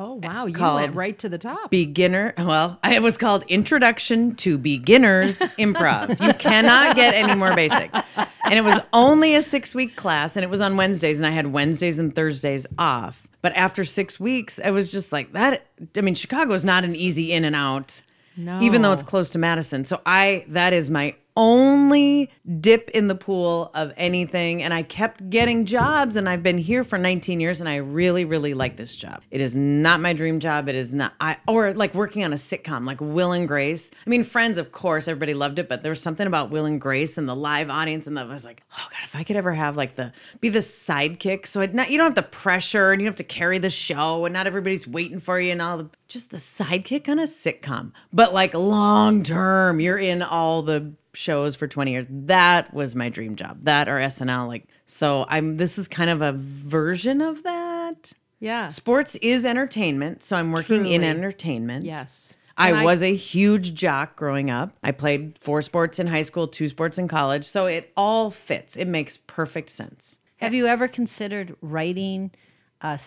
Oh 0.01 0.21
eh, 0.23 0.29
wow, 0.29 0.47
you 0.47 0.59
went 0.61 0.95
right 0.95 1.19
to 1.19 1.29
the 1.29 1.39
top. 1.39 1.71
beginner 1.71 2.35
well 2.39 2.79
it 2.85 3.03
was 3.03 3.17
called 3.19 3.45
introduction 3.49 4.35
to 4.37 4.57
beginners 4.59 5.41
improv 5.59 6.21
you 6.25 6.33
cannot 6.35 6.95
get 6.97 7.15
any 7.15 7.35
more 7.35 7.55
basic 7.55 7.91
and 8.17 8.55
it 8.55 8.63
was 8.65 8.81
only 8.93 9.35
a 9.35 9.43
six 9.43 9.75
week 9.75 9.97
class 9.97 10.37
and 10.37 10.45
it 10.45 10.51
was 10.51 10.61
on 10.61 10.77
wednesdays 10.77 11.19
and 11.19 11.27
i 11.27 11.31
had 11.31 11.49
wednesdays 11.49 11.99
and 11.99 12.15
thursdays 12.15 12.67
off 12.79 13.27
but 13.43 13.53
after 13.57 13.85
six 13.85 14.19
weeks 14.21 14.61
i 14.65 14.71
was 14.71 14.91
just 14.93 15.13
like 15.13 15.33
that 15.33 15.67
i 15.97 16.01
mean 16.01 16.15
chicago 16.15 16.53
is 16.53 16.65
not 16.65 16.85
an 16.85 16.95
easy 16.95 17.33
in 17.33 17.45
and 17.45 17.57
out 17.57 18.01
No. 18.37 18.61
even 18.61 18.83
though 18.83 18.93
it's 18.93 19.03
close 19.03 19.31
to 19.31 19.39
madison 19.39 19.85
so 19.85 20.01
i 20.07 20.45
that 20.49 20.73
is 20.73 20.91
my 20.91 21.15
only 21.39 22.31
dip 22.61 22.91
in 22.91 23.07
the 23.07 23.15
pool 23.15 23.71
of 23.75 23.93
anything 23.97 24.61
and 24.63 24.75
i 24.75 24.83
kept 24.83 25.31
getting 25.31 25.65
jobs 25.65 26.17
and 26.17 26.29
i've 26.29 26.43
been 26.43 26.59
here 26.59 26.83
for 26.83 26.99
19 26.99 27.39
years 27.39 27.61
and 27.61 27.69
i 27.69 27.77
really 27.77 28.25
really 28.25 28.55
like 28.55 28.77
this 28.77 28.95
job. 28.95 29.23
It 29.31 29.41
is 29.41 29.55
not 29.55 30.01
my 30.01 30.13
dream 30.13 30.41
job. 30.41 30.69
It 30.69 30.75
is 30.75 30.93
not 30.93 31.15
i 31.21 31.37
or 31.47 31.73
like 31.73 31.95
working 31.95 32.25
on 32.25 32.33
a 32.33 32.37
sitcom 32.37 32.85
like 32.85 33.01
will 33.01 33.33
and 33.33 33.47
grace. 33.47 33.91
I 34.05 34.11
mean 34.11 34.25
friends 34.25 34.59
of 34.59 34.73
course 34.73 35.07
everybody 35.07 35.33
loved 35.33 35.61
it 35.61 35.69
but 35.69 35.83
there 35.83 35.91
was 35.91 36.03
something 36.03 36.27
about 36.27 36.51
will 36.51 36.65
and 36.65 36.81
grace 36.81 37.17
and 37.17 37.29
the 37.29 37.37
live 37.37 37.71
audience 37.71 38.07
and 38.07 38.19
i 38.19 38.25
was 38.25 38.45
like 38.45 38.63
oh 38.73 38.87
god 38.91 39.01
if 39.05 39.15
i 39.15 39.23
could 39.23 39.37
ever 39.37 39.55
have 39.55 39.77
like 39.77 39.95
the 39.95 40.13
be 40.41 40.49
the 40.49 40.59
sidekick 40.59 41.47
so 41.47 41.65
not 41.67 41.91
you 41.91 41.99
don't 41.99 42.07
have 42.07 42.15
the 42.17 42.23
pressure 42.23 42.91
and 42.91 43.01
you 43.01 43.07
don't 43.07 43.13
have 43.13 43.17
to 43.17 43.25
carry 43.25 43.59
the 43.59 43.71
show 43.71 44.25
and 44.25 44.33
not 44.33 44.47
everybody's 44.47 44.87
waiting 44.87 45.21
for 45.21 45.39
you 45.39 45.53
and 45.53 45.63
all 45.63 45.79
the 45.79 45.89
just 46.09 46.31
the 46.31 46.39
sidekick 46.39 47.09
on 47.09 47.19
a 47.19 47.25
sitcom. 47.25 47.93
But 48.13 48.33
like 48.33 48.55
long 48.55 49.23
term 49.23 49.79
you're 49.79 49.99
in 49.99 50.23
all 50.23 50.63
the 50.63 50.93
shows 51.19 51.57
for 51.57 51.67
20 51.67 51.91
years 51.91 52.07
that 52.09 52.73
was 52.73 52.95
my 52.95 53.09
dream 53.09 53.35
job 53.35 53.59
that 53.65 53.89
or 53.89 53.97
snl 53.99 54.47
like 54.47 54.69
so 54.87 55.27
i'm 55.29 55.57
this 55.57 55.77
is 55.77 55.89
kind 55.89 56.11
of 56.11 56.23
a 56.23 56.33
version 56.33 57.21
of 57.21 57.43
that 57.43 58.13
yeah. 58.39 58.69
sports 58.69 59.17
is 59.17 59.45
entertainment 59.45 60.23
so 60.23 60.37
i'm 60.37 60.53
working 60.53 60.87
in 60.87 61.03
entertainment 61.03 61.85
Yes. 61.85 62.37
I, 62.57 62.73
I- 62.73 62.85
was 62.85 63.03
a 63.03 63.15
huge 63.15 63.73
jock 63.75 64.17
growing 64.17 64.51
up. 64.51 64.77
I 64.83 64.91
played 64.91 65.39
four 65.39 65.63
sports 65.63 66.01
in 66.01 66.09
high 66.09 66.23
school, 66.23 66.49
two 66.49 66.67
sports 66.67 66.99
in 66.99 67.07
college. 67.07 67.45
So 67.45 67.67
it 67.67 67.93
all 67.97 68.33
fits. 68.33 68.77
It 68.77 68.89
makes 68.89 69.17
perfect 69.17 69.71
sense. 69.71 70.19
Have 70.39 70.55
you 70.55 70.67
ever 70.67 70.89
considered 70.89 71.55
writing 71.63 72.33
a 72.81 72.99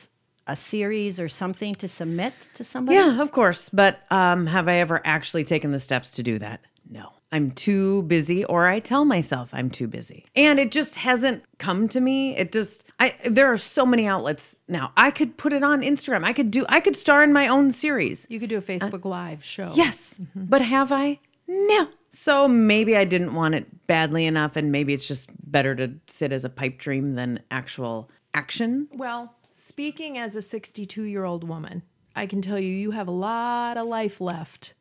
a 0.47 0.55
series 0.55 1.19
or 1.19 1.29
something 1.29 1.75
to 1.75 1.87
submit 1.87 2.33
to 2.55 2.63
somebody? 2.63 2.95
Yeah, 2.97 3.21
of 3.21 3.31
course. 3.31 3.69
But 3.69 3.99
um, 4.09 4.47
have 4.47 4.67
I 4.67 4.75
ever 4.75 5.01
actually 5.05 5.43
taken 5.43 5.71
the 5.71 5.79
steps 5.79 6.11
to 6.11 6.23
do 6.23 6.39
that? 6.39 6.61
No. 6.91 7.13
I'm 7.31 7.51
too 7.51 8.01
busy, 8.03 8.43
or 8.43 8.67
I 8.67 8.81
tell 8.81 9.05
myself 9.05 9.51
I'm 9.53 9.69
too 9.69 9.87
busy. 9.87 10.25
And 10.35 10.59
it 10.59 10.69
just 10.69 10.95
hasn't 10.95 11.43
come 11.59 11.87
to 11.89 12.01
me. 12.01 12.35
It 12.35 12.51
just, 12.51 12.83
I, 12.99 13.15
there 13.23 13.51
are 13.51 13.57
so 13.57 13.85
many 13.85 14.05
outlets 14.05 14.57
now. 14.67 14.91
I 14.97 15.11
could 15.11 15.37
put 15.37 15.53
it 15.53 15.63
on 15.63 15.81
Instagram. 15.81 16.25
I 16.25 16.33
could 16.33 16.51
do, 16.51 16.65
I 16.67 16.81
could 16.81 16.97
star 16.97 17.23
in 17.23 17.31
my 17.31 17.47
own 17.47 17.71
series. 17.71 18.27
You 18.29 18.39
could 18.39 18.49
do 18.49 18.57
a 18.57 18.61
Facebook 18.61 19.05
Live 19.05 19.45
show. 19.45 19.71
Yes. 19.73 20.17
Mm-hmm. 20.21 20.45
But 20.45 20.61
have 20.61 20.91
I? 20.91 21.19
No. 21.47 21.87
So 22.09 22.49
maybe 22.49 22.97
I 22.97 23.05
didn't 23.05 23.33
want 23.33 23.55
it 23.55 23.87
badly 23.87 24.25
enough, 24.25 24.57
and 24.57 24.69
maybe 24.69 24.91
it's 24.91 25.07
just 25.07 25.29
better 25.49 25.73
to 25.75 25.93
sit 26.07 26.33
as 26.33 26.43
a 26.43 26.49
pipe 26.49 26.77
dream 26.77 27.15
than 27.15 27.39
actual 27.49 28.09
action. 28.33 28.89
Well, 28.91 29.35
speaking 29.51 30.17
as 30.17 30.35
a 30.35 30.41
62 30.41 31.03
year 31.03 31.23
old 31.23 31.47
woman, 31.47 31.83
I 32.13 32.25
can 32.25 32.41
tell 32.41 32.59
you, 32.59 32.73
you 32.73 32.91
have 32.91 33.07
a 33.07 33.11
lot 33.11 33.77
of 33.77 33.87
life 33.87 34.19
left 34.19 34.73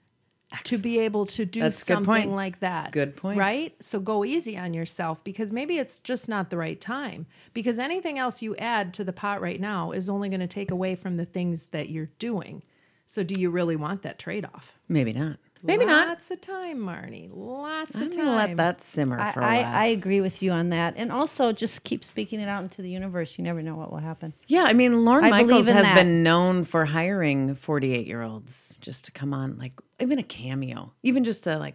to 0.65 0.79
be 0.79 0.99
able 0.99 1.27
to 1.27 1.45
do 1.45 1.61
That's 1.61 1.85
something 1.85 2.35
like 2.35 2.61
that. 2.61 2.93
Good 2.93 3.17
point. 3.17 3.39
Right? 3.39 3.75
So 3.81 4.01
go 4.01 4.25
easy 4.25 4.59
on 4.59 4.75
yourself 4.75 5.23
because 5.23 5.53
maybe 5.53 5.79
it's 5.79 5.99
just 5.99 6.29
not 6.29 6.51
the 6.51 6.57
right 6.57 6.81
time. 6.81 7.27
Because 7.53 7.79
anything 7.79 8.19
else 8.19 8.43
you 8.43 8.57
add 8.57 8.93
to 8.95 9.05
the 9.05 9.13
pot 9.13 9.41
right 9.41 9.61
now 9.61 9.93
is 9.93 10.09
only 10.09 10.29
going 10.29 10.41
to 10.41 10.47
take 10.47 10.71
away 10.71 10.95
from 10.95 11.17
the 11.17 11.25
things 11.25 11.67
that 11.67 11.89
you're 11.89 12.11
doing. 12.19 12.63
So 13.07 13.23
do 13.23 13.41
you 13.41 13.51
really 13.51 13.77
want 13.77 14.03
that 14.03 14.19
trade 14.19 14.45
off? 14.45 14.79
Maybe 14.89 15.13
not. 15.13 15.39
Maybe 15.63 15.85
not. 15.85 16.09
Lots 16.09 16.31
of 16.31 16.41
time, 16.41 16.81
Marney. 16.81 17.29
Lots 17.33 17.97
I'm 17.97 18.05
of 18.05 18.11
time. 18.11 18.25
gonna 18.25 18.37
let 18.37 18.57
that 18.57 18.83
simmer 18.83 19.21
I, 19.21 19.33
for 19.33 19.41
a 19.41 19.45
I, 19.45 19.63
while. 19.63 19.75
I 19.75 19.87
agree 19.87 20.21
with 20.21 20.43
you 20.43 20.53
on 20.53 20.71
that. 20.71 20.95
And 20.97 21.13
also 21.13 21.53
just 21.53 21.85
keep 21.85 22.05
speaking 22.05 22.41
it 22.41 22.49
out 22.49 22.63
into 22.63 22.83
the 22.83 22.91
universe. 22.91 23.37
You 23.37 23.45
never 23.45 23.63
know 23.63 23.77
what 23.77 23.91
will 23.93 23.99
happen. 23.99 24.33
yeah, 24.47 24.65
I 24.65 24.73
mean, 24.73 25.05
Lorne 25.05 25.25
I 25.25 25.31
Michaels 25.31 25.69
has 25.69 25.85
that. 25.85 25.95
been 25.95 26.23
known 26.23 26.65
for 26.65 26.87
hiring 26.87 27.55
48 27.55 28.07
year 28.07 28.23
olds 28.23 28.79
just 28.81 29.05
to 29.05 29.13
come 29.13 29.35
on, 29.35 29.59
like 29.59 29.73
even 30.01 30.19
a 30.19 30.23
cameo, 30.23 30.93
even 31.03 31.25
just 31.25 31.45
to 31.45 31.59
like 31.59 31.75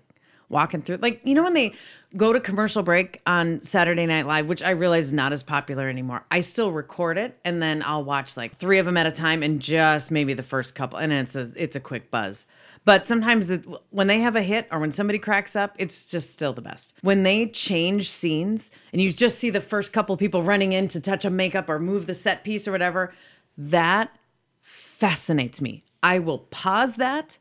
walking 0.50 0.82
through. 0.82 0.98
Like, 0.98 1.22
you 1.24 1.34
know, 1.36 1.44
when 1.44 1.54
they 1.54 1.74
go 2.18 2.34
to 2.34 2.40
commercial 2.40 2.84
break 2.84 3.22
on 3.26 3.62
Saturday 3.62 4.06
Night 4.06 4.26
Live, 4.26 4.48
which 4.48 4.64
I 4.64 4.72
realize 4.72 5.06
is 5.06 5.14
not 5.14 5.34
as 5.34 5.44
popular 5.44 5.90
anymore, 5.90 6.26
I 6.32 6.42
still 6.42 6.72
record 6.72 7.18
it 7.18 7.38
and 7.44 7.62
then 7.62 7.84
I'll 7.86 8.04
watch 8.04 8.36
like 8.38 8.56
three 8.56 8.80
of 8.80 8.86
them 8.86 8.98
at 8.98 9.06
a 9.08 9.12
time 9.12 9.44
and 9.44 9.60
just 9.60 10.12
maybe 10.12 10.34
the 10.34 10.44
first 10.44 10.74
couple, 10.76 10.98
and 11.00 11.12
it's 11.14 11.36
a 11.36 11.52
it's 11.56 11.76
a 11.76 11.80
quick 11.80 12.10
buzz. 12.10 12.46
But 12.86 13.08
sometimes 13.08 13.50
it, 13.50 13.66
when 13.90 14.06
they 14.06 14.20
have 14.20 14.36
a 14.36 14.44
hit 14.44 14.68
or 14.72 14.80
when 14.80 14.92
somebody 14.92 15.18
cracks 15.18 15.56
up, 15.56 15.76
it's 15.78 16.10
just 16.10 16.30
still 16.30 16.54
the 16.54 16.62
best. 16.62 16.94
When 17.02 17.24
they 17.24 17.48
change 17.48 18.10
scenes 18.12 18.70
and 18.94 19.02
you 19.02 19.12
just 19.12 19.40
see 19.40 19.50
the 19.50 19.60
first 19.60 19.92
couple 19.92 20.16
people 20.18 20.44
running 20.44 20.72
in 20.72 20.88
to 20.90 21.02
touch 21.02 21.26
a 21.26 21.32
makeup 21.32 21.68
or 21.68 21.80
move 21.80 22.06
the 22.06 22.14
set 22.14 22.44
piece 22.44 22.68
or 22.68 22.72
whatever, 22.72 23.12
that 23.58 24.16
fascinates 24.62 25.60
me. 25.60 25.84
I 26.04 26.20
will 26.20 26.40
pause 26.40 26.96
that. 26.96 27.40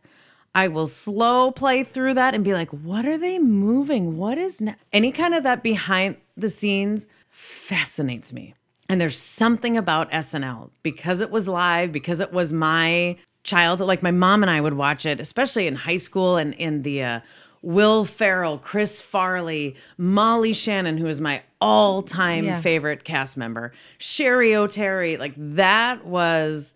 I 0.54 0.68
will 0.68 0.86
slow 0.86 1.50
play 1.50 1.84
through 1.84 2.14
that 2.14 2.34
and 2.34 2.42
be 2.42 2.54
like, 2.54 2.70
what 2.70 3.04
are 3.04 3.18
they 3.18 3.38
moving? 3.38 4.16
What 4.16 4.38
is 4.38 4.60
ne-? 4.60 4.76
any 4.92 5.12
kind 5.12 5.34
of 5.34 5.42
that 5.42 5.62
behind 5.62 6.16
the 6.36 6.48
scenes 6.48 7.06
fascinates 7.28 8.32
me. 8.32 8.54
And 8.88 9.00
there's 9.00 9.18
something 9.18 9.76
about 9.76 10.10
SNL 10.10 10.70
because 10.82 11.20
it 11.20 11.30
was 11.30 11.48
live, 11.48 11.90
because 11.90 12.20
it 12.20 12.32
was 12.32 12.52
my 12.52 13.16
child. 13.44 13.80
Like 13.80 14.02
my 14.02 14.10
mom 14.10 14.42
and 14.42 14.50
I 14.50 14.60
would 14.60 14.74
watch 14.74 15.06
it, 15.06 15.20
especially 15.20 15.66
in 15.66 15.76
high 15.76 15.98
school 15.98 16.36
and 16.36 16.54
in 16.54 16.82
the 16.82 17.02
uh, 17.02 17.20
Will 17.62 18.04
Ferrell, 18.04 18.58
Chris 18.58 19.00
Farley, 19.00 19.76
Molly 19.96 20.52
Shannon, 20.52 20.98
who 20.98 21.06
is 21.06 21.20
my 21.20 21.42
all 21.60 22.02
time 22.02 22.44
Yeah. 22.46 22.60
favorite 22.60 23.04
cast 23.04 23.36
member, 23.36 23.72
Cheri 23.98 24.50
Oteri. 24.50 25.18
Like 25.18 25.32
that 25.36 26.04
was 26.04 26.74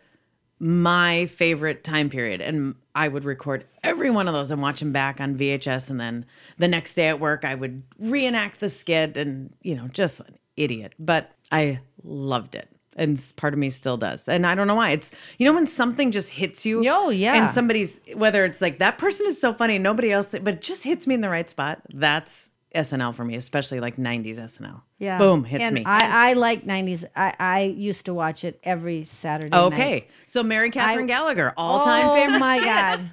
my 0.60 1.26
favorite 1.26 1.84
time 1.84 2.10
period 2.10 2.40
and 2.40 2.74
i 2.96 3.06
would 3.06 3.24
record 3.24 3.64
every 3.84 4.10
one 4.10 4.26
of 4.26 4.34
those 4.34 4.50
and 4.50 4.60
watch 4.60 4.80
them 4.80 4.90
back 4.90 5.20
on 5.20 5.36
vhs 5.38 5.88
and 5.88 6.00
then 6.00 6.26
the 6.56 6.66
next 6.66 6.94
day 6.94 7.06
at 7.06 7.20
work 7.20 7.44
i 7.44 7.54
would 7.54 7.80
reenact 8.00 8.58
the 8.58 8.68
skit 8.68 9.16
and 9.16 9.54
you 9.62 9.76
know 9.76 9.86
just 9.86 10.18
an 10.18 10.36
idiot 10.56 10.92
but 10.98 11.30
i 11.52 11.78
loved 12.02 12.56
it 12.56 12.68
and 12.98 13.32
part 13.36 13.52
of 13.54 13.58
me 13.58 13.70
still 13.70 13.96
does. 13.96 14.28
And 14.28 14.46
i 14.46 14.54
don't 14.54 14.66
know 14.66 14.74
why. 14.74 14.90
It's 14.90 15.10
you 15.38 15.46
know 15.46 15.54
when 15.54 15.66
something 15.66 16.10
just 16.10 16.30
hits 16.30 16.66
you 16.66 16.82
Oh, 16.88 17.08
yeah. 17.10 17.34
and 17.34 17.48
somebody's 17.50 18.00
whether 18.14 18.44
it's 18.44 18.60
like 18.60 18.78
that 18.80 18.98
person 18.98 19.26
is 19.26 19.40
so 19.40 19.54
funny 19.54 19.78
nobody 19.78 20.10
else 20.12 20.26
but 20.28 20.48
it 20.48 20.60
just 20.60 20.84
hits 20.84 21.06
me 21.06 21.14
in 21.14 21.20
the 21.22 21.30
right 21.30 21.48
spot 21.48 21.80
that's 21.94 22.50
snl 22.74 23.14
for 23.14 23.24
me 23.24 23.34
especially 23.36 23.80
like 23.80 23.96
90s 23.96 24.36
snl 24.38 24.82
Yeah. 24.98 25.18
boom, 25.18 25.44
hits 25.44 25.62
And 25.62 25.74
me. 25.76 25.84
I, 25.84 26.30
I 26.30 26.32
like 26.32 26.64
90s. 26.64 27.04
I, 27.14 27.32
I 27.38 27.60
used 27.62 28.06
to 28.06 28.14
watch 28.14 28.42
it 28.44 28.58
every 28.64 29.04
Saturday 29.04 29.50
night. 29.50 29.60
okay, 29.66 30.08
so 30.26 30.42
Mary 30.42 30.70
Catherine 30.70 31.04
I- 31.04 31.08
Gallagher, 31.08 31.54
all 31.56 31.84
time 31.84 32.08
oh 32.08 32.14
favorite. 32.16 32.38
my 32.40 32.58
God. 32.58 33.10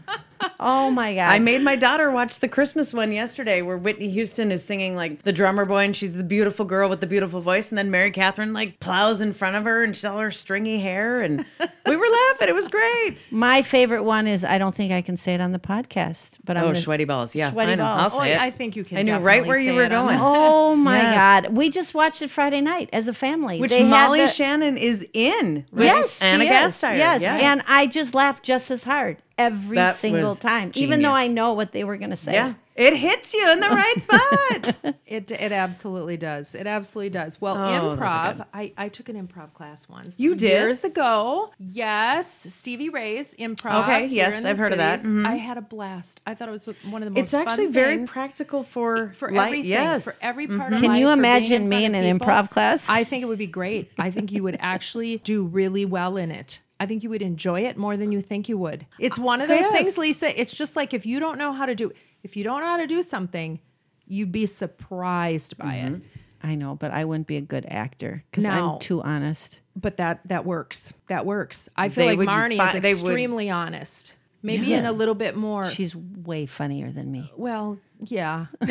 Oh 0.59 0.89
my 0.91 1.13
God. 1.15 1.31
I 1.31 1.39
made 1.39 1.61
my 1.61 1.75
daughter 1.75 2.09
watch 2.11 2.39
the 2.39 2.47
Christmas 2.47 2.93
one 2.93 3.11
yesterday 3.11 3.61
where 3.61 3.77
Whitney 3.77 4.09
Houston 4.09 4.51
is 4.51 4.63
singing 4.65 4.95
like 4.95 5.21
the 5.23 5.31
drummer 5.31 5.63
boy 5.63 5.85
and 5.85 5.95
she's 5.95 6.13
the 6.13 6.23
beautiful 6.23 6.65
girl 6.65 6.89
with 6.89 6.99
the 7.01 7.07
beautiful 7.07 7.39
voice. 7.39 7.69
And 7.69 7.77
then 7.77 7.89
Mary 7.91 8.11
Catherine 8.11 8.51
like 8.51 8.79
plows 8.79 9.21
in 9.21 9.31
front 9.33 9.55
of 9.55 9.63
her 9.65 9.83
and 9.83 9.95
she's 9.95 10.03
all 10.05 10.17
her 10.19 10.31
stringy 10.31 10.79
hair. 10.79 11.21
And 11.21 11.45
we 11.85 11.95
were 11.95 12.05
laughing. 12.07 12.49
It 12.49 12.55
was 12.55 12.67
great. 12.67 13.25
My 13.31 13.61
favorite 13.61 14.03
one 14.03 14.27
is 14.27 14.43
I 14.43 14.57
don't 14.57 14.75
think 14.75 14.91
I 14.91 15.01
can 15.01 15.15
say 15.17 15.35
it 15.35 15.41
on 15.41 15.51
the 15.53 15.59
podcast, 15.59 16.37
but 16.43 16.57
I'm 16.57 16.63
Oh, 16.63 16.67
gonna- 16.67 16.81
sweaty 16.81 17.05
balls. 17.05 17.33
Yeah. 17.33 17.51
Sweaty 17.51 17.73
I 17.73 17.75
know. 17.75 17.83
balls. 17.83 18.13
I'll 18.13 18.19
Oh, 18.19 18.23
say 18.23 18.33
it. 18.33 18.37
Oh, 18.37 18.41
I 18.43 18.51
think 18.51 18.75
you 18.75 18.83
can 18.83 18.97
I 18.97 19.01
knew 19.03 19.05
definitely 19.13 19.25
right 19.27 19.45
where 19.47 19.59
you 19.59 19.69
say 19.69 19.75
were 19.75 19.83
it 19.83 19.93
on 19.93 20.05
going. 20.07 20.17
the- 20.17 20.23
Oh 20.25 20.75
my 20.75 20.97
Yes. 21.01 21.15
God. 21.45 21.55
We 21.55 21.69
just 21.75 21.93
watched 21.93 22.21
it 22.23 22.29
Friday 22.31 22.61
night 22.61 22.89
as 22.91 23.07
a 23.07 23.13
family. 23.13 23.59
Which 23.59 23.69
They 23.71 23.83
Molly 23.83 24.21
the- 24.21 24.27
Shannon 24.29 24.77
is 24.77 25.05
in. 25.13 25.65
With 25.71 25.85
Yes, 25.85 26.19
Anna. 26.21 26.45
Gasteyer. 26.45 26.97
Yes, 26.97 27.21
Yeah. 27.21 27.35
and 27.35 27.61
I 27.67 27.85
just 27.85 28.15
laughed 28.15 28.43
just 28.43 28.71
as 28.71 28.83
hard 28.85 29.17
every 29.37 29.75
That 29.77 29.95
single 29.95 30.29
was 30.31 30.39
time, 30.39 30.71
even 30.75 31.01
though 31.01 31.11
I 31.13 31.27
know 31.27 31.53
what 31.53 31.71
they 31.71 31.83
were 31.83 31.97
going 31.97 32.11
to 32.11 32.17
say. 32.17 32.33
yeah. 32.33 32.53
It 32.77 32.93
hits 32.97 33.33
you 33.33 33.49
in 33.51 33.61
the 33.61 33.69
right 33.69 34.01
spot. 34.01 34.75
It 35.05 35.31
it 35.31 35.51
absolutely 35.53 36.17
does. 36.17 36.53
It 36.53 36.67
absolutely 36.67 37.09
does. 37.09 37.39
Well, 37.39 37.55
Oh, 37.55 37.95
improv. 37.95 38.45
I, 38.53 38.73
I 38.77 38.89
took 38.89 39.07
an 39.07 39.15
improv 39.15 39.53
class 39.53 39.87
once. 39.87 40.19
You 40.19 40.35
did? 40.35 40.49
years 40.49 40.83
ago. 40.83 41.51
Yes, 41.57 42.47
Stevie 42.53 42.89
Ray's 42.89 43.33
improv. 43.35 43.83
Okay, 43.83 44.07
yes, 44.07 44.43
I've 44.43 44.57
heard 44.57 44.73
of 44.73 44.79
that. 44.79 44.99
cities. 44.99 45.09
Mm-hmm. 45.15 45.25
I 45.25 45.35
had 45.37 45.57
a 45.57 45.61
blast. 45.61 46.19
I 46.27 46.33
thought 46.35 46.49
it 46.49 46.51
was 46.51 46.65
one 46.89 47.01
of 47.01 47.05
the 47.05 47.11
most. 47.11 47.21
it's 47.21 47.33
actually 47.33 47.65
fun 47.67 47.73
very 47.73 47.95
things 47.95 48.11
practical 48.11 48.63
for 48.63 49.09
for 49.13 49.29
life. 49.31 49.47
everything. 49.47 49.69
Yes. 49.69 50.03
For 50.03 50.13
every 50.21 50.47
part 50.47 50.59
mm-hmm. 50.59 50.73
of 50.73 50.79
Can 50.81 50.89
life, 50.89 50.99
you 50.99 51.05
for 51.05 51.13
being 51.15 51.19
imagine 51.19 51.69
me 51.69 51.85
in 51.85 51.95
an 51.95 52.03
people. 52.13 52.27
improv 52.27 52.49
class? 52.49 52.89
I 52.89 53.05
think 53.05 53.23
it 53.23 53.27
would 53.27 53.37
be 53.39 53.47
great. 53.47 53.91
I 53.97 54.11
think 54.11 54.33
you 54.33 54.43
would 54.43 54.57
actually 54.59 55.19
do 55.19 55.45
really 55.45 55.85
well 55.85 56.17
in 56.17 56.29
it. 56.29 56.59
I 56.79 56.85
think 56.85 57.03
you 57.03 57.09
would 57.09 57.21
enjoy 57.21 57.61
it 57.61 57.77
more 57.77 57.95
than 57.97 58.11
you 58.11 58.21
think 58.21 58.49
you 58.49 58.57
would. 58.57 58.85
It's 58.99 59.17
one 59.17 59.39
of 59.41 59.47
those 59.47 59.61
Yes. 59.61 59.71
things, 59.71 59.97
Lisa. 59.97 60.39
It's 60.39 60.53
just 60.53 60.75
like 60.75 60.93
if 60.93 61.05
you 61.05 61.19
don't 61.19 61.37
know 61.37 61.53
how 61.53 61.65
to 61.65 61.73
do, 61.75 61.91
if 62.23 62.35
you 62.35 62.43
don't 62.43 62.59
know 62.61 62.67
how 62.67 62.77
to 62.77 62.87
do 62.87 63.01
something, 63.01 63.59
you'd 64.07 64.31
be 64.31 64.45
surprised 64.45 65.57
by 65.57 65.75
it. 65.75 65.93
Mm-hmm. 65.93 66.47
I 66.47 66.55
know, 66.55 66.75
but 66.75 66.91
I 66.91 67.05
wouldn't 67.05 67.27
be 67.27 67.37
a 67.37 67.41
good 67.41 67.65
actor 67.69 68.23
because 68.29 68.43
No. 68.43 68.73
I'm 68.73 68.79
too 68.79 69.01
honest. 69.01 69.61
But 69.75 69.97
that 69.97 70.19
that 70.27 70.45
works. 70.45 70.93
That 71.07 71.25
works. 71.25 71.69
I 71.75 71.89
feel 71.89 72.03
They 72.05 72.09
like 72.11 72.17
would 72.19 72.27
Marney 72.27 72.57
fi- 72.57 72.75
is 72.75 72.81
they 72.81 72.93
would- 72.93 73.01
extremely 73.03 73.49
honest. 73.49 74.13
Maybe 74.43 74.73
in 74.73 74.85
a 74.85 74.91
little 74.91 75.15
bit 75.15 75.35
more. 75.35 75.71
She's 75.71 75.95
way 75.95 76.45
funnier 76.45 76.91
than 76.91 77.11
me. 77.11 77.31
well, 77.35 77.79
yeah. 77.99 78.45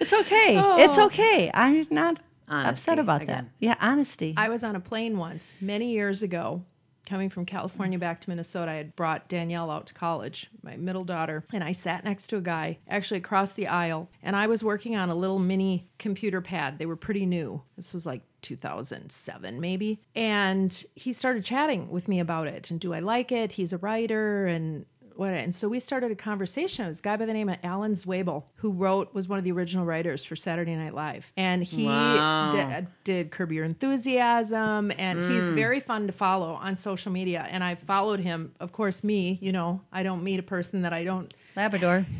It's 0.00 0.12
okay. 0.12 0.56
It's 0.84 0.98
okay. 0.98 1.50
I'm 1.52 1.86
not 1.90 2.18
Honesty 2.48 2.70
upset 2.70 2.98
about 2.98 3.22
again. 3.22 3.50
that. 3.60 3.64
Yeah, 3.66 3.76
honesty. 3.80 4.34
I 4.36 4.48
was 4.48 4.62
on 4.62 4.76
a 4.76 4.80
plane 4.80 5.18
once 5.18 5.52
many 5.60 5.90
years 5.92 6.22
ago, 6.22 6.64
coming 7.06 7.30
from 7.30 7.46
California 7.46 7.98
back 7.98 8.20
to 8.20 8.30
Minnesota. 8.30 8.70
I 8.70 8.74
had 8.74 8.96
brought 8.96 9.28
Danielle 9.28 9.70
out 9.70 9.86
to 9.88 9.94
college, 9.94 10.48
my 10.62 10.76
middle 10.76 11.04
daughter, 11.04 11.44
and 11.52 11.64
I 11.64 11.72
sat 11.72 12.04
next 12.04 12.26
to 12.28 12.36
a 12.36 12.40
guy 12.42 12.78
actually 12.88 13.18
across 13.18 13.52
the 13.52 13.68
aisle, 13.68 14.10
and 14.22 14.36
I 14.36 14.46
was 14.46 14.62
working 14.62 14.96
on 14.96 15.08
a 15.08 15.14
little 15.14 15.38
mini 15.38 15.88
computer 15.98 16.40
pad. 16.40 16.78
They 16.78 16.86
were 16.86 16.96
pretty 16.96 17.26
new. 17.26 17.62
This 17.76 17.92
was 17.92 18.06
like 18.06 18.22
2007 18.42 19.60
maybe. 19.60 20.00
And 20.14 20.84
he 20.94 21.12
started 21.12 21.44
chatting 21.44 21.90
with 21.90 22.06
me 22.06 22.20
about 22.20 22.46
it 22.46 22.70
and 22.70 22.78
do 22.78 22.94
I 22.94 23.00
like 23.00 23.32
it? 23.32 23.52
He's 23.52 23.72
a 23.72 23.78
writer 23.78 24.46
and 24.46 24.86
what 25.18 25.30
and 25.32 25.54
so 25.54 25.68
we 25.68 25.80
started 25.80 26.10
a 26.10 26.14
conversation. 26.16 26.84
It 26.84 26.88
was 26.88 26.98
a 26.98 27.02
guy 27.02 27.16
by 27.16 27.24
the 27.26 27.32
name 27.32 27.48
of 27.48 27.56
Alan 27.62 27.92
Zweibel 27.94 28.44
who 28.58 28.70
wrote 28.72 29.14
was 29.14 29.28
one 29.28 29.38
of 29.38 29.44
the 29.44 29.52
original 29.52 29.84
writers 29.84 30.24
for 30.24 30.36
Saturday 30.36 30.74
Night 30.76 30.94
Live. 30.94 31.32
And 31.36 31.62
he 31.64 31.86
Wow. 31.86 32.50
di- 32.52 32.86
did 33.04 33.30
Curb 33.30 33.52
Your 33.52 33.64
Enthusiasm, 33.64 34.92
and 34.98 35.20
Mm. 35.20 35.30
he's 35.30 35.50
very 35.50 35.80
fun 35.80 36.06
to 36.06 36.12
follow 36.12 36.54
on 36.54 36.76
social 36.76 37.10
media. 37.12 37.46
And 37.50 37.64
I 37.64 37.74
followed 37.76 38.20
him, 38.20 38.52
of 38.60 38.72
course, 38.72 39.02
me, 39.04 39.38
you 39.40 39.52
know, 39.52 39.80
I 39.92 40.02
don't 40.02 40.22
meet 40.22 40.38
a 40.38 40.42
person 40.44 40.82
that 40.82 40.92
I 40.92 41.04
don't 41.04 41.32
Labrador. 41.56 42.04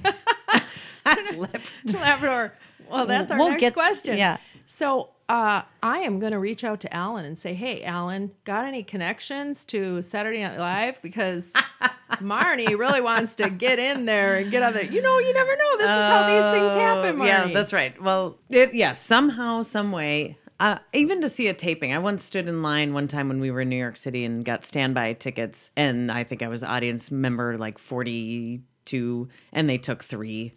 Labrador. 1.94 2.52
Well, 2.90 3.06
that's 3.06 3.30
our 3.30 3.38
We'll 3.38 3.50
next 3.50 3.60
get- 3.60 3.72
question. 3.74 4.16
yeah. 4.18 4.38
So 4.66 5.10
uh, 5.28 5.62
I 5.82 5.98
am 5.98 6.18
going 6.20 6.32
to 6.32 6.38
reach 6.38 6.62
out 6.62 6.80
to 6.80 6.94
Alan 6.94 7.24
and 7.24 7.36
say, 7.36 7.52
hey, 7.54 7.82
Alan, 7.82 8.30
got 8.44 8.64
any 8.64 8.82
connections 8.82 9.64
to 9.66 10.00
Saturday 10.02 10.42
Night 10.42 10.58
Live? 10.58 11.02
Because 11.02 11.52
Marney 12.20 12.74
really 12.76 13.00
wants 13.00 13.34
to 13.36 13.50
get 13.50 13.78
in 13.78 14.04
there 14.04 14.36
and 14.36 14.50
get 14.52 14.62
on 14.62 14.72
there. 14.72 14.84
You 14.84 15.02
know, 15.02 15.18
you 15.18 15.34
never 15.34 15.56
know. 15.56 15.76
This 15.78 15.86
is 15.86 15.88
how 15.88 16.26
these 16.28 16.60
things 16.60 16.74
happen, 16.74 17.16
Marney. 17.16 17.32
Oh, 17.32 17.46
Yeah, 17.46 17.54
that's 17.54 17.72
right. 17.72 18.00
Well, 18.00 18.38
it, 18.50 18.72
yeah, 18.72 18.92
somehow, 18.92 19.62
some 19.62 19.90
way, 19.90 20.38
uh, 20.60 20.78
even 20.92 21.20
to 21.22 21.28
see 21.28 21.48
a 21.48 21.54
taping. 21.54 21.92
I 21.92 21.98
once 21.98 22.22
stood 22.24 22.48
in 22.48 22.62
line 22.62 22.94
one 22.94 23.08
time 23.08 23.28
when 23.28 23.40
we 23.40 23.50
were 23.50 23.62
in 23.62 23.68
New 23.68 23.76
York 23.76 23.96
City 23.96 24.24
and 24.24 24.44
got 24.44 24.64
standby 24.64 25.14
tickets, 25.14 25.70
and 25.76 26.10
I 26.10 26.22
think 26.24 26.42
I 26.42 26.48
was 26.48 26.62
audience 26.62 27.10
member 27.10 27.58
like 27.58 27.78
forty-two, 27.78 29.28
and 29.52 29.68
they 29.68 29.78
took 29.78 30.04
three. 30.04 30.52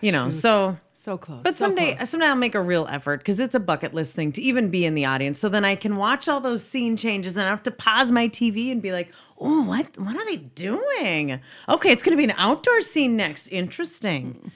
you 0.00 0.12
know, 0.12 0.30
so 0.30 0.76
So 1.00 1.16
close. 1.16 1.40
but 1.42 1.54
so 1.54 1.64
someday, 1.64 1.94
close. 1.94 2.10
someday 2.10 2.26
I'll 2.26 2.36
make 2.36 2.54
a 2.54 2.60
real 2.60 2.86
effort 2.90 3.20
because 3.20 3.40
it's 3.40 3.54
a 3.54 3.60
bucket 3.60 3.94
list 3.94 4.14
thing 4.14 4.32
to 4.32 4.42
even 4.42 4.68
be 4.68 4.84
in 4.84 4.94
the 4.94 5.06
audience. 5.06 5.38
So 5.38 5.48
then 5.48 5.64
I 5.64 5.74
can 5.74 5.96
watch 5.96 6.28
all 6.28 6.40
those 6.40 6.62
scene 6.62 6.98
changes 6.98 7.38
and 7.38 7.46
I 7.46 7.48
have 7.48 7.62
to 7.62 7.70
pause 7.70 8.12
my 8.12 8.28
TV 8.28 8.70
and 8.70 8.82
be 8.82 8.92
like, 8.92 9.10
"Oh, 9.38 9.62
what? 9.62 9.96
What 9.96 10.14
are 10.14 10.26
they 10.26 10.36
doing? 10.36 11.40
Okay, 11.70 11.90
it's 11.90 12.02
going 12.02 12.12
to 12.12 12.18
be 12.18 12.24
an 12.24 12.36
outdoor 12.36 12.82
scene 12.82 13.16
next. 13.16 13.46
Interesting." 13.48 14.52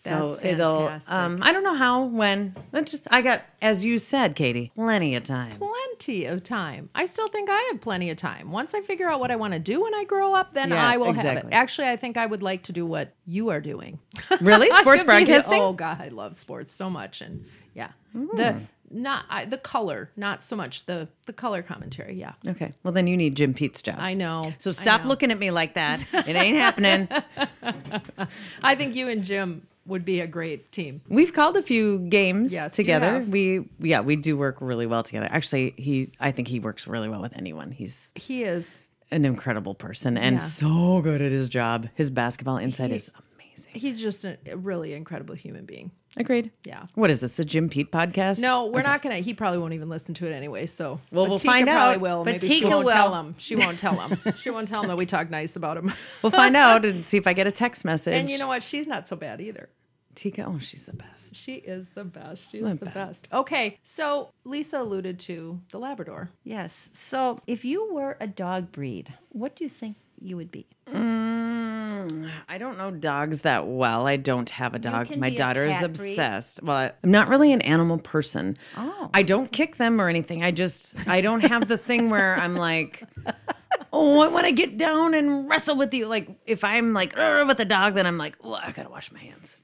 So 0.00 0.38
it'll. 0.42 0.90
Um, 1.08 1.40
I 1.42 1.52
don't 1.52 1.64
know 1.64 1.74
how, 1.74 2.04
when. 2.04 2.54
It's 2.72 2.90
just 2.92 3.08
I 3.10 3.20
got, 3.20 3.42
as 3.60 3.84
you 3.84 3.98
said, 3.98 4.36
Katie, 4.36 4.70
plenty 4.76 5.16
of 5.16 5.24
time. 5.24 5.50
plenty 5.58 6.24
of 6.26 6.44
time. 6.44 6.88
I 6.94 7.06
still 7.06 7.26
think 7.26 7.50
I 7.50 7.68
have 7.72 7.80
plenty 7.80 8.08
of 8.10 8.16
time. 8.16 8.52
Once 8.52 8.74
I 8.74 8.80
figure 8.80 9.08
out 9.08 9.18
what 9.18 9.32
I 9.32 9.36
want 9.36 9.54
to 9.54 9.58
do 9.58 9.82
when 9.82 9.94
I 9.96 10.04
grow 10.04 10.34
up, 10.34 10.54
then 10.54 10.70
Yeah, 10.70 10.86
I 10.86 10.98
will 10.98 11.12
have 11.12 11.38
it. 11.38 11.46
Actually, 11.50 11.88
I 11.88 11.96
think 11.96 12.16
I 12.16 12.26
would 12.26 12.42
like 12.44 12.62
to 12.64 12.72
do 12.72 12.86
what 12.86 13.12
you 13.26 13.48
are 13.50 13.60
doing. 13.60 13.98
Really, 14.40 14.70
sports 14.70 15.02
be 15.02 15.06
the- 15.08 15.24
broadcasting. 15.26 15.60
oh 15.60 15.72
God, 15.72 16.00
I 16.00 16.08
love 16.08 16.36
sports 16.36 16.72
so 16.72 16.88
much, 16.88 17.20
and 17.20 17.44
yeah, 17.74 17.90
the 18.14 18.60
not 18.90 19.24
I, 19.28 19.46
the 19.46 19.58
color, 19.58 20.10
not 20.16 20.42
so 20.44 20.54
much 20.54 20.86
the 20.86 21.08
the 21.26 21.32
color 21.32 21.62
commentary. 21.62 22.14
Yeah, 22.14 22.32
Okay, 22.46 22.72
well 22.84 22.92
then 22.92 23.06
you 23.08 23.16
need 23.16 23.34
Jim 23.34 23.52
Pete's 23.52 23.82
job. 23.82 23.96
I 23.98 24.14
know. 24.14 24.52
so 24.58 24.70
stop 24.70 25.02
know. 25.02 25.08
looking 25.08 25.30
at 25.32 25.38
me 25.38 25.50
like 25.50 25.74
that. 25.74 26.00
It 26.12 26.36
ain't 26.36 26.56
happening. 26.66 27.08
I 28.62 28.74
think 28.76 28.94
you 28.94 29.08
and 29.08 29.24
Jim 29.24 29.66
would 29.88 30.04
be 30.04 30.20
a 30.20 30.26
great 30.26 30.70
team. 30.70 31.00
We've 31.08 31.32
called 31.32 31.56
a 31.56 31.62
few 31.62 31.98
games 31.98 32.52
Yes, 32.52 32.76
together. 32.76 33.24
We 33.28 33.64
yeah, 33.80 34.00
we 34.02 34.16
do 34.16 34.36
work 34.36 34.58
really 34.60 34.86
well 34.86 35.02
together. 35.02 35.26
Actually, 35.30 35.74
he 35.76 36.12
I 36.20 36.30
think 36.30 36.46
he 36.48 36.60
works 36.60 36.86
really 36.86 37.08
well 37.08 37.20
with 37.20 37.36
anyone. 37.36 37.72
He's 37.72 38.12
He 38.14 38.44
is. 38.44 38.86
an 39.10 39.24
incredible 39.24 39.74
person 39.74 40.16
and 40.18 40.34
Yeah. 40.36 40.38
so 40.38 41.00
good 41.00 41.22
at 41.22 41.32
his 41.32 41.48
job. 41.48 41.88
His 41.94 42.10
basketball 42.10 42.58
insight 42.58 42.90
He- 42.90 42.96
is 42.96 43.10
amazing. 43.34 43.72
He's 43.74 44.00
just 44.00 44.24
a, 44.24 44.36
a 44.46 44.56
really 44.56 44.92
incredible 44.94 45.34
human 45.34 45.64
being. 45.64 45.90
Agreed. 46.18 46.50
Yeah. 46.64 46.84
What 46.94 47.10
is 47.10 47.20
this? 47.20 47.38
A 47.38 47.44
Jim 47.44 47.68
Pete 47.68 47.90
podcast? 47.92 48.40
No, 48.40 48.66
we're 48.66 48.82
not 48.82 49.02
gonna. 49.02 49.16
He 49.16 49.32
probably 49.34 49.58
won't 49.58 49.72
even 49.74 49.88
listen 49.88 50.14
to 50.16 50.26
it 50.26 50.32
anyway. 50.32 50.66
So, 50.66 51.00
Well, 51.12 51.24
But 51.24 51.28
we'll 51.30 51.38
Tika 51.38 51.52
find 51.52 51.66
Probably 51.68 51.94
out. 51.94 52.00
will. 52.00 52.24
But 52.24 52.32
Maybe 52.34 52.46
she 52.48 52.54
Tika 52.60 52.68
won't 52.70 52.84
will. 52.86 52.92
tell 52.92 53.14
him. 53.14 53.34
She 53.38 53.56
won't 53.56 53.78
tell 53.78 53.94
him. 53.94 54.18
she 54.38 54.50
won't 54.50 54.68
tell 54.68 54.82
him 54.82 54.88
that 54.88 54.96
we 54.96 55.06
talk 55.06 55.30
nice 55.30 55.56
about 55.56 55.76
him. 55.76 55.92
We'll 56.22 56.32
find 56.32 56.56
out 56.66 56.84
and 56.84 57.08
see 57.08 57.16
if 57.16 57.26
I 57.26 57.32
get 57.32 57.46
a 57.46 57.52
text 57.52 57.84
message. 57.84 58.14
and 58.14 58.28
you 58.30 58.38
know 58.38 58.48
what? 58.48 58.62
She's 58.62 58.86
not 58.86 59.06
so 59.08 59.16
bad 59.16 59.40
either. 59.40 59.68
Tika, 60.14 60.44
oh, 60.46 60.58
she's 60.58 60.84
the 60.86 60.94
best. 60.94 61.36
She 61.36 61.54
is 61.54 61.90
the 61.90 62.02
best. 62.02 62.50
She 62.50 62.58
is 62.58 62.64
the 62.80 62.86
bad. 62.86 62.94
best. 62.94 63.28
Okay, 63.32 63.78
so 63.84 64.30
Lisa 64.44 64.80
alluded 64.80 65.20
to 65.20 65.60
the 65.70 65.78
Labrador. 65.78 66.30
yes. 66.42 66.90
So 66.92 67.40
if 67.46 67.64
you 67.64 67.94
were 67.94 68.16
a 68.20 68.26
dog 68.26 68.72
breed, 68.72 69.14
what 69.28 69.54
do 69.54 69.62
you 69.62 69.70
think 69.70 69.96
you 70.20 70.36
would 70.36 70.50
be? 70.50 70.66
Mm, 70.88 71.27
I 72.58 72.60
don't 72.60 72.76
know 72.76 72.90
dogs 72.90 73.42
that 73.42 73.68
well. 73.68 74.08
I 74.08 74.16
don't 74.16 74.50
have 74.50 74.74
a 74.74 74.80
dog. 74.80 75.16
My 75.16 75.30
daughter 75.30 75.64
is 75.64 75.74
cat 75.78 75.92
breed. 75.92 76.10
obsessed. 76.10 76.60
Well, 76.60 76.90
I'm 77.04 77.10
not 77.12 77.28
really 77.28 77.52
an 77.52 77.60
animal 77.62 77.98
person. 77.98 78.58
Oh. 78.76 79.10
I 79.14 79.22
don't 79.22 79.52
kick 79.52 79.76
them 79.76 80.00
or 80.00 80.08
anything. 80.08 80.42
I 80.42 80.50
just 80.50 80.96
I 81.08 81.20
don't 81.20 81.42
have 81.42 81.68
the 81.68 81.78
thing 81.78 82.10
where 82.10 82.34
I'm 82.34 82.56
like, 82.56 83.04
oh, 83.92 84.18
I 84.22 84.26
want 84.26 84.46
to 84.46 84.50
get 84.52 84.76
down 84.76 85.14
and 85.14 85.48
wrestle 85.48 85.76
with 85.76 85.94
you. 85.94 86.06
Like 86.06 86.30
if 86.46 86.64
I'm 86.64 86.94
like 86.94 87.14
with 87.14 87.60
a 87.60 87.64
dog, 87.64 87.94
then 87.94 88.06
I'm 88.08 88.18
like, 88.18 88.36
oh, 88.42 88.54
I 88.54 88.72
gotta 88.72 88.90
wash 88.90 89.12
my 89.12 89.20
hands. 89.20 89.56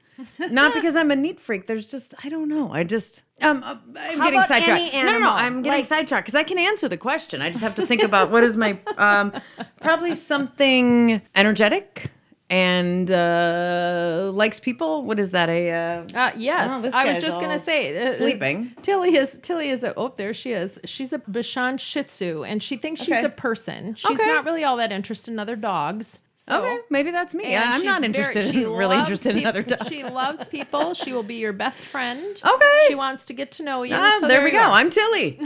Not 0.49 0.73
because 0.73 0.95
I'm 0.95 1.11
a 1.11 1.17
neat 1.17 1.41
freak. 1.41 1.67
There's 1.67 1.85
just 1.85 2.13
I 2.23 2.29
don't 2.29 2.47
know. 2.47 2.71
I 2.71 2.85
just 2.85 3.23
um 3.41 3.61
uh, 3.61 3.75
I'm 3.99 4.19
How 4.19 4.23
getting 4.23 4.39
about 4.39 4.47
sidetracked. 4.47 4.93
any 4.93 5.05
No, 5.05 5.11
no, 5.11 5.19
no. 5.19 5.31
I'm 5.33 5.61
getting 5.63 5.79
Like- 5.79 5.85
sidetracked 5.85 6.27
because 6.27 6.35
I 6.39 6.43
can 6.43 6.57
answer 6.57 6.87
the 6.87 6.95
question. 6.95 7.41
I 7.41 7.49
just 7.49 7.61
have 7.61 7.75
to 7.75 7.85
think 7.85 8.03
about 8.03 8.31
what 8.31 8.45
is 8.45 8.55
my 8.55 8.79
um 8.97 9.33
probably 9.81 10.15
something 10.15 11.21
energetic 11.35 12.11
and 12.49 13.09
uh 13.09 14.29
likes 14.33 14.59
people. 14.59 15.03
What 15.03 15.19
is 15.19 15.31
that? 15.31 15.49
A 15.49 15.71
uh, 15.71 16.03
Uh, 16.13 16.31
yes, 16.37 16.71
Oh, 16.85 16.89
I 16.93 17.05
was 17.05 17.21
just 17.23 17.39
gonna 17.41 17.57
say 17.59 18.05
uh, 18.05 18.09
uh, 18.09 18.13
sleeping. 18.13 18.71
Tilly 18.81 19.15
is 19.15 19.39
Tilly 19.41 19.69
is 19.69 19.83
a 19.83 19.93
oh 19.97 20.13
there 20.15 20.33
she 20.33 20.51
is. 20.51 20.79
She's 20.85 21.11
a 21.13 21.19
Bichon 21.19 21.79
Shih 21.79 22.03
Tzu, 22.03 22.43
and 22.43 22.61
she 22.61 22.77
thinks 22.77 23.01
she's 23.01 23.17
Okay. 23.17 23.25
a 23.25 23.29
person. 23.29 23.95
She's 23.95 24.19
Okay. 24.19 24.29
not 24.31 24.45
really 24.45 24.63
all 24.63 24.77
that 24.77 24.91
interested 24.91 25.31
in 25.31 25.39
other 25.39 25.55
dogs. 25.55 26.19
So, 26.47 26.61
okay, 26.61 26.77
maybe 26.91 27.09
that's 27.09 27.33
me. 27.33 27.45
and 27.45 27.63
I'm 27.63 27.83
not 27.83 28.03
interested. 28.03 28.51
she 28.51 28.65
in, 28.65 28.69
really 28.69 28.97
loves 28.97 29.09
interested 29.09 29.35
in 29.35 29.47
other 29.47 29.61
dogs. 29.63 29.87
She 29.87 30.03
loves 30.03 30.45
people. 30.45 30.93
She 30.93 31.11
will 31.11 31.23
be 31.23 31.35
your 31.35 31.53
best 31.53 31.83
friend. 31.85 32.39
Okay. 32.45 32.85
She 32.87 32.93
wants 32.93 33.25
to 33.25 33.33
get 33.33 33.49
to 33.53 33.63
know 33.63 33.81
you. 33.81 33.95
Ah, 33.95 34.17
so 34.19 34.27
there, 34.27 34.41
we 34.43 34.49
you 34.49 34.53
go. 34.53 34.59
are. 34.59 34.71
I'm 34.73 34.91
Tilly. 34.91 35.39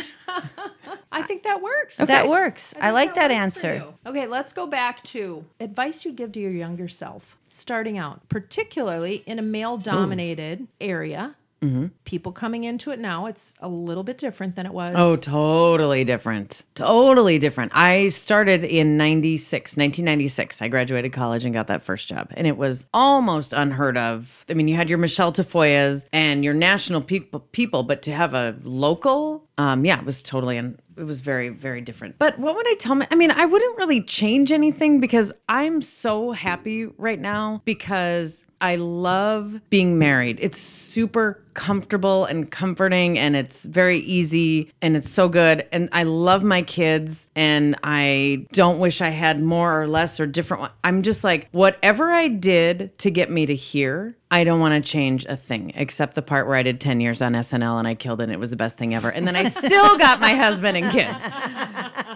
I 1.14 1.22
think 1.22 1.44
that 1.44 1.62
works. 1.62 1.98
That 1.98 2.28
works. 2.28 2.74
I, 2.76 2.82
think 2.82 2.94
like 2.94 3.16
that, 3.16 3.32
works 3.32 3.62
for 3.62 3.68
answer. 3.68 3.86
Okay, 4.06 4.28
let's 4.28 4.52
go 4.52 4.68
back 4.68 5.02
to 5.04 5.46
advice 5.62 6.04
you'd 6.04 6.18
give 6.18 6.34
to 6.34 6.40
your 6.42 6.52
younger 6.52 6.90
self 6.90 7.38
starting 7.48 7.98
out, 7.98 8.28
particularly 8.28 9.24
in 9.26 9.40
a 9.40 9.42
male 9.42 9.78
dominated 9.78 10.68
area. 10.82 11.34
Mm-hmm. 11.62 11.88
People 12.06 12.32
coming 12.32 12.64
into 12.64 12.92
it 12.92 13.00
now, 13.00 13.26
it's 13.26 13.54
a 13.60 13.68
little 13.68 14.04
bit 14.04 14.18
different 14.18 14.56
than 14.56 14.66
it 14.66 14.74
was. 14.74 14.92
Oh, 14.94 15.16
totally 15.16 16.04
different. 16.04 16.64
Totally 16.76 17.38
different. 17.38 17.72
I 17.76 18.10
started 18.10 18.64
in 18.64 18.98
96, 18.98 19.72
1996. 19.76 20.62
I 20.62 20.68
graduated 20.68 21.14
college 21.14 21.46
and 21.46 21.54
got 21.54 21.68
that 21.68 21.84
first 21.84 22.08
job. 22.08 22.30
And 22.32 22.48
it 22.48 22.58
was 22.58 22.86
almost 22.94 23.54
unheard 23.54 23.98
of. 23.98 24.46
I 24.50 24.54
mean, 24.54 24.68
you 24.68 24.76
had 24.76 24.90
your 24.90 24.98
Michelle 24.98 25.34
Tafoyas 25.34 26.06
and 26.14 26.44
your 26.44 26.54
national 26.54 27.02
people, 27.02 27.42
people 27.52 27.84
but 27.84 28.02
to 28.04 28.14
have 28.14 28.34
a 28.34 28.56
local, 28.64 29.48
um, 29.58 29.86
yeah, 29.86 30.00
it 30.00 30.06
was 30.06 30.22
totally, 30.22 30.58
un- 30.58 30.80
it 30.98 31.04
was 31.04 31.22
very, 31.22 31.50
very 31.50 31.82
different. 31.82 32.18
But 32.18 32.38
what 32.40 32.56
would 32.56 32.68
I 32.68 32.76
tell 32.76 32.96
me? 32.96 33.06
I 33.12 33.16
mean, 33.16 33.32
I 33.32 33.46
wouldn't 33.46 33.78
really 33.78 34.02
change 34.02 34.52
anything 34.52 35.00
because 35.00 35.32
I'm 35.48 35.82
so 35.82 36.32
happy 36.32 36.86
right 36.86 37.20
now 37.20 37.62
because 37.66 38.46
I 38.62 38.76
love 38.76 39.62
being 39.70 39.98
married. 39.98 40.40
It's 40.42 40.60
super 40.60 41.42
comfortable 41.54 42.26
and 42.26 42.50
comforting 42.50 43.20
and 43.20 43.36
it's 43.36 43.66
very 43.66 44.00
easy 44.00 44.72
and 44.82 44.96
it's 44.96 45.10
so 45.10 45.28
good 45.28 45.68
and 45.74 45.90
I 45.92 46.04
love 46.04 46.42
my 46.42 46.62
kids 46.62 47.28
and 47.36 47.78
I 47.84 48.46
don't 48.54 48.80
wish 48.80 49.02
I 49.02 49.10
had 49.10 49.42
more 49.42 49.82
or 49.82 49.88
less 49.88 50.22
or 50.22 50.28
different. 50.28 50.72
I'm 50.86 51.02
just 51.02 51.24
like 51.24 51.50
whatever 51.52 52.12
I 52.12 52.30
did 52.30 52.98
to 53.00 53.12
get 53.12 53.30
me 53.30 53.46
to 53.46 53.56
here, 53.56 54.16
I 54.32 54.46
don't 54.46 54.60
want 54.62 54.82
to 54.82 54.90
change 54.90 55.26
a 55.26 55.36
thing 55.36 55.74
except 55.76 56.16
the 56.16 56.22
part 56.22 56.48
where 56.48 56.56
I 56.56 56.64
did 56.64 56.80
10 56.80 57.02
years 57.02 57.22
on 57.22 57.34
SNL 57.34 57.78
and 57.78 57.88
I 57.88 57.96
killed 57.96 58.22
it 58.22 58.26
and 58.26 58.32
it 58.32 58.40
was 58.40 58.52
the 58.52 58.56
best 58.56 58.78
thing 58.78 58.94
ever. 58.96 59.10
And 59.10 59.28
then 59.28 59.36
I 59.36 59.46
still 59.46 59.98
got 59.98 60.22
my 60.22 60.36
husband 60.36 60.78
and 60.78 60.92
kids. 60.92 61.24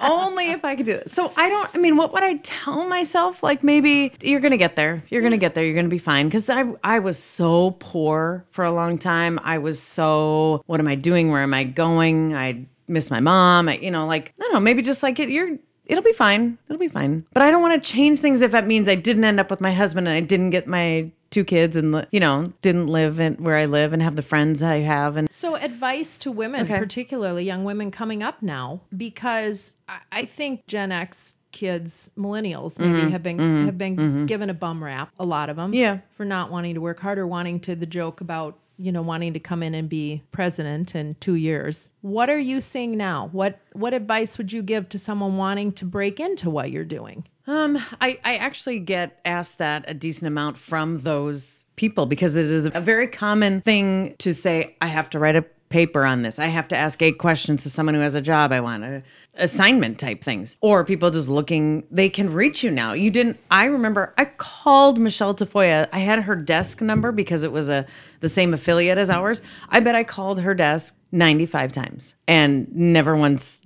Only 0.03 0.51
if 0.51 0.63
I 0.65 0.75
could 0.75 0.85
do 0.85 0.93
it. 0.93 1.09
So 1.09 1.31
I 1.35 1.49
don't, 1.49 1.69
I 1.73 1.77
mean, 1.77 1.97
what 1.97 2.13
would 2.13 2.23
I 2.23 2.35
tell 2.37 2.85
myself? 2.87 3.43
Like 3.43 3.63
maybe 3.63 4.13
you're 4.21 4.39
going 4.39 4.51
to 4.51 4.57
get 4.57 4.75
there. 4.75 5.03
You're 5.09 5.21
going 5.21 5.31
to 5.31 5.37
get 5.37 5.55
there. 5.55 5.63
You're 5.63 5.73
going 5.73 5.85
to 5.85 5.89
be 5.89 5.97
fine. 5.97 6.29
Cause 6.29 6.49
I, 6.49 6.65
I 6.83 6.99
was 6.99 7.17
so 7.17 7.71
poor 7.79 8.45
for 8.51 8.65
a 8.65 8.71
long 8.71 8.97
time. 8.97 9.39
I 9.43 9.57
was 9.57 9.81
so, 9.81 10.63
what 10.65 10.79
am 10.79 10.87
I 10.87 10.95
doing? 10.95 11.31
Where 11.31 11.41
am 11.41 11.53
I 11.53 11.63
going? 11.63 12.35
I 12.35 12.65
miss 12.87 13.09
my 13.09 13.19
mom. 13.19 13.69
I, 13.69 13.77
you 13.77 13.91
know, 13.91 14.05
like, 14.05 14.33
I 14.39 14.43
don't 14.43 14.53
know, 14.53 14.59
maybe 14.59 14.81
just 14.81 15.03
like 15.03 15.19
it, 15.19 15.29
you're, 15.29 15.57
it'll 15.85 16.03
be 16.03 16.13
fine. 16.13 16.57
It'll 16.67 16.79
be 16.79 16.87
fine. 16.87 17.25
But 17.33 17.43
I 17.43 17.51
don't 17.51 17.61
want 17.61 17.81
to 17.83 17.89
change 17.91 18.19
things 18.19 18.41
if 18.41 18.51
that 18.51 18.67
means 18.67 18.87
I 18.89 18.95
didn't 18.95 19.23
end 19.23 19.39
up 19.39 19.49
with 19.51 19.61
my 19.61 19.73
husband 19.73 20.07
and 20.07 20.15
I 20.15 20.21
didn't 20.21 20.49
get 20.51 20.67
my 20.67 21.11
two 21.29 21.43
kids 21.43 21.75
and 21.75 22.05
you 22.11 22.19
know 22.19 22.53
didn't 22.61 22.85
live 22.87 23.19
in 23.19 23.33
where 23.35 23.57
I 23.57 23.65
live 23.65 23.91
and 23.91 24.03
have 24.03 24.15
the 24.15 24.21
friends 24.21 24.61
I 24.61 24.77
have 24.81 25.17
and 25.17 25.27
So, 25.31 25.55
advice 25.55 26.17
to 26.19 26.31
women, 26.31 26.61
Okay. 26.65 26.77
particularly 26.77 27.43
young 27.43 27.63
women 27.63 27.89
coming 27.89 28.21
up 28.21 28.41
now, 28.43 28.81
because 28.95 29.71
I, 30.11 30.25
think 30.25 30.65
Gen 30.67 30.91
X 30.91 31.33
kids, 31.51 32.09
millennials, 32.17 32.79
maybe 32.79 32.93
Mm-hmm. 32.99 33.09
have 33.09 33.23
been 33.23 33.65
have 33.65 33.77
been 33.77 34.25
given 34.25 34.49
a 34.49 34.53
bum 34.53 34.83
rap. 34.83 35.11
A 35.19 35.25
lot 35.25 35.49
of 35.49 35.55
them, 35.57 35.73
Yeah. 35.73 35.99
for 36.11 36.23
not 36.25 36.51
wanting 36.51 36.75
to 36.75 36.81
work 36.81 36.99
hard 36.99 37.17
or 37.19 37.27
wanting 37.27 37.59
to 37.61 37.75
the 37.75 37.85
joke 37.85 38.21
about 38.21 38.57
you 38.77 38.91
know 38.91 39.01
wanting 39.01 39.33
to 39.33 39.39
come 39.39 39.63
in 39.63 39.73
and 39.73 39.89
be 39.89 40.21
president 40.31 40.95
in 40.95 41.15
two 41.19 41.35
years. 41.35 41.89
What 42.01 42.29
are 42.29 42.39
you 42.39 42.61
seeing 42.61 42.97
now? 42.97 43.29
What 43.31 43.59
what 43.73 43.93
advice 43.93 44.37
would 44.37 44.51
you 44.51 44.61
give 44.61 44.89
to 44.89 44.99
someone 44.99 45.37
wanting 45.37 45.71
to 45.73 45.85
break 45.85 46.19
into 46.19 46.49
what 46.49 46.71
you're 46.71 46.83
doing? 46.83 47.25
Um, 47.45 47.77
I, 47.99 48.19
I 48.23 48.35
actually 48.37 48.79
get 48.79 49.19
asked 49.25 49.57
that 49.57 49.83
a 49.89 49.93
decent 49.93 50.27
amount 50.27 50.57
from 50.57 50.99
those 50.99 51.65
people 51.75 52.05
because 52.05 52.35
it 52.35 52.45
is 52.45 52.65
a 52.73 52.79
very 52.79 53.07
common 53.07 53.59
thing 53.61 54.15
to 54.19 54.33
say, 54.33 54.75
I 54.79 54.87
have 54.87 55.09
to 55.11 55.19
write 55.19 55.35
a 55.35 55.45
paper 55.73 56.05
on 56.05 56.21
this. 56.21 56.37
I 56.37 56.45
have 56.45 56.67
to 56.67 56.77
ask 56.77 57.01
eight 57.01 57.17
questions 57.17 57.63
to 57.63 57.69
someone 57.69 57.95
who 57.95 58.01
has 58.01 58.13
a 58.13 58.21
job 58.21 58.51
I 58.51 58.59
want, 58.59 58.83
a, 58.83 59.01
assignment 59.33 59.97
type 59.97 60.23
things. 60.23 60.55
Or 60.61 60.85
people 60.85 61.09
just 61.09 61.27
looking, 61.27 61.83
they 61.89 62.09
can 62.09 62.31
reach 62.31 62.63
you 62.63 62.69
now. 62.69 62.93
You 62.93 63.09
didn't, 63.09 63.39
I 63.49 63.65
remember 63.65 64.13
I 64.19 64.25
called 64.25 64.99
Michelle 64.99 65.33
Tafoya. 65.33 65.89
I 65.91 65.97
had 65.97 66.21
her 66.21 66.35
desk 66.35 66.79
number 66.79 67.11
because 67.11 67.41
it 67.43 67.51
was 67.51 67.69
a 67.69 67.87
the 68.19 68.29
same 68.29 68.53
affiliate 68.53 68.99
as 68.99 69.09
ours. 69.09 69.41
I 69.69 69.79
bet 69.79 69.95
I 69.95 70.03
called 70.03 70.39
her 70.41 70.53
desk 70.53 70.95
95 71.11 71.71
times 71.71 72.13
and 72.27 72.71
never 72.71 73.15
once 73.15 73.59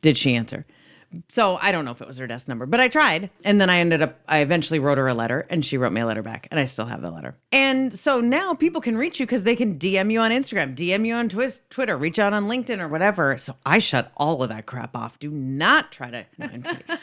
did 0.00 0.16
she 0.16 0.34
answer. 0.34 0.64
So 1.28 1.58
I 1.60 1.72
don't 1.72 1.84
know 1.84 1.90
if 1.90 2.00
it 2.00 2.06
was 2.06 2.18
her 2.18 2.26
desk 2.26 2.48
number, 2.48 2.66
but 2.66 2.80
I 2.80 2.88
tried. 2.88 3.30
And 3.44 3.60
then 3.60 3.68
I 3.68 3.78
ended 3.78 4.02
up, 4.02 4.20
I 4.28 4.38
eventually 4.38 4.78
wrote 4.78 4.98
her 4.98 5.08
a 5.08 5.14
letter 5.14 5.46
and 5.50 5.64
she 5.64 5.76
wrote 5.76 5.92
me 5.92 6.00
a 6.00 6.06
letter 6.06 6.22
back 6.22 6.46
and 6.50 6.60
I 6.60 6.64
still 6.64 6.86
have 6.86 7.02
the 7.02 7.10
letter. 7.10 7.36
And 7.52 7.92
so 7.92 8.20
now 8.20 8.54
people 8.54 8.80
can 8.80 8.96
reach 8.96 9.18
you 9.18 9.26
because 9.26 9.42
they 9.42 9.56
can 9.56 9.78
DM 9.78 10.12
you 10.12 10.20
on 10.20 10.30
Instagram, 10.30 10.76
DM 10.76 11.06
you 11.06 11.14
on 11.14 11.28
Twitter, 11.28 11.96
reach 11.96 12.18
out 12.18 12.32
on 12.32 12.46
LinkedIn 12.46 12.80
or 12.80 12.88
whatever. 12.88 13.36
So 13.38 13.56
I 13.66 13.78
shut 13.78 14.12
all 14.16 14.42
of 14.42 14.48
that 14.50 14.66
crap 14.66 14.96
off. 14.96 15.18
Do 15.18 15.30
not 15.30 15.90
try 15.92 16.10
to. 16.10 16.26
no, 16.38 16.48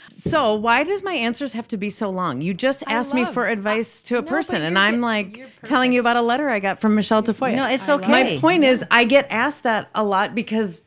so 0.10 0.54
why 0.54 0.84
does 0.84 1.04
my 1.04 1.14
answers 1.14 1.54
have 1.54 1.68
to 1.70 1.78
be 1.78 1.90
so 1.90 2.10
long? 2.10 2.42
You 2.42 2.54
just 2.54 2.84
asked 2.88 3.14
me 3.14 3.26
for 3.26 3.48
advice 3.48 4.02
to 4.04 4.18
a 4.18 4.22
No, 4.22 4.28
person 4.30 4.62
and 4.62 4.78
I'm 4.78 5.02
like 5.02 5.42
telling 5.64 5.92
you 5.92 6.00
about 6.00 6.16
a 6.16 6.22
letter 6.22 6.50
I 6.50 6.60
got 6.60 6.80
from 6.80 6.96
Michelle 6.96 7.24
Tafoya. 7.24 7.56
No, 7.56 7.66
it's 7.68 7.90
okay. 7.90 8.12
My 8.12 8.38
point 8.40 8.64
is, 8.64 8.84
I 8.90 9.04
get 9.04 9.28
asked 9.30 9.64
that 9.64 9.90
a 9.96 10.04
lot 10.04 10.34
because 10.34 10.82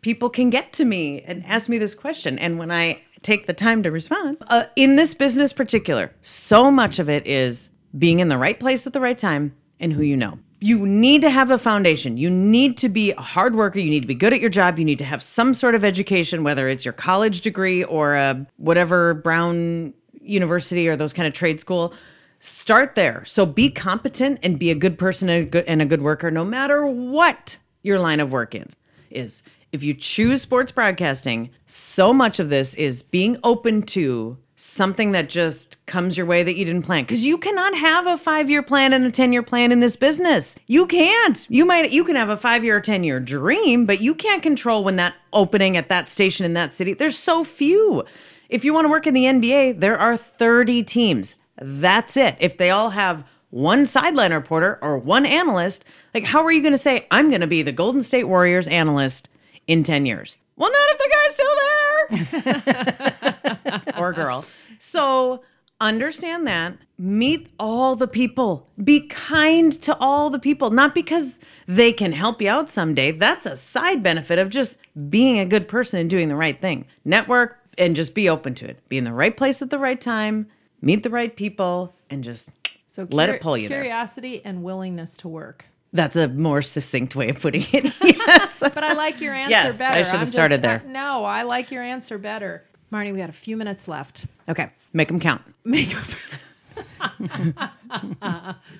people 0.00 0.30
can 0.30 0.50
get 0.50 0.72
to 0.74 0.84
me 0.84 1.20
and 1.22 1.44
ask 1.46 1.68
me 1.68 1.78
this 1.78 1.94
question. 1.94 2.38
And 2.38 2.58
when 2.58 2.70
I 2.70 3.02
take 3.22 3.46
the 3.46 3.52
time 3.52 3.82
to 3.82 3.90
respond, 3.90 4.38
uh, 4.48 4.64
in 4.76 4.96
this 4.96 5.14
business 5.14 5.52
particular, 5.52 6.12
so 6.22 6.70
much 6.70 6.98
of 6.98 7.08
it 7.08 7.26
is 7.26 7.70
being 7.98 8.20
in 8.20 8.28
the 8.28 8.38
right 8.38 8.58
place 8.58 8.86
at 8.86 8.92
the 8.92 9.00
right 9.00 9.18
time 9.18 9.54
and 9.80 9.92
who 9.92 10.02
you 10.02 10.16
know. 10.16 10.38
You 10.60 10.86
need 10.86 11.22
to 11.22 11.30
have 11.30 11.50
a 11.50 11.58
foundation. 11.58 12.16
You 12.16 12.30
need 12.30 12.76
to 12.78 12.88
be 12.88 13.12
a 13.12 13.20
hard 13.20 13.54
worker. 13.54 13.78
You 13.78 13.90
need 13.90 14.00
to 14.00 14.08
be 14.08 14.14
good 14.14 14.32
at 14.32 14.40
your 14.40 14.50
job. 14.50 14.78
You 14.78 14.84
need 14.84 14.98
to 14.98 15.04
have 15.04 15.22
some 15.22 15.54
sort 15.54 15.76
of 15.76 15.84
education, 15.84 16.42
whether 16.42 16.68
it's 16.68 16.84
your 16.84 16.92
college 16.92 17.42
degree 17.42 17.84
or 17.84 18.16
a 18.16 18.44
whatever 18.56 19.14
Brown 19.14 19.94
University 20.20 20.88
or 20.88 20.96
those 20.96 21.12
kind 21.12 21.28
of 21.28 21.32
trade 21.32 21.60
school 21.60 21.94
start 22.40 22.94
there 22.94 23.24
so 23.24 23.44
be 23.44 23.68
competent 23.70 24.38
and 24.42 24.58
be 24.58 24.70
a 24.70 24.74
good 24.74 24.96
person 24.96 25.28
and 25.28 25.44
a 25.44 25.50
good, 25.50 25.64
and 25.66 25.82
a 25.82 25.84
good 25.84 26.02
worker 26.02 26.30
no 26.30 26.44
matter 26.44 26.86
what 26.86 27.56
your 27.82 27.98
line 27.98 28.20
of 28.20 28.30
work 28.30 28.54
is 28.54 28.68
is 29.10 29.42
if 29.72 29.82
you 29.82 29.94
choose 29.94 30.42
sports 30.42 30.72
broadcasting 30.72 31.50
so 31.66 32.12
much 32.12 32.40
of 32.40 32.48
this 32.48 32.74
is 32.74 33.02
being 33.02 33.36
open 33.44 33.82
to 33.82 34.36
something 34.56 35.12
that 35.12 35.28
just 35.28 35.84
comes 35.86 36.16
your 36.16 36.26
way 36.26 36.42
that 36.42 36.56
you 36.56 36.64
didn't 36.64 36.82
plan 36.82 37.04
because 37.04 37.24
you 37.24 37.38
cannot 37.38 37.76
have 37.76 38.06
a 38.06 38.18
five-year 38.18 38.62
plan 38.62 38.92
and 38.92 39.06
a 39.06 39.10
10-year 39.10 39.42
plan 39.42 39.70
in 39.70 39.78
this 39.78 39.94
business 39.94 40.56
you 40.66 40.84
can't 40.86 41.46
you 41.48 41.64
might 41.64 41.92
you 41.92 42.02
can 42.02 42.16
have 42.16 42.28
a 42.28 42.36
five-year 42.36 42.76
or 42.76 42.80
10-year 42.80 43.20
dream 43.20 43.86
but 43.86 44.00
you 44.00 44.14
can't 44.14 44.42
control 44.42 44.82
when 44.82 44.96
that 44.96 45.14
opening 45.32 45.76
at 45.76 45.88
that 45.88 46.08
station 46.08 46.44
in 46.44 46.54
that 46.54 46.74
city 46.74 46.92
there's 46.92 47.18
so 47.18 47.44
few 47.44 48.04
if 48.48 48.64
you 48.64 48.72
want 48.72 48.86
to 48.86 48.88
work 48.88 49.06
in 49.06 49.14
the 49.14 49.24
NBA, 49.24 49.80
there 49.80 49.98
are 49.98 50.16
30 50.16 50.82
teams. 50.84 51.36
That's 51.60 52.16
it. 52.16 52.36
If 52.40 52.56
they 52.56 52.70
all 52.70 52.90
have 52.90 53.24
one 53.50 53.86
sideline 53.86 54.32
reporter 54.32 54.78
or 54.80 54.98
one 54.98 55.26
analyst, 55.26 55.84
like 56.14 56.24
how 56.24 56.44
are 56.44 56.52
you 56.52 56.62
going 56.62 56.72
to 56.72 56.78
say, 56.78 57.06
I'm 57.10 57.28
going 57.28 57.40
to 57.40 57.46
be 57.46 57.62
the 57.62 57.72
Golden 57.72 58.02
State 58.02 58.24
Warriors 58.24 58.68
analyst 58.68 59.28
in 59.68 59.84
10 59.84 60.04
years? 60.06 60.38
Well, 60.56 60.72
not 60.72 60.90
if 60.90 60.98
the 60.98 61.10
guy's 61.14 62.34
still 62.34 62.54
there 63.84 63.94
or 64.02 64.12
girl. 64.12 64.44
So 64.80 65.44
understand 65.80 66.46
that. 66.48 66.76
Meet 66.98 67.48
all 67.60 67.94
the 67.94 68.08
people. 68.08 68.68
Be 68.82 69.06
kind 69.06 69.72
to 69.82 69.96
all 70.00 70.30
the 70.30 70.40
people, 70.40 70.70
not 70.70 70.94
because 70.94 71.38
they 71.66 71.92
can 71.92 72.10
help 72.10 72.42
you 72.42 72.48
out 72.48 72.68
someday. 72.68 73.12
That's 73.12 73.46
a 73.46 73.56
side 73.56 74.02
benefit 74.02 74.40
of 74.40 74.50
just 74.50 74.78
being 75.08 75.38
a 75.38 75.46
good 75.46 75.68
person 75.68 76.00
and 76.00 76.10
doing 76.10 76.28
the 76.28 76.34
right 76.34 76.60
thing. 76.60 76.86
Network 77.04 77.58
and 77.76 77.94
just 77.94 78.14
be 78.14 78.28
open 78.28 78.54
to 78.56 78.68
it. 78.68 78.80
Be 78.88 78.98
in 78.98 79.04
the 79.04 79.12
right 79.12 79.36
place 79.36 79.62
at 79.62 79.70
the 79.70 79.78
right 79.78 80.00
time, 80.00 80.48
meet 80.82 81.04
the 81.04 81.10
right 81.10 81.34
people, 81.36 81.94
and 82.10 82.24
just 82.24 82.48
So 82.86 83.06
let 83.10 83.28
it 83.28 83.40
pull 83.40 83.56
you 83.56 83.68
there. 83.68 83.82
Curiosity 83.82 84.42
and 84.44 84.64
willingness 84.64 85.16
to 85.18 85.28
work. 85.28 85.66
That's 85.92 86.16
a 86.16 86.28
more 86.28 86.60
succinct 86.62 87.16
way 87.16 87.30
of 87.30 87.40
putting 87.40 87.64
it. 87.72 87.92
yes. 88.02 88.60
But 88.60 88.84
I 88.84 88.92
like 88.92 89.20
your 89.20 89.32
answer 89.34 89.50
Yes, 89.50 89.80
I 89.80 90.02
should 90.02 90.06
have 90.12 90.20
I'm 90.20 90.26
started 90.26 90.62
just- 90.62 90.84
there. 90.84 90.92
no, 90.92 91.24
I 91.24 91.42
like 91.42 91.70
your 91.70 91.82
answer 91.82 92.18
better. 92.18 92.64
Marney, 92.90 93.12
we 93.12 93.18
got 93.18 93.28
a 93.30 93.32
few 93.34 93.56
minutes 93.56 93.86
left. 93.88 94.26
Okay, 94.48 94.70
make 94.92 95.08
them 95.08 95.20
count. 95.20 95.42
Make 95.64 95.90
them. 95.90 96.04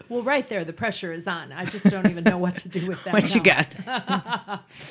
well, 0.09 0.23
right 0.23 0.49
there, 0.49 0.65
the 0.65 0.73
pressure 0.73 1.13
is 1.13 1.27
on. 1.27 1.53
I 1.53 1.65
just 1.65 1.89
don't 1.91 2.09
even 2.09 2.25
know 2.25 2.39
what 2.39 2.57
to 2.59 2.69
do 2.69 2.87
with 2.87 3.03
that. 3.05 3.13
What 3.19 3.35
you 3.35 3.43
got? 3.43 3.67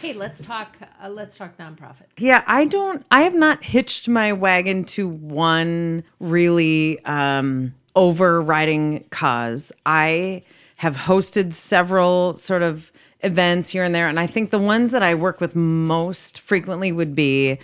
Hey, 0.02 0.14
let's 0.14 0.42
talk. 0.42 0.78
Uh, 1.02 1.10
let's 1.10 1.38
talk 1.38 1.58
nonprofit. 1.58 2.06
Yeah, 2.18 2.44
I 2.48 2.66
don't. 2.66 3.06
I 3.12 3.22
have 3.22 3.34
not 3.36 3.64
hitched 3.64 4.10
my 4.10 4.34
wagon 4.34 4.84
to 4.86 5.08
one 5.08 6.04
really 6.20 7.04
um, 7.06 7.74
overriding 7.96 9.06
cause. 9.10 9.72
I 9.86 10.44
have 10.78 10.96
hosted 10.96 11.54
several 11.54 12.36
sort 12.36 12.62
of 12.64 12.92
events 13.22 13.70
here 13.70 13.84
and 13.84 13.94
there, 13.94 14.08
and 14.08 14.20
I 14.20 14.28
think 14.28 14.50
the 14.50 14.60
ones 14.60 14.92
that 14.92 15.04
I 15.04 15.16
work 15.16 15.42
with 15.42 15.56
most 15.56 16.40
frequently 16.40 16.92
would 16.92 17.16
be 17.16 17.58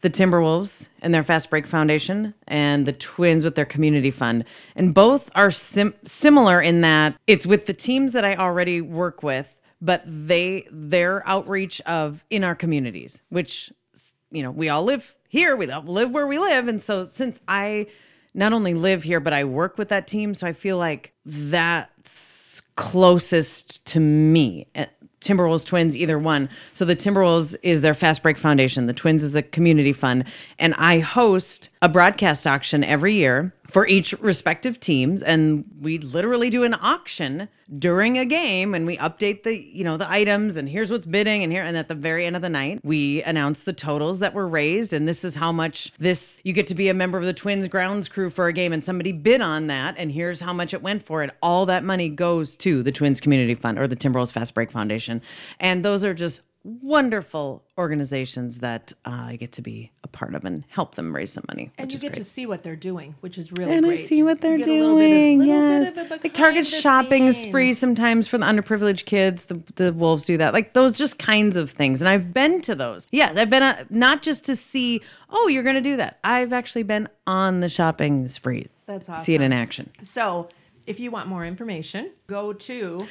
the 0.00 0.10
Timberwolves 0.10 0.88
and 1.02 1.12
their 1.12 1.22
Fast 1.22 1.50
Break 1.50 1.66
Foundation, 1.66 2.32
and 2.48 2.86
the 2.86 2.92
Twins 2.92 3.44
with 3.44 3.54
their 3.54 3.64
community 3.64 4.10
fund. 4.10 4.44
And 4.74 4.94
both 4.94 5.30
are 5.34 5.50
sim- 5.50 5.94
similar 6.04 6.60
in 6.60 6.80
that 6.80 7.16
it's 7.26 7.46
with 7.46 7.66
the 7.66 7.74
teams 7.74 8.12
that 8.12 8.24
I 8.24 8.36
already 8.36 8.80
work 8.80 9.22
with, 9.22 9.54
but 9.82 10.02
they 10.06 10.66
their 10.70 11.26
outreach 11.28 11.80
of 11.82 12.24
in 12.30 12.44
our 12.44 12.54
communities, 12.54 13.20
which 13.28 13.72
you 14.30 14.42
know 14.42 14.50
we 14.50 14.68
all 14.68 14.84
live 14.84 15.14
here, 15.28 15.56
we 15.56 15.70
all 15.70 15.82
live 15.82 16.12
where 16.12 16.26
we 16.26 16.38
live, 16.38 16.68
and 16.68 16.80
so 16.80 17.08
since 17.08 17.40
I 17.46 17.86
not 18.34 18.52
only 18.52 18.74
live 18.74 19.02
here, 19.02 19.20
but 19.20 19.32
I 19.32 19.44
work 19.44 19.78
with 19.78 19.88
that 19.88 20.06
team, 20.06 20.34
so 20.34 20.46
I 20.46 20.52
feel 20.52 20.76
like 20.76 21.12
that's 21.24 22.62
closest 22.76 23.84
to 23.86 24.00
me. 24.00 24.66
Timberwolves 25.20 25.66
Twins, 25.66 25.96
either 25.96 26.18
one. 26.18 26.48
So 26.72 26.84
the 26.84 26.96
Timberwolves 26.96 27.56
is 27.62 27.82
their 27.82 27.94
Fast 27.94 28.22
Break 28.22 28.38
Foundation. 28.38 28.86
The 28.86 28.94
Twins 28.94 29.22
is 29.22 29.34
a 29.34 29.42
community 29.42 29.92
fund. 29.92 30.24
And 30.58 30.74
I 30.74 30.98
host 30.98 31.70
a 31.82 31.88
broadcast 31.88 32.46
auction 32.46 32.84
every 32.84 33.14
year 33.14 33.52
for 33.70 33.86
each 33.86 34.12
respective 34.14 34.80
teams. 34.80 35.22
And 35.22 35.64
we 35.80 35.98
literally 35.98 36.50
do 36.50 36.64
an 36.64 36.74
auction 36.74 37.48
during 37.78 38.18
a 38.18 38.24
game 38.24 38.74
and 38.74 38.84
we 38.84 38.96
update 38.96 39.44
the, 39.44 39.56
you 39.56 39.84
know, 39.84 39.96
the 39.96 40.10
items 40.10 40.56
and 40.56 40.68
here's 40.68 40.90
what's 40.90 41.06
bidding 41.06 41.44
and 41.44 41.52
here 41.52 41.62
and 41.62 41.76
at 41.76 41.86
the 41.86 41.94
very 41.94 42.26
end 42.26 42.34
of 42.34 42.42
the 42.42 42.48
night, 42.48 42.80
we 42.82 43.22
announce 43.22 43.62
the 43.62 43.72
totals 43.72 44.18
that 44.20 44.34
were 44.34 44.48
raised 44.48 44.92
and 44.92 45.06
this 45.06 45.24
is 45.24 45.36
how 45.36 45.52
much 45.52 45.92
this 45.98 46.40
you 46.42 46.52
get 46.52 46.66
to 46.66 46.74
be 46.74 46.88
a 46.88 46.94
member 46.94 47.16
of 47.16 47.24
the 47.24 47.32
Twins 47.32 47.68
grounds 47.68 48.08
crew 48.08 48.28
for 48.28 48.48
a 48.48 48.52
game 48.52 48.72
and 48.72 48.84
somebody 48.84 49.12
bid 49.12 49.40
on 49.40 49.68
that 49.68 49.94
and 49.98 50.10
here's 50.10 50.40
how 50.40 50.52
much 50.52 50.74
it 50.74 50.82
went 50.82 51.02
for 51.02 51.22
it. 51.22 51.30
All 51.42 51.64
that 51.66 51.84
money 51.84 52.08
goes 52.08 52.56
to 52.56 52.82
the 52.82 52.90
Twins 52.90 53.20
Community 53.20 53.54
Fund 53.54 53.78
or 53.78 53.86
the 53.86 53.96
Timberwolves 53.96 54.32
Fast 54.32 54.54
Break 54.54 54.72
Foundation. 54.72 55.09
And 55.58 55.84
those 55.84 56.04
are 56.04 56.14
just 56.14 56.40
wonderful 56.62 57.62
organizations 57.78 58.58
that 58.58 58.92
uh, 59.06 59.10
I 59.28 59.36
get 59.36 59.52
to 59.52 59.62
be 59.62 59.90
a 60.04 60.08
part 60.08 60.34
of 60.34 60.44
and 60.44 60.62
help 60.68 60.94
them 60.94 61.14
raise 61.14 61.32
some 61.32 61.44
money. 61.48 61.72
And 61.78 61.90
you 61.90 61.98
get 61.98 62.12
great. 62.12 62.14
to 62.22 62.24
see 62.24 62.44
what 62.44 62.62
they're 62.62 62.76
doing, 62.76 63.14
which 63.20 63.38
is 63.38 63.50
really 63.52 63.72
and 63.72 63.86
great. 63.86 63.98
I 63.98 64.02
see 64.02 64.22
what 64.22 64.40
they're 64.42 64.58
you 64.58 64.64
get 64.64 64.68
a 64.68 64.80
little 64.80 64.96
bit 64.96 65.04
of- 65.04 65.10
doing. 65.10 65.42
yes, 65.42 65.96
a 65.96 66.08
like 66.22 66.34
Target 66.34 66.66
shopping 66.66 67.32
spree 67.32 67.72
sometimes 67.72 68.28
for 68.28 68.36
the 68.36 68.44
underprivileged 68.44 69.06
kids. 69.06 69.46
The 69.46 69.62
the 69.76 69.92
wolves 69.92 70.24
do 70.24 70.36
that, 70.36 70.52
like 70.52 70.74
those 70.74 70.98
just 70.98 71.18
kinds 71.18 71.56
of 71.56 71.70
things. 71.70 72.02
And 72.02 72.08
I've 72.08 72.32
been 72.32 72.60
to 72.62 72.74
those. 72.74 73.06
Yeah, 73.10 73.32
I've 73.34 73.50
been 73.50 73.62
uh 73.62 73.84
not 73.88 74.22
just 74.22 74.44
to 74.44 74.56
see. 74.56 75.00
Oh, 75.30 75.48
you're 75.48 75.62
going 75.62 75.76
to 75.76 75.80
do 75.80 75.96
that. 75.96 76.18
I've 76.24 76.52
actually 76.52 76.82
been 76.82 77.08
on 77.26 77.60
the 77.60 77.68
shopping 77.68 78.26
sprees. 78.28 78.72
That's 78.86 79.08
awesome. 79.08 79.24
See 79.24 79.34
it 79.34 79.40
in 79.40 79.52
action. 79.52 79.90
So, 80.02 80.48
if 80.86 80.98
you 81.00 81.10
want 81.12 81.28
more 81.28 81.46
information, 81.46 82.10
go 82.26 82.52
to 82.52 83.06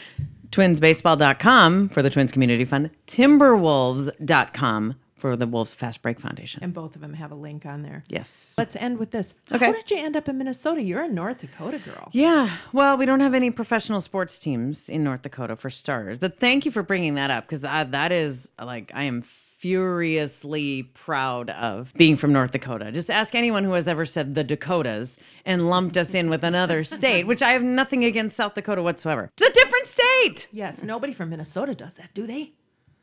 Twinsbaseball.com 0.51 1.89
for 1.89 2.01
the 2.01 2.09
Twins 2.09 2.31
Community 2.31 2.65
Fund. 2.65 2.89
Timberwolves.com 3.07 4.95
for 5.15 5.35
the 5.35 5.45
Wolves 5.45 5.73
Fast 5.73 6.01
Break 6.01 6.17
Foundation. 6.19 6.63
and 6.63 6.73
both 6.73 6.95
of 6.95 7.01
them 7.01 7.13
have 7.13 7.29
a 7.31 7.35
link 7.35 7.65
on 7.65 7.81
there. 7.81 8.03
Yes. 8.07 8.55
Let's 8.57 8.75
end 8.77 8.97
with 8.99 9.11
this. 9.11 9.33
Okay. 9.51 9.65
How 9.65 9.73
did 9.73 9.91
you 9.91 9.97
end 9.97 10.15
up 10.15 10.29
in 10.29 10.37
Minnesota? 10.37 10.81
You're 10.81 11.03
a 11.03 11.09
North 11.09 11.39
Dakota 11.41 11.77
girl. 11.79 12.07
Yeah, 12.13 12.55
well, 12.71 12.95
we 12.95 13.05
don't 13.05 13.19
have 13.19 13.33
any 13.33 13.51
professional 13.51 13.99
sports 13.99 14.39
teams 14.39 14.87
in 14.87 15.03
North 15.03 15.21
Dakota 15.23 15.57
for 15.57 15.69
starters. 15.69 16.19
But 16.19 16.39
thank 16.39 16.63
you 16.65 16.71
for 16.71 16.83
bringing 16.83 17.15
that 17.15 17.31
up 17.31 17.45
because 17.45 17.61
that, 17.61 17.91
that 17.91 18.13
is 18.13 18.49
like 18.61 18.91
I 18.95 19.03
am 19.03 19.23
furiously 19.59 20.83
proud 20.83 21.49
of 21.49 21.93
being 21.95 22.15
from 22.15 22.31
North 22.31 22.51
Dakota. 22.51 22.91
Just 22.93 23.11
ask 23.11 23.35
anyone 23.35 23.65
who 23.65 23.73
has 23.73 23.89
ever 23.89 24.05
said 24.05 24.33
the 24.33 24.43
Dakotas 24.43 25.17
and 25.45 25.69
lumped 25.69 25.97
us 25.97 26.13
in 26.13 26.29
with 26.29 26.45
another 26.45 26.83
state, 26.85 27.27
which 27.27 27.43
I 27.43 27.49
have 27.49 27.61
nothing 27.61 28.05
against 28.05 28.37
South 28.37 28.53
Dakota 28.53 28.81
whatsoever. 28.81 29.29
It's 29.37 29.49
a 29.49 29.53
different 29.53 29.87
state. 29.87 30.47
Yes, 30.53 30.81
nobody 30.81 31.11
from 31.11 31.29
Minnesota 31.29 31.75
does 31.75 31.95
that, 31.95 32.13
do 32.13 32.25
they? 32.25 32.53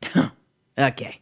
Okay. 0.79 1.19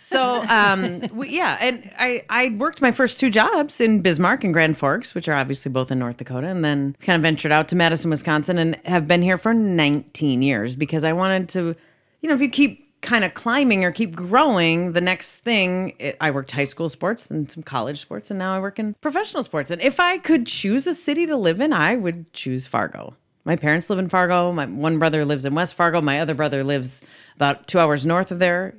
So, 0.00 0.42
um, 0.48 1.02
we, 1.12 1.28
yeah, 1.28 1.58
and 1.60 1.92
I, 1.98 2.24
I 2.30 2.56
worked 2.56 2.80
my 2.80 2.92
first 2.92 3.20
two 3.20 3.28
jobs 3.28 3.78
in 3.78 4.00
Bismarck 4.00 4.42
and 4.42 4.54
Grand 4.54 4.78
Forks, 4.78 5.14
which 5.14 5.28
are 5.28 5.34
obviously 5.34 5.70
both 5.70 5.90
in 5.90 5.98
North 5.98 6.16
Dakota, 6.16 6.46
and 6.46 6.64
then 6.64 6.96
kind 7.00 7.16
of 7.16 7.20
ventured 7.20 7.52
out 7.52 7.68
to 7.68 7.76
Madison, 7.76 8.08
Wisconsin, 8.08 8.56
and 8.56 8.76
have 8.86 9.06
been 9.06 9.20
here 9.20 9.36
for 9.36 9.52
19 9.52 10.40
years 10.40 10.76
because 10.76 11.04
I 11.04 11.12
wanted 11.12 11.50
to, 11.50 11.76
you 12.22 12.28
know, 12.30 12.34
if 12.34 12.40
you 12.40 12.48
keep 12.48 12.85
kind 13.02 13.24
of 13.24 13.34
climbing 13.34 13.84
or 13.84 13.92
keep 13.92 14.16
growing, 14.16 14.92
the 14.92 15.00
next 15.00 15.36
thing, 15.36 15.94
it, 15.98 16.16
I 16.20 16.30
worked 16.30 16.50
high 16.50 16.64
school 16.64 16.88
sports, 16.88 17.24
then 17.24 17.48
some 17.48 17.62
college 17.62 18.00
sports, 18.00 18.30
and 18.30 18.38
now 18.38 18.54
I 18.54 18.60
work 18.60 18.78
in 18.78 18.94
professional 19.00 19.42
sports. 19.42 19.70
And 19.70 19.80
if 19.80 20.00
I 20.00 20.18
could 20.18 20.46
choose 20.46 20.86
a 20.86 20.94
city 20.94 21.26
to 21.26 21.36
live 21.36 21.60
in, 21.60 21.72
I 21.72 21.96
would 21.96 22.32
choose 22.32 22.66
Fargo. 22.66 23.16
My 23.44 23.54
parents 23.54 23.88
live 23.90 24.00
in 24.00 24.08
Fargo. 24.08 24.50
My 24.50 24.66
one 24.66 24.98
brother 24.98 25.24
lives 25.24 25.44
in 25.44 25.54
West 25.54 25.74
Fargo. 25.74 26.00
My 26.00 26.20
other 26.20 26.34
brother 26.34 26.64
lives 26.64 27.00
about 27.36 27.68
two 27.68 27.78
hours 27.78 28.04
north 28.04 28.32
of 28.32 28.40
there 28.40 28.74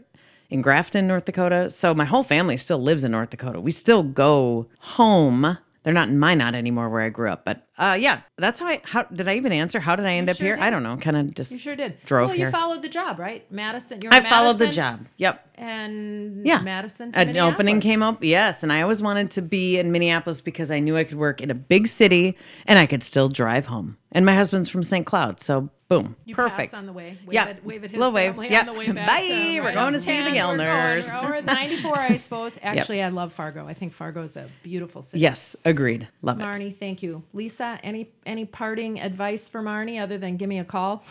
in 0.50 0.62
Grafton, 0.62 1.08
North 1.08 1.26
Dakota. 1.26 1.70
So 1.70 1.94
my 1.94 2.06
whole 2.06 2.24
family 2.24 2.58
still 2.58 2.80
lives 2.80 3.04
in 3.04 3.12
North 3.12 3.30
Dakota. 3.30 3.62
We 3.62 3.72
still 3.72 4.04
go 4.04 4.68
home. 4.80 5.58
They're 5.84 5.94
not 5.94 6.10
in 6.10 6.20
Minot 6.20 6.56
anymore 6.56 6.90
where 6.90 7.02
I 7.02 7.10
grew 7.10 7.30
up. 7.30 7.46
But 7.46 7.67
uh, 7.78 7.98
yeah, 8.00 8.22
that's 8.38 8.60
how 8.60 8.66
I, 8.68 8.82
how 8.84 9.04
did 9.04 9.28
I 9.28 9.36
even 9.38 9.52
answer? 9.52 9.80
How 9.80 9.96
did 9.96 10.06
I 10.06 10.14
end 10.14 10.30
up 10.30 10.38
sure 10.38 10.48
here? 10.48 10.56
did. 10.56 10.64
I 10.64 10.70
don't 10.70 10.84
know. 10.84 10.98
Kind 10.98 11.16
of 11.18 11.34
just 11.36 11.52
You 11.52 11.60
sure 11.60 11.76
did. 11.76 12.02
drove 12.06 12.30
well, 12.30 12.36
here. 12.38 12.48
you 12.48 12.52
followed 12.52 12.82
the 12.82 12.90
job, 12.90 13.20
right? 13.20 13.50
Madison. 13.52 14.00
You're 14.02 14.14
I 14.14 14.18
in 14.18 14.24
followed 14.26 14.58
the 14.58 14.68
job. 14.70 15.06
Yep. 15.18 15.44
And 15.56 16.46
Yeah. 16.46 16.62
Madison. 16.62 17.12
An 17.16 17.38
opening 17.38 17.80
came 17.80 18.02
up. 18.02 18.24
Yes. 18.24 18.64
And 18.64 18.72
I 18.72 18.82
always 18.82 19.02
wanted 19.02 19.32
to 19.32 19.42
be 19.42 19.78
in 19.80 19.92
Minneapolis 19.92 20.42
because 20.42 20.72
I 20.72 20.80
knew 20.80 20.96
I 20.98 21.04
could 21.04 21.18
work 21.18 21.42
in 21.42 21.50
a 21.52 21.56
big 21.56 21.88
city 21.88 22.38
and 22.66 22.78
I 22.80 22.86
could 22.86 23.04
still 23.04 23.30
drive 23.30 23.66
home. 23.68 23.98
And 24.12 24.26
my 24.26 24.36
husband's 24.36 24.70
from 24.70 24.84
St. 24.84 25.06
Cloud. 25.06 25.42
So 25.42 25.70
boom. 25.90 26.16
You 26.26 26.36
Perfect. 26.36 26.74
on 26.74 26.86
the 26.86 26.94
way. 26.94 27.18
Wave 27.26 27.34
Yeah. 27.34 27.44
At, 27.46 27.66
wave 27.66 27.84
at 27.84 27.92
his 27.92 27.98
Little 28.00 28.14
wave. 28.14 28.38
Yeah. 28.52 28.62
on 28.62 28.66
the 28.68 28.74
way 28.74 28.92
back. 28.92 29.08
Bye. 29.08 29.22
to 29.22 29.62
We're 29.62 29.74
going 29.74 29.94
to 29.94 30.00
see 30.00 30.22
the 30.22 30.30
10. 30.32 30.34
We're 30.34 30.58
going. 30.58 30.60
Gellners. 30.60 31.24
We're 31.24 31.42
94, 31.42 32.00
I 32.00 32.18
suppose. 32.18 32.60
Actually, 32.64 33.02
I 33.04 33.10
love 33.10 33.34
Fargo. 33.34 33.68
I 33.68 33.74
think 33.74 33.94
Fargo 33.94 34.22
is 34.24 34.38
a 34.38 34.48
beautiful 34.64 35.02
city. 35.02 35.22
Yes. 35.22 35.56
Agreed. 35.66 36.08
Love 36.22 36.40
it. 36.40 36.44
Marney, 36.44 36.72
thank 36.72 37.02
you. 37.04 37.24
Lisa, 37.34 37.67
any 37.84 38.10
any 38.26 38.46
parting 38.46 39.00
advice 39.00 39.48
for 39.50 39.62
Marney 39.62 40.00
other 40.00 40.18
than 40.18 40.38
give 40.38 40.50
me 40.50 40.60
a 40.60 40.66
call? 40.66 41.04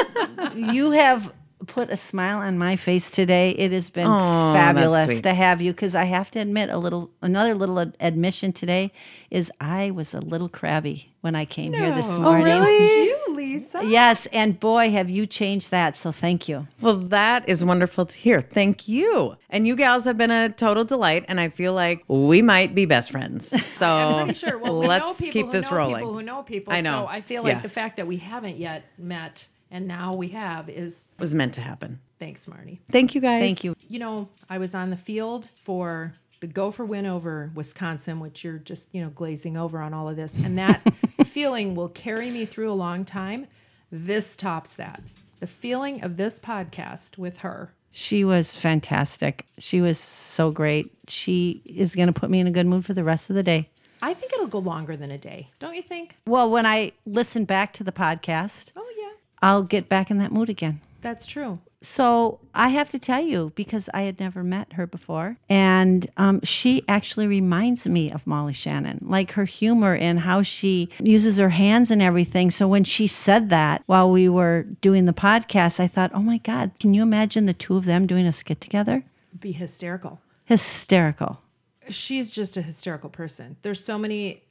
you 0.54 0.90
have 0.92 1.32
put 1.66 1.90
a 1.90 1.96
smile 1.96 2.38
on 2.38 2.58
my 2.58 2.76
face 2.76 3.10
today. 3.10 3.50
It 3.50 3.72
has 3.72 3.90
been 3.90 4.06
Aw, 4.06 4.52
that's 4.52 4.64
fabulous 4.64 5.20
to 5.22 5.34
have 5.34 5.60
you 5.60 5.72
because 5.72 5.94
I 5.94 6.04
have 6.04 6.30
to 6.32 6.38
admit 6.38 6.70
a 6.70 6.78
little 6.78 7.10
another 7.22 7.54
little 7.54 7.80
ad- 7.80 7.96
admission 8.00 8.52
today 8.52 8.92
is 9.30 9.50
I 9.60 9.90
was 9.90 10.14
a 10.14 10.20
little 10.20 10.48
crabby 10.48 11.12
when 11.22 11.34
I 11.34 11.44
came 11.44 11.72
here 11.72 11.90
this 11.92 12.08
No. 12.10 12.16
Oh, 12.28 12.32
morning. 12.32 13.15
Lisa. 13.58 13.84
Yes, 13.84 14.26
and 14.32 14.58
boy, 14.60 14.90
have 14.90 15.10
you 15.10 15.26
changed 15.26 15.70
that. 15.70 15.96
So 15.96 16.12
thank 16.12 16.48
you. 16.48 16.66
Well, 16.80 16.96
that 16.96 17.48
is 17.48 17.64
wonderful 17.64 18.06
to 18.06 18.16
hear. 18.16 18.40
Thank 18.40 18.88
you. 18.88 19.36
And 19.50 19.66
you 19.66 19.76
gals 19.76 20.04
have 20.04 20.16
been 20.18 20.30
a 20.30 20.48
total 20.50 20.84
delight, 20.84 21.24
and 21.28 21.40
I 21.40 21.48
feel 21.48 21.72
like 21.74 22.04
we 22.08 22.42
might 22.42 22.74
be 22.74 22.84
best 22.86 23.10
friends. 23.10 23.54
So 23.66 23.86
I'm 23.86 24.24
pretty 24.26 24.38
sure. 24.38 24.58
Well, 24.58 24.78
we 24.80 24.86
let's 24.86 25.20
keep 25.20 25.50
this 25.50 25.70
rolling. 25.70 25.96
people 25.96 26.14
who 26.14 26.22
know 26.22 26.42
people. 26.42 26.72
I 26.72 26.80
know. 26.80 27.02
So 27.04 27.06
I 27.08 27.20
feel 27.20 27.42
like 27.42 27.54
Yeah. 27.56 27.60
the 27.60 27.68
fact 27.68 27.96
that 27.96 28.06
we 28.06 28.16
haven't 28.18 28.56
yet 28.56 28.84
met 28.98 29.48
and 29.70 29.86
now 29.88 30.14
we 30.14 30.28
have 30.28 30.68
is 30.68 31.06
was 31.18 31.34
meant 31.34 31.54
to 31.54 31.60
happen. 31.60 32.00
thanks, 32.18 32.46
Marney. 32.48 32.80
Thank 32.90 33.14
you 33.14 33.20
guys. 33.20 33.40
Thank 33.42 33.64
you. 33.64 33.74
You 33.88 33.98
know, 33.98 34.28
I 34.48 34.58
was 34.58 34.74
on 34.74 34.90
the 34.90 34.96
field 34.96 35.48
for 35.64 36.14
the 36.40 36.46
Gopher 36.46 36.84
win 36.84 37.04
over 37.06 37.50
Wisconsin, 37.54 38.20
which 38.20 38.44
you're 38.44 38.58
just, 38.58 38.88
you 38.92 39.02
know, 39.02 39.10
glazing 39.10 39.56
over 39.56 39.80
on 39.80 39.92
all 39.92 40.08
of 40.08 40.16
this. 40.16 40.38
And 40.38 40.56
that 40.58 40.80
feeling 41.36 41.74
will 41.74 41.90
carry 41.90 42.30
me 42.30 42.46
through 42.46 42.72
a 42.72 42.72
long 42.72 43.04
time. 43.04 43.46
This 43.92 44.36
tops 44.36 44.74
that. 44.76 45.02
The 45.40 45.46
feeling 45.46 46.02
of 46.02 46.16
this 46.16 46.40
podcast 46.40 47.18
with 47.18 47.36
her. 47.38 47.74
She 47.90 48.24
was 48.24 48.54
fantastic. 48.54 49.44
She 49.58 49.82
was 49.82 49.98
so 49.98 50.50
great. 50.50 50.90
She 51.08 51.60
is 51.66 51.94
going 51.94 52.06
to 52.10 52.18
put 52.18 52.30
me 52.30 52.40
in 52.40 52.46
a 52.46 52.50
good 52.50 52.64
mood 52.64 52.86
for 52.86 52.94
the 52.94 53.04
rest 53.04 53.28
of 53.28 53.36
the 53.36 53.42
day. 53.42 53.68
I 54.00 54.14
think 54.14 54.32
it'll 54.32 54.46
go 54.46 54.60
longer 54.60 54.96
than 54.96 55.10
a 55.10 55.18
day. 55.18 55.50
Don't 55.58 55.74
you 55.76 55.82
think? 55.82 56.16
Well, 56.26 56.50
when 56.50 56.64
I 56.64 56.92
listen 57.04 57.44
back 57.44 57.74
to 57.74 57.84
the 57.84 57.92
podcast, 57.92 58.72
Oh, 58.74 58.90
yeah. 58.98 59.10
I'll 59.42 59.62
get 59.62 59.90
back 59.90 60.10
in 60.10 60.16
that 60.16 60.32
mood 60.32 60.48
again. 60.48 60.80
That's 61.02 61.26
true. 61.26 61.58
So 61.82 62.40
I 62.54 62.70
have 62.70 62.88
to 62.90 62.98
tell 62.98 63.20
you 63.22 63.52
because 63.54 63.88
I 63.92 64.02
had 64.02 64.18
never 64.18 64.42
met 64.42 64.72
her 64.74 64.86
before, 64.86 65.36
and 65.48 66.08
um, 66.16 66.40
she 66.42 66.82
actually 66.88 67.26
reminds 67.26 67.86
me 67.86 68.10
of 68.10 68.26
Molly 68.26 68.54
Shannon, 68.54 68.98
like 69.02 69.32
her 69.32 69.44
humor 69.44 69.94
and 69.94 70.20
how 70.20 70.42
she 70.42 70.88
uses 70.98 71.36
her 71.36 71.50
hands 71.50 71.90
and 71.90 72.00
everything. 72.00 72.50
So 72.50 72.66
when 72.66 72.84
she 72.84 73.06
said 73.06 73.50
that 73.50 73.82
while 73.86 74.10
we 74.10 74.28
were 74.28 74.62
doing 74.80 75.04
the 75.04 75.12
podcast, 75.12 75.78
I 75.78 75.86
thought, 75.86 76.10
oh 76.14 76.22
my 76.22 76.38
God, 76.38 76.72
can 76.80 76.94
you 76.94 77.02
imagine 77.02 77.46
the 77.46 77.54
two 77.54 77.76
of 77.76 77.84
them 77.84 78.06
doing 78.06 78.26
a 78.26 78.32
skit 78.32 78.60
together? 78.60 79.04
Be 79.38 79.52
hysterical. 79.52 80.20
Hysterical. 80.44 81.42
she's 81.90 82.30
just 82.30 82.56
a 82.56 82.62
hysterical 82.62 83.10
person. 83.10 83.56
There's 83.62 83.84
so 83.84 83.98
many 83.98 84.42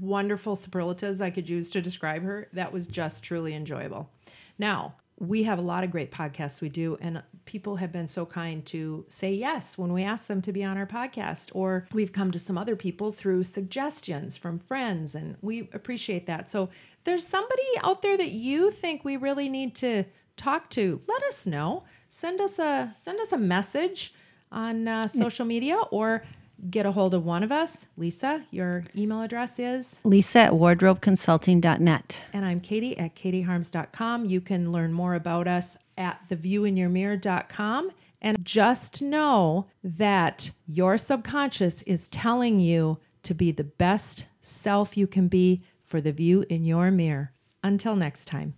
wonderful 0.00 0.56
superlatives 0.56 1.20
I 1.20 1.30
could 1.30 1.48
use 1.48 1.70
to 1.70 1.80
describe 1.80 2.22
her. 2.22 2.48
That 2.52 2.72
was 2.72 2.86
just 2.86 3.24
truly 3.24 3.54
enjoyable. 3.54 4.10
Now, 4.58 4.94
we 5.18 5.44
have 5.44 5.58
a 5.58 5.62
lot 5.62 5.82
of 5.82 5.90
great 5.90 6.10
podcasts 6.10 6.60
we 6.60 6.68
do, 6.68 6.98
and 7.00 7.22
people 7.46 7.76
have 7.76 7.90
been 7.90 8.06
so 8.06 8.26
kind 8.26 8.64
to 8.66 9.04
say 9.08 9.32
yes 9.32 9.78
when 9.78 9.92
we 9.92 10.02
ask 10.02 10.26
them 10.26 10.42
to 10.42 10.52
be 10.52 10.62
on 10.62 10.76
our 10.76 10.86
podcast. 10.86 11.50
Or 11.54 11.86
we've 11.92 12.12
come 12.12 12.30
to 12.32 12.38
some 12.38 12.58
other 12.58 12.76
people 12.76 13.12
through 13.12 13.44
suggestions 13.44 14.36
from 14.36 14.58
friends, 14.58 15.14
and 15.14 15.36
we 15.40 15.70
appreciate 15.72 16.26
that. 16.26 16.50
So, 16.50 16.64
if 16.64 17.04
there's 17.04 17.26
somebody 17.26 17.62
out 17.82 18.02
there 18.02 18.16
that 18.18 18.30
you 18.30 18.70
think 18.70 19.04
we 19.04 19.16
really 19.16 19.48
need 19.48 19.74
to 19.76 20.04
talk 20.36 20.68
to, 20.70 21.00
let 21.08 21.22
us 21.22 21.46
know. 21.46 21.84
Send 22.10 22.40
us 22.40 22.58
a 22.58 22.94
send 23.02 23.18
us 23.20 23.32
a 23.32 23.38
message 23.38 24.12
on 24.52 24.86
uh, 24.86 25.06
social 25.08 25.44
media 25.46 25.76
or 25.90 26.22
get 26.70 26.86
a 26.86 26.92
hold 26.92 27.14
of 27.14 27.24
one 27.24 27.42
of 27.42 27.52
us. 27.52 27.86
Lisa, 27.96 28.44
your 28.50 28.84
email 28.96 29.22
address 29.22 29.58
is? 29.58 30.00
Lisa 30.04 30.40
at 30.40 30.52
wardrobeconsulting.net. 30.52 32.24
And 32.32 32.44
I'm 32.44 32.60
Katie 32.60 32.98
at 32.98 33.14
katieharms.com. 33.14 34.24
You 34.24 34.40
can 34.40 34.72
learn 34.72 34.92
more 34.92 35.14
about 35.14 35.48
us 35.48 35.76
at 35.96 36.20
theviewinyourmirror.com. 36.28 37.90
And 38.22 38.44
just 38.44 39.02
know 39.02 39.66
that 39.84 40.50
your 40.66 40.98
subconscious 40.98 41.82
is 41.82 42.08
telling 42.08 42.60
you 42.60 42.98
to 43.22 43.34
be 43.34 43.52
the 43.52 43.64
best 43.64 44.26
self 44.40 44.96
you 44.96 45.06
can 45.06 45.28
be 45.28 45.62
for 45.84 46.00
the 46.00 46.12
view 46.12 46.44
in 46.48 46.64
your 46.64 46.90
mirror. 46.90 47.32
Until 47.62 47.96
next 47.96 48.26
time. 48.26 48.54